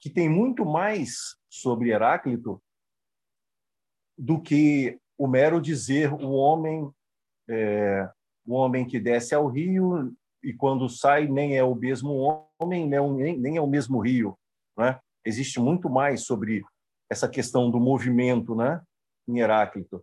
que 0.00 0.10
tem 0.10 0.28
muito 0.28 0.64
mais 0.64 1.36
sobre 1.48 1.90
Heráclito 1.90 2.60
do 4.16 4.40
que 4.40 4.98
o 5.16 5.28
mero 5.28 5.60
dizer 5.60 6.12
o 6.12 6.30
homem 6.30 6.90
é, 7.48 8.10
o 8.46 8.54
homem 8.54 8.86
que 8.86 8.98
desce 8.98 9.34
ao 9.34 9.46
rio 9.46 10.12
e 10.42 10.52
quando 10.52 10.88
sai 10.88 11.28
nem 11.28 11.56
é 11.56 11.62
o 11.62 11.74
mesmo 11.74 12.50
homem 12.60 12.88
nem, 12.88 13.38
nem 13.38 13.56
é 13.56 13.60
o 13.60 13.66
mesmo 13.66 14.00
rio 14.00 14.36
né 14.76 14.98
existe 15.24 15.60
muito 15.60 15.88
mais 15.88 16.24
sobre 16.24 16.62
essa 17.10 17.28
questão 17.28 17.70
do 17.70 17.80
movimento 17.80 18.54
né 18.54 18.80
em 19.28 19.38
Heráclito. 19.38 20.02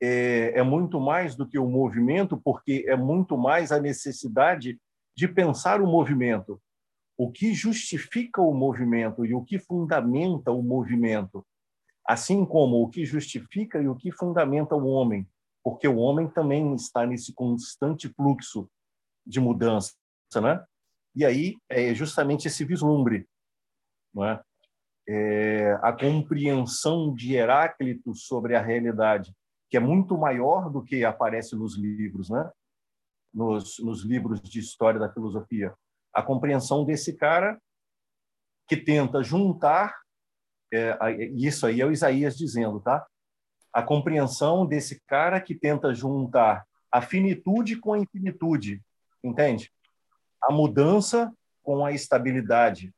É, 0.00 0.58
é 0.58 0.62
muito 0.62 0.98
mais 0.98 1.36
do 1.36 1.46
que 1.46 1.58
o 1.58 1.68
movimento 1.68 2.36
porque 2.36 2.84
é 2.88 2.96
muito 2.96 3.36
mais 3.36 3.70
a 3.70 3.78
necessidade 3.78 4.80
de 5.16 5.28
pensar 5.28 5.80
o 5.80 5.86
movimento. 5.86 6.60
O 7.16 7.30
que 7.30 7.52
justifica 7.52 8.40
o 8.40 8.54
movimento 8.54 9.24
e 9.24 9.34
o 9.34 9.44
que 9.44 9.58
fundamenta 9.58 10.50
o 10.50 10.62
movimento, 10.62 11.46
assim 12.08 12.44
como 12.44 12.82
o 12.82 12.88
que 12.88 13.04
justifica 13.04 13.80
e 13.80 13.86
o 13.86 13.94
que 13.94 14.10
fundamenta 14.10 14.74
o 14.74 14.86
homem, 14.86 15.28
porque 15.62 15.86
o 15.86 15.98
homem 15.98 16.26
também 16.28 16.74
está 16.74 17.06
nesse 17.06 17.32
constante 17.32 18.08
fluxo 18.08 18.68
de 19.24 19.38
mudança, 19.38 19.94
né? 20.40 20.64
E 21.14 21.24
aí 21.24 21.56
é 21.68 21.94
justamente 21.94 22.48
esse 22.48 22.64
vislumbre, 22.64 23.28
não 24.14 24.24
é? 24.24 24.40
é 25.08 25.78
a 25.82 25.92
compreensão 25.92 27.14
de 27.14 27.34
Heráclito 27.34 28.14
sobre 28.14 28.54
a 28.54 28.62
realidade, 28.62 29.34
que 29.70 29.76
é 29.76 29.80
muito 29.80 30.16
maior 30.16 30.70
do 30.70 30.82
que 30.82 31.04
aparece 31.04 31.56
nos 31.56 31.76
livros, 31.76 32.30
né? 32.30 32.50
Nos, 33.32 33.78
nos 33.78 34.04
livros 34.04 34.40
de 34.42 34.60
história 34.60 35.00
da 35.00 35.10
filosofia 35.10 35.74
a 36.12 36.22
compreensão 36.22 36.84
desse 36.84 37.14
cara 37.14 37.60
que 38.68 38.76
tenta 38.76 39.22
juntar, 39.22 39.96
é, 40.72 40.96
isso 41.34 41.66
aí 41.66 41.80
é 41.80 41.86
o 41.86 41.90
Isaías 41.90 42.36
dizendo, 42.36 42.80
tá? 42.80 43.06
A 43.72 43.82
compreensão 43.82 44.66
desse 44.66 45.00
cara 45.06 45.40
que 45.40 45.54
tenta 45.54 45.94
juntar 45.94 46.66
a 46.90 47.00
finitude 47.00 47.76
com 47.76 47.94
a 47.94 47.98
infinitude, 47.98 48.82
entende? 49.24 49.72
A 50.42 50.52
mudança 50.52 51.32
com 51.62 51.84
a 51.84 51.92
estabilidade. 51.92 52.94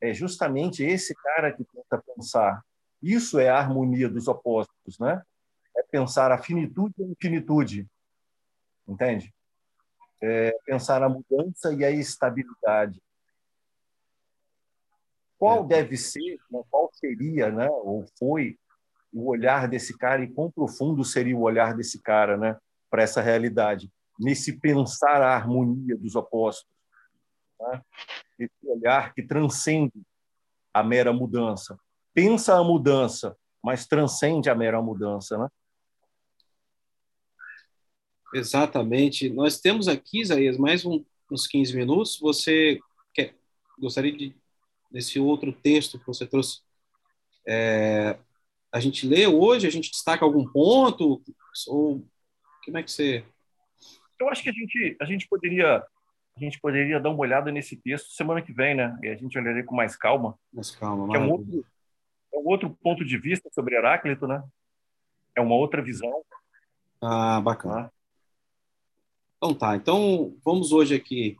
É 0.00 0.14
justamente 0.14 0.82
esse 0.82 1.14
cara 1.14 1.52
que 1.52 1.64
tenta 1.64 2.02
pensar. 2.14 2.62
Isso 3.02 3.38
é 3.38 3.48
a 3.48 3.58
harmonia 3.58 4.08
dos 4.08 4.28
opostos, 4.28 4.98
né? 4.98 5.22
É 5.76 5.82
pensar 5.82 6.32
a 6.32 6.38
finitude 6.38 6.94
e 6.98 7.04
a 7.04 7.06
infinitude, 7.06 7.86
entende? 8.86 9.32
é, 10.20 10.54
pensar 10.64 11.02
a 11.02 11.08
mudança 11.08 11.72
e 11.72 11.84
a 11.84 11.90
estabilidade. 11.90 13.02
Qual 15.38 15.64
é. 15.64 15.66
deve 15.66 15.96
ser, 15.96 16.38
né, 16.50 16.62
qual 16.70 16.90
seria, 16.92 17.50
né, 17.50 17.68
ou 17.70 18.04
foi 18.18 18.58
o 19.12 19.28
olhar 19.28 19.66
desse 19.66 19.96
cara 19.96 20.22
e 20.22 20.28
quão 20.28 20.50
profundo 20.50 21.04
seria 21.04 21.36
o 21.36 21.42
olhar 21.42 21.74
desse 21.74 22.00
cara, 22.00 22.36
né, 22.36 22.56
para 22.90 23.02
essa 23.02 23.22
realidade, 23.22 23.90
nesse 24.18 24.58
pensar 24.58 25.22
a 25.22 25.34
harmonia 25.34 25.96
dos 25.96 26.14
opostos, 26.14 26.68
né? 27.60 27.82
esse 28.38 28.66
olhar 28.66 29.14
que 29.14 29.22
transcende 29.22 30.02
a 30.72 30.82
mera 30.82 31.12
mudança, 31.12 31.78
pensa 32.14 32.58
a 32.58 32.64
mudança, 32.64 33.36
mas 33.62 33.86
transcende 33.86 34.48
a 34.48 34.54
mera 34.54 34.80
mudança, 34.80 35.36
né? 35.36 35.48
Exatamente. 38.32 39.28
Nós 39.28 39.60
temos 39.60 39.88
aqui, 39.88 40.20
Isaías, 40.20 40.56
mais 40.56 40.84
um, 40.84 41.04
uns 41.30 41.46
15 41.48 41.76
minutos. 41.76 42.18
Você 42.20 42.78
quer, 43.12 43.34
gostaria 43.78 44.16
de, 44.16 44.34
desse 44.90 45.18
outro 45.18 45.52
texto 45.52 45.98
que 45.98 46.06
você 46.06 46.24
trouxe, 46.26 46.60
é, 47.46 48.16
a 48.72 48.78
gente 48.78 49.06
lê 49.06 49.26
hoje? 49.26 49.66
A 49.66 49.70
gente 49.70 49.90
destaca 49.90 50.24
algum 50.24 50.46
ponto? 50.46 51.20
Ou 51.66 52.06
como 52.64 52.78
é 52.78 52.82
que 52.82 52.90
você... 52.90 53.24
Eu 54.18 54.28
acho 54.28 54.42
que 54.42 54.50
a 54.50 54.52
gente, 54.52 54.96
a 55.00 55.04
gente 55.04 55.26
poderia 55.26 55.84
a 56.40 56.48
gente 56.48 56.60
poderia 56.60 56.98
dar 56.98 57.10
uma 57.10 57.20
olhada 57.20 57.52
nesse 57.52 57.76
texto 57.76 58.10
semana 58.12 58.40
que 58.40 58.52
vem, 58.52 58.74
né? 58.74 58.98
E 59.02 59.08
a 59.08 59.16
gente 59.16 59.38
olharia 59.38 59.64
com 59.64 59.74
mais 59.74 59.96
calma. 59.96 60.38
Mais 60.52 60.70
calma, 60.70 61.08
que 61.08 61.16
é 61.16 61.20
um 61.20 61.30
outro, 61.30 61.66
é 62.32 62.38
um 62.38 62.46
outro 62.46 62.70
ponto 62.82 63.04
de 63.04 63.18
vista 63.18 63.48
sobre 63.52 63.76
Heráclito, 63.76 64.26
né? 64.26 64.42
É 65.36 65.40
uma 65.40 65.54
outra 65.54 65.82
visão. 65.82 66.22
Ah, 67.00 67.40
bacana. 67.40 67.86
Ah. 67.86 67.90
Então 69.36 69.54
tá. 69.54 69.76
Então 69.76 70.36
vamos 70.44 70.72
hoje 70.72 70.94
aqui 70.94 71.36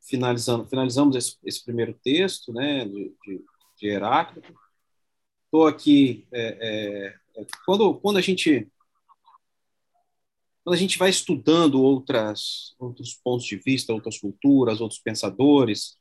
finalizando, 0.00 0.66
finalizamos 0.68 1.16
esse, 1.16 1.36
esse 1.44 1.64
primeiro 1.64 1.94
texto, 1.94 2.52
né, 2.52 2.84
de, 2.84 3.14
de, 3.24 3.44
de 3.76 3.88
Heráclito. 3.88 4.54
Estou 5.44 5.66
aqui 5.66 6.26
é, 6.32 7.16
é, 7.36 7.44
quando 7.64 7.94
quando 7.94 8.18
a 8.18 8.20
gente 8.20 8.70
quando 10.62 10.74
a 10.74 10.78
gente 10.78 10.98
vai 10.98 11.10
estudando 11.10 11.82
outras, 11.82 12.74
outros 12.78 13.14
pontos 13.14 13.46
de 13.46 13.56
vista, 13.56 13.92
outras 13.92 14.18
culturas, 14.18 14.80
outros 14.80 15.00
pensadores, 15.00 15.96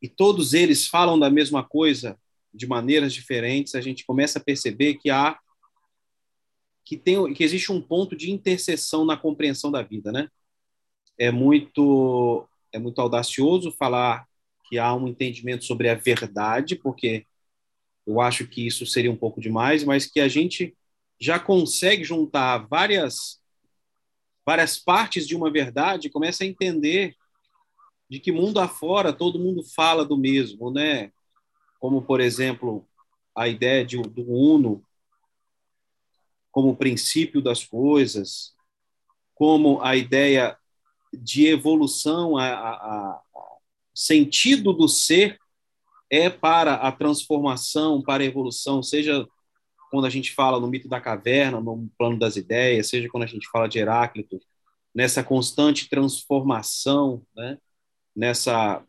e 0.00 0.08
todos 0.08 0.54
eles 0.54 0.86
falam 0.86 1.18
da 1.18 1.28
mesma 1.28 1.64
coisa 1.64 2.18
de 2.54 2.66
maneiras 2.66 3.12
diferentes, 3.12 3.74
a 3.74 3.80
gente 3.80 4.06
começa 4.06 4.38
a 4.38 4.42
perceber 4.42 4.94
que 4.94 5.10
há 5.10 5.38
que 6.84 6.96
tem 6.96 7.34
que 7.34 7.44
existe 7.44 7.70
um 7.70 7.82
ponto 7.82 8.16
de 8.16 8.30
interseção 8.30 9.04
na 9.04 9.16
compreensão 9.16 9.70
da 9.70 9.82
vida, 9.82 10.10
né? 10.10 10.28
É 11.18 11.30
muito 11.30 12.48
é 12.72 12.78
muito 12.78 13.00
audacioso 13.00 13.72
falar 13.72 14.26
que 14.68 14.78
há 14.78 14.94
um 14.94 15.08
entendimento 15.08 15.64
sobre 15.64 15.88
a 15.88 15.94
verdade, 15.94 16.76
porque 16.76 17.26
eu 18.06 18.20
acho 18.20 18.46
que 18.46 18.66
isso 18.66 18.86
seria 18.86 19.10
um 19.10 19.16
pouco 19.16 19.40
demais, 19.40 19.84
mas 19.84 20.06
que 20.06 20.20
a 20.20 20.28
gente 20.28 20.74
já 21.20 21.38
consegue 21.38 22.04
juntar 22.04 22.66
várias 22.68 23.38
várias 24.48 24.78
partes 24.78 25.28
de 25.28 25.36
uma 25.36 25.52
verdade, 25.52 26.08
começa 26.08 26.42
a 26.42 26.46
entender 26.46 27.14
de 28.08 28.18
que 28.18 28.32
mundo 28.32 28.58
afora 28.58 29.12
todo 29.12 29.38
mundo 29.38 29.62
fala 29.62 30.06
do 30.06 30.16
mesmo, 30.16 30.70
né? 30.70 31.12
Como, 31.78 32.00
por 32.00 32.18
exemplo, 32.18 32.88
a 33.36 33.46
ideia 33.46 33.84
de, 33.84 34.00
do 34.00 34.22
uno 34.22 34.82
como 36.50 36.74
princípio 36.74 37.42
das 37.42 37.62
coisas, 37.62 38.54
como 39.34 39.82
a 39.82 39.94
ideia 39.96 40.56
de 41.12 41.46
evolução, 41.46 42.38
a, 42.38 42.46
a, 42.46 42.70
a 42.72 43.22
sentido 43.94 44.72
do 44.72 44.88
ser 44.88 45.38
é 46.08 46.30
para 46.30 46.76
a 46.76 46.90
transformação, 46.90 48.00
para 48.00 48.22
a 48.22 48.26
evolução, 48.26 48.82
seja 48.82 49.28
quando 49.90 50.06
a 50.06 50.10
gente 50.10 50.32
fala 50.32 50.60
no 50.60 50.68
mito 50.68 50.88
da 50.88 51.00
caverna, 51.00 51.60
no 51.60 51.88
plano 51.98 52.18
das 52.18 52.36
ideias, 52.36 52.88
seja 52.88 53.08
quando 53.08 53.24
a 53.24 53.26
gente 53.26 53.48
fala 53.50 53.68
de 53.68 53.78
Heráclito, 53.78 54.40
nessa 54.94 55.22
constante 55.22 55.88
transformação, 55.88 57.22
né? 57.36 57.58
nessa 58.14 58.82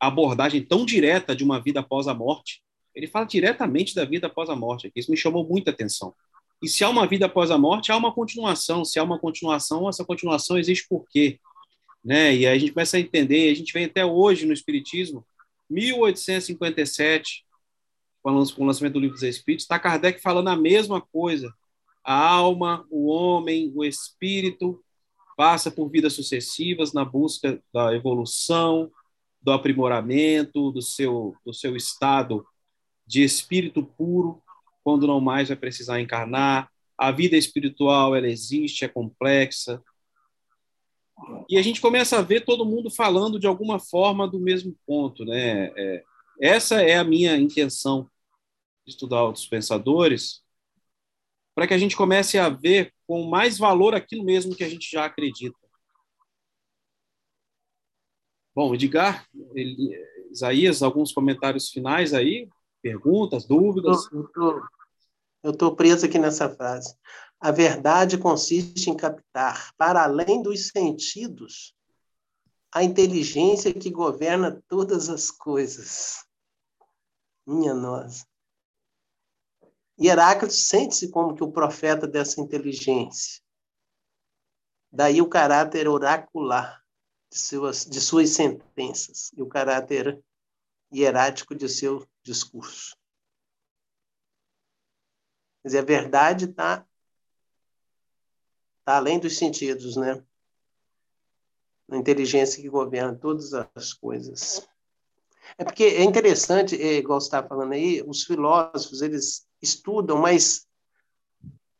abordagem 0.00 0.62
tão 0.62 0.84
direta 0.84 1.34
de 1.34 1.44
uma 1.44 1.60
vida 1.60 1.80
após 1.80 2.08
a 2.08 2.14
morte. 2.14 2.62
Ele 2.94 3.06
fala 3.06 3.26
diretamente 3.26 3.94
da 3.94 4.04
vida 4.04 4.26
após 4.26 4.48
a 4.48 4.56
morte. 4.56 4.90
Isso 4.94 5.10
me 5.10 5.16
chamou 5.16 5.46
muita 5.46 5.70
atenção. 5.70 6.14
E 6.62 6.68
se 6.68 6.82
há 6.82 6.88
uma 6.88 7.06
vida 7.06 7.26
após 7.26 7.50
a 7.50 7.58
morte, 7.58 7.92
há 7.92 7.96
uma 7.96 8.12
continuação. 8.12 8.84
Se 8.84 8.98
há 8.98 9.02
uma 9.02 9.18
continuação, 9.18 9.88
essa 9.88 10.04
continuação 10.04 10.58
existe 10.58 10.86
por 10.88 11.06
quê? 11.08 11.38
Né? 12.02 12.34
E 12.34 12.46
aí 12.46 12.56
a 12.56 12.58
gente 12.58 12.72
começa 12.72 12.96
a 12.96 13.00
entender, 13.00 13.50
a 13.50 13.54
gente 13.54 13.72
vem 13.72 13.84
até 13.84 14.04
hoje 14.04 14.46
no 14.46 14.52
Espiritismo, 14.52 15.26
1857, 15.68 17.44
com 18.54 18.64
o 18.64 18.66
lançamento 18.66 18.94
do 18.94 19.00
Livro 19.00 19.14
dos 19.14 19.22
Espíritos, 19.22 19.64
está 19.64 19.78
Kardec 19.78 20.20
falando 20.20 20.48
a 20.48 20.56
mesma 20.56 21.00
coisa. 21.00 21.52
A 22.02 22.28
alma, 22.28 22.84
o 22.90 23.06
homem, 23.06 23.72
o 23.74 23.84
espírito 23.84 24.82
passa 25.36 25.70
por 25.70 25.88
vidas 25.88 26.14
sucessivas 26.14 26.92
na 26.92 27.04
busca 27.04 27.62
da 27.72 27.94
evolução, 27.94 28.90
do 29.40 29.52
aprimoramento, 29.52 30.72
do 30.72 30.82
seu, 30.82 31.36
do 31.44 31.54
seu 31.54 31.76
estado 31.76 32.44
de 33.06 33.22
espírito 33.22 33.84
puro, 33.84 34.42
quando 34.82 35.06
não 35.06 35.20
mais 35.20 35.48
vai 35.48 35.56
precisar 35.56 36.00
encarnar. 36.00 36.68
A 36.98 37.12
vida 37.12 37.36
espiritual, 37.36 38.16
ela 38.16 38.28
existe, 38.28 38.84
é 38.84 38.88
complexa. 38.88 39.80
E 41.48 41.56
a 41.56 41.62
gente 41.62 41.80
começa 41.80 42.18
a 42.18 42.22
ver 42.22 42.44
todo 42.44 42.66
mundo 42.66 42.90
falando 42.90 43.38
de 43.38 43.46
alguma 43.46 43.78
forma 43.78 44.26
do 44.26 44.40
mesmo 44.40 44.74
ponto, 44.84 45.24
né? 45.24 45.72
É, 45.76 46.02
essa 46.40 46.82
é 46.82 46.96
a 46.96 47.04
minha 47.04 47.36
intenção 47.36 48.10
estudar 48.86 49.24
outros 49.24 49.46
pensadores, 49.46 50.44
para 51.54 51.66
que 51.66 51.74
a 51.74 51.78
gente 51.78 51.96
comece 51.96 52.38
a 52.38 52.48
ver 52.48 52.92
com 53.06 53.24
mais 53.24 53.58
valor 53.58 53.94
aquilo 53.94 54.24
mesmo 54.24 54.54
que 54.54 54.64
a 54.64 54.68
gente 54.68 54.90
já 54.90 55.04
acredita. 55.04 55.56
Bom, 58.54 58.74
Edgar, 58.74 59.26
ele, 59.54 59.94
Isaías, 60.30 60.82
alguns 60.82 61.12
comentários 61.12 61.70
finais 61.70 62.14
aí, 62.14 62.48
perguntas, 62.82 63.46
dúvidas? 63.46 64.08
Eu 65.42 65.50
estou 65.50 65.74
preso 65.76 66.06
aqui 66.06 66.18
nessa 66.18 66.48
frase. 66.48 66.96
A 67.38 67.50
verdade 67.50 68.16
consiste 68.16 68.88
em 68.88 68.96
captar, 68.96 69.72
para 69.76 70.04
além 70.04 70.42
dos 70.42 70.68
sentidos, 70.68 71.74
a 72.72 72.82
inteligência 72.82 73.72
que 73.72 73.90
governa 73.90 74.62
todas 74.68 75.08
as 75.08 75.30
coisas. 75.30 76.24
Minha 77.46 77.74
nossa. 77.74 78.26
E 79.98 80.08
Heráclito 80.08 80.54
sente-se 80.54 81.10
como 81.10 81.34
que 81.34 81.42
o 81.42 81.50
profeta 81.50 82.06
dessa 82.06 82.40
inteligência. 82.40 83.42
Daí 84.92 85.20
o 85.20 85.28
caráter 85.28 85.88
oracular 85.88 86.82
de 87.30 87.38
suas, 87.38 87.84
de 87.84 88.00
suas 88.00 88.30
sentenças 88.30 89.30
e 89.36 89.42
o 89.42 89.48
caráter 89.48 90.22
hierático 90.92 91.54
de 91.54 91.68
seu 91.68 92.06
discurso. 92.22 92.96
Quer 95.62 95.68
dizer, 95.68 95.78
a 95.78 95.84
verdade 95.84 96.44
está 96.44 96.86
tá 98.84 98.96
além 98.96 99.18
dos 99.18 99.36
sentidos, 99.36 99.96
né? 99.96 100.24
A 101.90 101.96
inteligência 101.96 102.62
que 102.62 102.68
governa 102.68 103.16
todas 103.16 103.52
as 103.52 103.92
coisas. 103.92 104.66
É 105.58 105.64
porque 105.64 105.84
é 105.84 106.02
interessante, 106.02 106.80
é, 106.80 106.94
igual 106.94 107.20
você 107.20 107.26
estava 107.26 107.48
falando 107.48 107.72
aí, 107.72 108.02
os 108.06 108.24
filósofos, 108.24 109.02
eles 109.02 109.46
estudam, 109.62 110.18
mas 110.18 110.66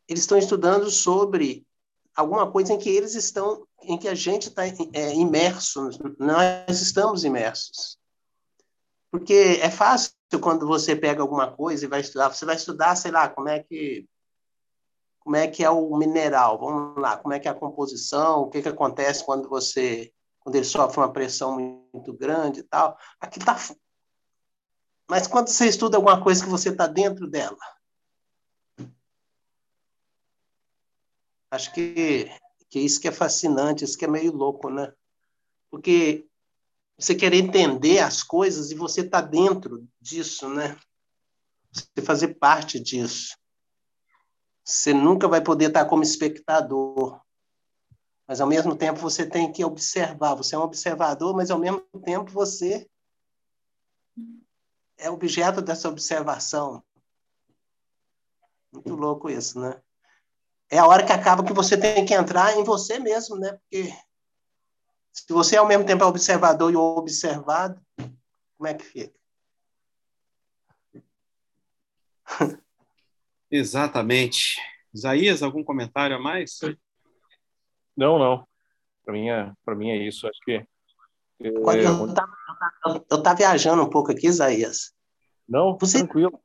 eles 0.08 0.22
estão 0.22 0.38
estudando 0.38 0.90
sobre 0.90 1.66
alguma 2.14 2.50
coisa 2.50 2.72
em 2.72 2.78
que 2.78 2.88
eles 2.88 3.14
estão, 3.14 3.66
em 3.82 3.98
que 3.98 4.08
a 4.08 4.14
gente 4.14 4.48
está 4.48 4.66
é, 4.66 5.14
imerso, 5.14 5.90
nós 6.18 6.80
estamos 6.80 7.24
imersos. 7.24 7.98
Porque 9.10 9.60
é 9.62 9.70
fácil 9.70 10.12
quando 10.40 10.66
você 10.66 10.96
pega 10.96 11.22
alguma 11.22 11.50
coisa 11.50 11.84
e 11.84 11.88
vai 11.88 12.00
estudar, 12.00 12.32
você 12.32 12.44
vai 12.44 12.56
estudar, 12.56 12.96
sei 12.96 13.10
lá, 13.10 13.28
como 13.28 13.48
é 13.48 13.62
que 13.62 14.08
como 15.20 15.34
é 15.34 15.48
que 15.48 15.64
é 15.64 15.68
o 15.68 15.96
mineral, 15.96 16.56
vamos 16.56 17.02
lá, 17.02 17.16
como 17.16 17.34
é 17.34 17.40
que 17.40 17.48
é 17.48 17.50
a 17.50 17.54
composição, 17.54 18.42
o 18.42 18.48
que, 18.48 18.62
que 18.62 18.68
acontece 18.68 19.24
quando 19.24 19.48
você 19.48 20.12
quando 20.38 20.54
ele 20.54 20.64
sofre 20.64 21.00
uma 21.00 21.12
pressão 21.12 21.58
muito 21.92 22.12
grande 22.12 22.60
e 22.60 22.62
tal. 22.62 22.96
Aqui 23.20 23.40
tá. 23.40 23.56
Mas 25.08 25.26
quando 25.26 25.48
você 25.48 25.66
estuda 25.66 25.96
alguma 25.96 26.20
coisa 26.22 26.42
que 26.42 26.50
você 26.50 26.70
está 26.70 26.86
dentro 26.86 27.28
dela, 27.28 27.58
acho 31.50 31.72
que, 31.72 32.28
que 32.68 32.80
isso 32.80 33.00
que 33.00 33.08
é 33.08 33.12
fascinante, 33.12 33.84
isso 33.84 33.96
que 33.96 34.04
é 34.04 34.08
meio 34.08 34.32
louco, 34.32 34.68
né? 34.68 34.92
Porque 35.70 36.26
você 36.98 37.14
quer 37.14 37.32
entender 37.34 38.00
as 38.00 38.22
coisas 38.22 38.70
e 38.70 38.74
você 38.74 39.02
está 39.02 39.20
dentro 39.20 39.86
disso, 40.00 40.48
né? 40.48 40.76
Você 41.70 42.02
fazer 42.02 42.34
parte 42.34 42.80
disso. 42.80 43.36
Você 44.64 44.92
nunca 44.92 45.28
vai 45.28 45.40
poder 45.40 45.68
estar 45.68 45.84
como 45.84 46.02
espectador 46.02 47.20
mas 48.26 48.40
ao 48.40 48.48
mesmo 48.48 48.74
tempo 48.74 48.98
você 48.98 49.24
tem 49.24 49.52
que 49.52 49.64
observar. 49.64 50.34
Você 50.34 50.54
é 50.54 50.58
um 50.58 50.62
observador, 50.62 51.34
mas 51.34 51.50
ao 51.50 51.58
mesmo 51.58 51.80
tempo 52.04 52.30
você 52.30 52.88
é 54.98 55.10
objeto 55.10 55.60
dessa 55.60 55.88
observação. 55.88 56.82
Muito 58.72 58.94
louco 58.94 59.30
isso, 59.30 59.60
né? 59.60 59.80
É 60.70 60.78
a 60.78 60.86
hora 60.86 61.04
que 61.04 61.12
acaba 61.12 61.44
que 61.44 61.52
você 61.52 61.78
tem 61.78 62.04
que 62.04 62.14
entrar 62.14 62.56
em 62.56 62.64
você 62.64 62.98
mesmo, 62.98 63.36
né? 63.36 63.52
Porque 63.52 63.92
se 65.12 65.32
você 65.32 65.56
ao 65.56 65.66
mesmo 65.66 65.86
tempo 65.86 66.02
é 66.02 66.06
observador 66.06 66.72
e 66.72 66.76
observado, 66.76 67.80
como 68.56 68.66
é 68.66 68.74
que 68.74 68.84
fica? 68.84 69.14
Exatamente. 73.50 74.60
Isaías, 74.92 75.42
algum 75.42 75.62
comentário 75.62 76.16
a 76.16 76.18
mais? 76.18 76.58
Não, 77.96 78.18
não. 78.18 78.46
Para 79.04 79.14
mim, 79.14 79.28
é, 79.28 79.52
mim 79.76 79.90
é 79.90 79.96
isso. 79.96 80.26
Acho 80.26 80.40
que. 80.44 80.52
É... 80.52 81.48
Eu 82.86 83.02
estava 83.02 83.22
tá 83.22 83.34
viajando 83.34 83.82
um 83.82 83.90
pouco 83.90 84.12
aqui, 84.12 84.26
Isaías. 84.26 84.92
Não, 85.48 85.76
Você, 85.78 85.98
tranquilo. 85.98 86.40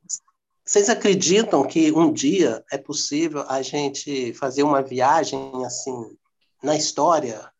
Vocês 0.64 0.88
acreditam 0.88 1.66
que 1.66 1.90
um 1.92 2.12
dia 2.12 2.64
é 2.70 2.78
possível 2.78 3.44
a 3.48 3.62
gente 3.62 4.32
fazer 4.34 4.62
uma 4.62 4.82
viagem 4.82 5.52
assim 5.64 6.16
na 6.62 6.76
história? 6.76 7.52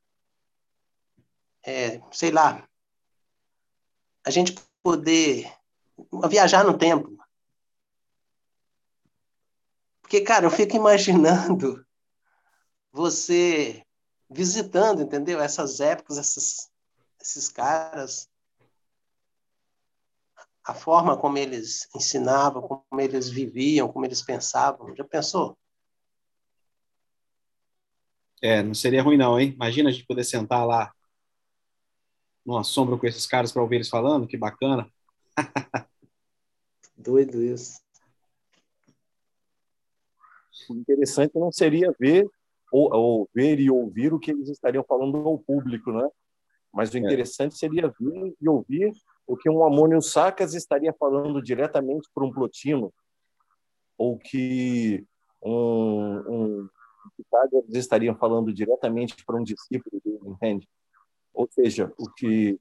É, 1.64 2.00
sei 2.10 2.30
lá, 2.30 2.66
a 4.24 4.30
gente 4.30 4.54
poder 4.82 5.52
viajar 6.28 6.64
no 6.64 6.76
tempo. 6.76 7.16
Porque, 10.00 10.20
cara, 10.20 10.46
eu 10.46 10.50
fico 10.50 10.76
imaginando 10.76 11.84
você 12.92 13.84
visitando, 14.30 15.02
entendeu? 15.02 15.40
Essas 15.40 15.80
épocas, 15.80 16.18
esses, 16.18 16.70
esses 17.20 17.48
caras, 17.48 18.28
a 20.64 20.74
forma 20.74 21.16
como 21.16 21.38
eles 21.38 21.88
ensinavam, 21.94 22.62
como 22.62 23.00
eles 23.00 23.28
viviam, 23.28 23.88
como 23.88 24.04
eles 24.04 24.22
pensavam. 24.22 24.94
Já 24.94 25.04
pensou? 25.04 25.58
É, 28.40 28.62
não 28.62 28.74
seria 28.74 29.02
ruim 29.02 29.16
não, 29.16 29.38
hein? 29.38 29.52
Imagina 29.54 29.88
a 29.88 29.92
gente 29.92 30.06
poder 30.06 30.24
sentar 30.24 30.66
lá 30.66 30.92
numa 32.44 32.64
sombra 32.64 32.98
com 32.98 33.06
esses 33.06 33.26
caras 33.26 33.52
para 33.52 33.62
ouvir 33.62 33.76
eles 33.76 33.88
falando, 33.88 34.26
que 34.26 34.36
bacana. 34.36 34.90
Doido 36.96 37.42
isso. 37.42 37.80
O 40.68 40.74
interessante 40.74 41.38
não 41.38 41.50
seria 41.50 41.94
ver 41.98 42.28
ou, 42.72 42.92
ou, 42.92 43.30
ver 43.34 43.60
e 43.60 43.70
ouvir 43.70 44.12
o 44.12 44.18
que 44.18 44.30
eles 44.30 44.48
estariam 44.48 44.84
falando 44.84 45.16
ao 45.16 45.38
público, 45.38 45.92
né? 45.92 46.08
Mas 46.72 46.92
o 46.92 46.96
é. 46.96 47.00
interessante 47.00 47.52
é. 47.54 47.56
seria 47.56 47.88
ver 47.98 48.34
e 48.40 48.48
ouvir 48.48 48.92
o 49.32 49.36
que 49.36 49.48
um 49.48 49.64
Amônio 49.64 50.02
Sacas 50.02 50.52
estaria 50.52 50.92
falando 50.92 51.40
diretamente 51.40 52.06
para 52.14 52.22
um 52.22 52.30
Plotino, 52.30 52.92
ou 53.96 54.18
que 54.18 55.06
um, 55.42 56.18
um 56.28 56.68
estaria 57.70 58.14
falando 58.14 58.52
diretamente 58.52 59.24
para 59.24 59.36
um 59.36 59.42
discípulo 59.42 60.02
entende? 60.26 60.68
Ou 61.32 61.48
seja, 61.50 61.90
o 61.96 62.10
que 62.10 62.60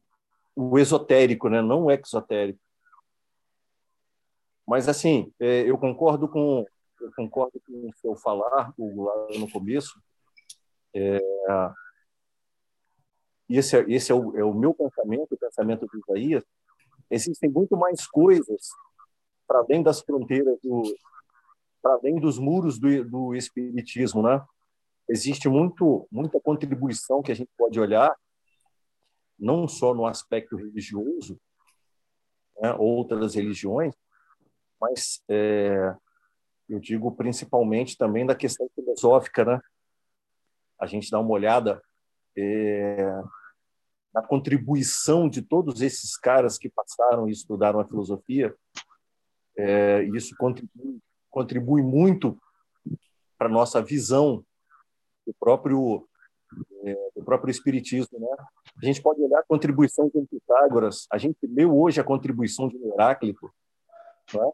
o 0.55 0.79
esotérico, 0.79 1.49
né? 1.49 1.61
não 1.61 1.87
o 1.87 1.91
exotérico. 1.91 2.61
Mas 4.65 4.87
assim, 4.87 5.29
é, 5.41 5.69
eu 5.69 5.77
concordo 5.77 6.29
com 6.29 6.65
eu 7.01 7.11
concordo 7.17 7.61
com 7.67 7.89
o 7.89 7.93
seu 7.99 8.15
falar 8.15 8.49
lá 8.77 9.27
no 9.37 9.51
começo. 9.51 10.01
É, 10.93 11.19
esse, 13.49 13.75
é, 13.75 13.85
esse 13.89 14.11
é, 14.11 14.15
o, 14.15 14.37
é 14.37 14.43
o 14.43 14.53
meu 14.53 14.73
pensamento, 14.73 15.33
o 15.33 15.37
pensamento 15.37 15.85
de 15.85 15.99
Isaías. 15.99 16.45
Existem 17.11 17.49
muito 17.49 17.75
mais 17.75 18.07
coisas 18.07 18.69
para 19.45 19.59
além 19.59 19.83
das 19.83 20.01
fronteiras 20.01 20.57
do, 20.63 20.83
para 21.81 21.95
além 21.95 22.19
dos 22.19 22.39
muros 22.39 22.79
do, 22.79 23.03
do 23.03 23.35
espiritismo, 23.35 24.23
né? 24.23 24.41
Existe 25.09 25.49
muito 25.49 26.07
muita 26.09 26.39
contribuição 26.39 27.21
que 27.21 27.31
a 27.31 27.35
gente 27.35 27.51
pode 27.57 27.77
olhar, 27.77 28.15
não 29.37 29.67
só 29.67 29.93
no 29.93 30.05
aspecto 30.05 30.55
religioso, 30.55 31.37
né, 32.61 32.73
outras 32.77 33.35
religiões, 33.35 33.93
mas 34.79 35.21
é, 35.27 35.93
eu 36.69 36.79
digo 36.79 37.11
principalmente 37.11 37.97
também 37.97 38.25
da 38.25 38.35
questão 38.35 38.69
filosófica, 38.73 39.43
né? 39.43 39.59
A 40.79 40.85
gente 40.85 41.11
dá 41.11 41.19
uma 41.19 41.31
olhada 41.31 41.81
é, 42.37 43.21
na 44.13 44.21
contribuição 44.21 45.29
de 45.29 45.41
todos 45.41 45.81
esses 45.81 46.17
caras 46.17 46.57
que 46.57 46.69
passaram 46.69 47.27
e 47.27 47.31
estudaram 47.31 47.79
a 47.79 47.87
filosofia. 47.87 48.53
É, 49.57 50.03
isso 50.15 50.35
contribui, 50.37 50.99
contribui 51.29 51.81
muito 51.81 52.37
para 53.37 53.49
nossa 53.49 53.81
visão 53.81 54.43
do 55.25 55.33
próprio 55.39 56.07
é, 56.83 57.09
do 57.15 57.23
próprio 57.23 57.51
espiritismo, 57.51 58.19
né? 58.19 58.27
A 58.81 58.85
gente 58.85 59.01
pode 59.01 59.21
olhar 59.21 59.39
a 59.39 59.45
contribuição 59.45 60.09
de 60.09 60.25
Pitágoras. 60.25 61.07
A 61.11 61.17
gente 61.17 61.37
leu 61.43 61.77
hoje 61.77 62.01
a 62.01 62.03
contribuição 62.03 62.67
de 62.67 62.77
Heráclito, 62.77 63.49
né? 64.33 64.51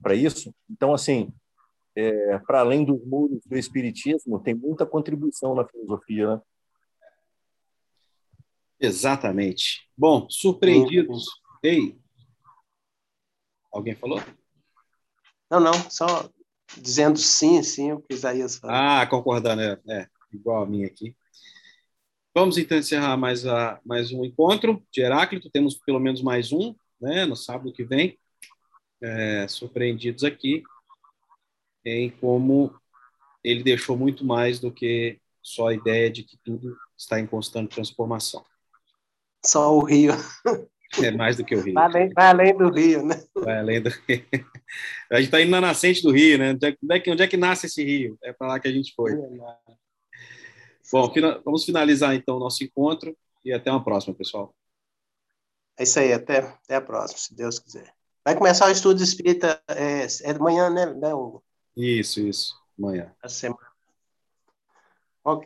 para 0.00 0.14
isso. 0.14 0.54
Então, 0.70 0.94
assim, 0.94 1.32
é, 1.96 2.38
para 2.38 2.60
além 2.60 2.84
dos 2.84 3.04
muros 3.04 3.44
do 3.44 3.56
espiritismo, 3.56 4.40
tem 4.40 4.54
muita 4.54 4.86
contribuição 4.86 5.54
na 5.54 5.66
filosofia, 5.66 6.36
né? 6.36 6.42
Exatamente. 8.80 9.88
Bom, 9.96 10.28
surpreendidos. 10.30 11.26
Ei, 11.62 11.98
alguém 13.72 13.94
falou? 13.94 14.22
Não, 15.50 15.60
não, 15.60 15.72
só 15.90 16.28
dizendo 16.76 17.18
sim, 17.18 17.62
sim, 17.62 17.92
o 17.92 18.00
que 18.00 18.14
Isaías 18.14 18.56
falou. 18.56 18.76
Ah, 18.76 19.06
concordando, 19.06 19.62
é, 19.62 19.80
é 19.88 20.08
igual 20.32 20.62
a 20.62 20.66
minha 20.66 20.86
aqui. 20.86 21.16
Vamos 22.34 22.58
então 22.58 22.78
encerrar 22.78 23.16
mais, 23.16 23.46
a, 23.46 23.80
mais 23.84 24.12
um 24.12 24.24
encontro 24.24 24.84
de 24.92 25.00
Heráclito. 25.00 25.50
Temos 25.50 25.76
pelo 25.76 25.98
menos 25.98 26.22
mais 26.22 26.52
um, 26.52 26.74
né, 27.00 27.24
no 27.24 27.34
sábado 27.34 27.72
que 27.72 27.82
vem 27.82 28.18
é, 29.02 29.48
surpreendidos 29.48 30.24
aqui 30.24 30.62
em 31.84 32.10
como 32.10 32.74
ele 33.42 33.62
deixou 33.62 33.96
muito 33.96 34.24
mais 34.24 34.60
do 34.60 34.70
que 34.70 35.18
só 35.42 35.68
a 35.68 35.74
ideia 35.74 36.10
de 36.10 36.22
que 36.22 36.36
tudo 36.44 36.76
está 36.96 37.18
em 37.18 37.26
constante 37.26 37.74
transformação. 37.74 38.44
Só 39.48 39.74
o 39.74 39.82
Rio. 39.82 40.12
É 41.02 41.10
mais 41.10 41.36
do 41.36 41.44
que 41.44 41.54
o 41.54 41.60
Rio. 41.60 41.74
Vai 41.74 41.84
além, 41.84 42.08
vai 42.14 42.26
além 42.28 42.56
do 42.56 42.70
Rio, 42.70 43.04
né? 43.04 43.22
Vai 43.34 43.58
além 43.58 43.82
do 43.82 43.90
Rio. 43.90 44.24
A 45.12 45.16
gente 45.16 45.26
está 45.26 45.38
indo 45.38 45.50
na 45.50 45.60
nascente 45.60 46.02
do 46.02 46.10
Rio, 46.10 46.38
né? 46.38 46.52
Onde 46.52 46.66
é, 46.66 46.98
que, 46.98 47.10
onde 47.10 47.22
é 47.22 47.28
que 47.28 47.36
nasce 47.36 47.66
esse 47.66 47.84
rio? 47.84 48.18
É 48.22 48.32
para 48.32 48.48
lá 48.48 48.58
que 48.58 48.68
a 48.68 48.72
gente 48.72 48.94
foi. 48.94 49.12
Bom, 50.90 51.12
vamos 51.44 51.66
finalizar 51.66 52.14
então 52.14 52.36
o 52.36 52.40
nosso 52.40 52.64
encontro 52.64 53.14
e 53.44 53.52
até 53.52 53.70
uma 53.70 53.84
próxima, 53.84 54.14
pessoal. 54.14 54.54
É 55.78 55.82
isso 55.82 56.00
aí, 56.00 56.10
até, 56.10 56.38
até 56.38 56.76
a 56.76 56.80
próxima, 56.80 57.18
se 57.18 57.34
Deus 57.34 57.58
quiser. 57.58 57.92
Vai 58.24 58.34
começar 58.34 58.66
o 58.66 58.72
estudo 58.72 59.02
espírita 59.02 59.62
é, 59.68 60.06
é 60.22 60.30
amanhã, 60.30 60.70
né, 60.70 60.86
né 60.86 61.10
Isso, 61.76 62.20
isso, 62.20 62.54
amanhã. 62.78 63.14
A 63.22 63.28
semana. 63.28 63.68
Ok. 65.22 65.44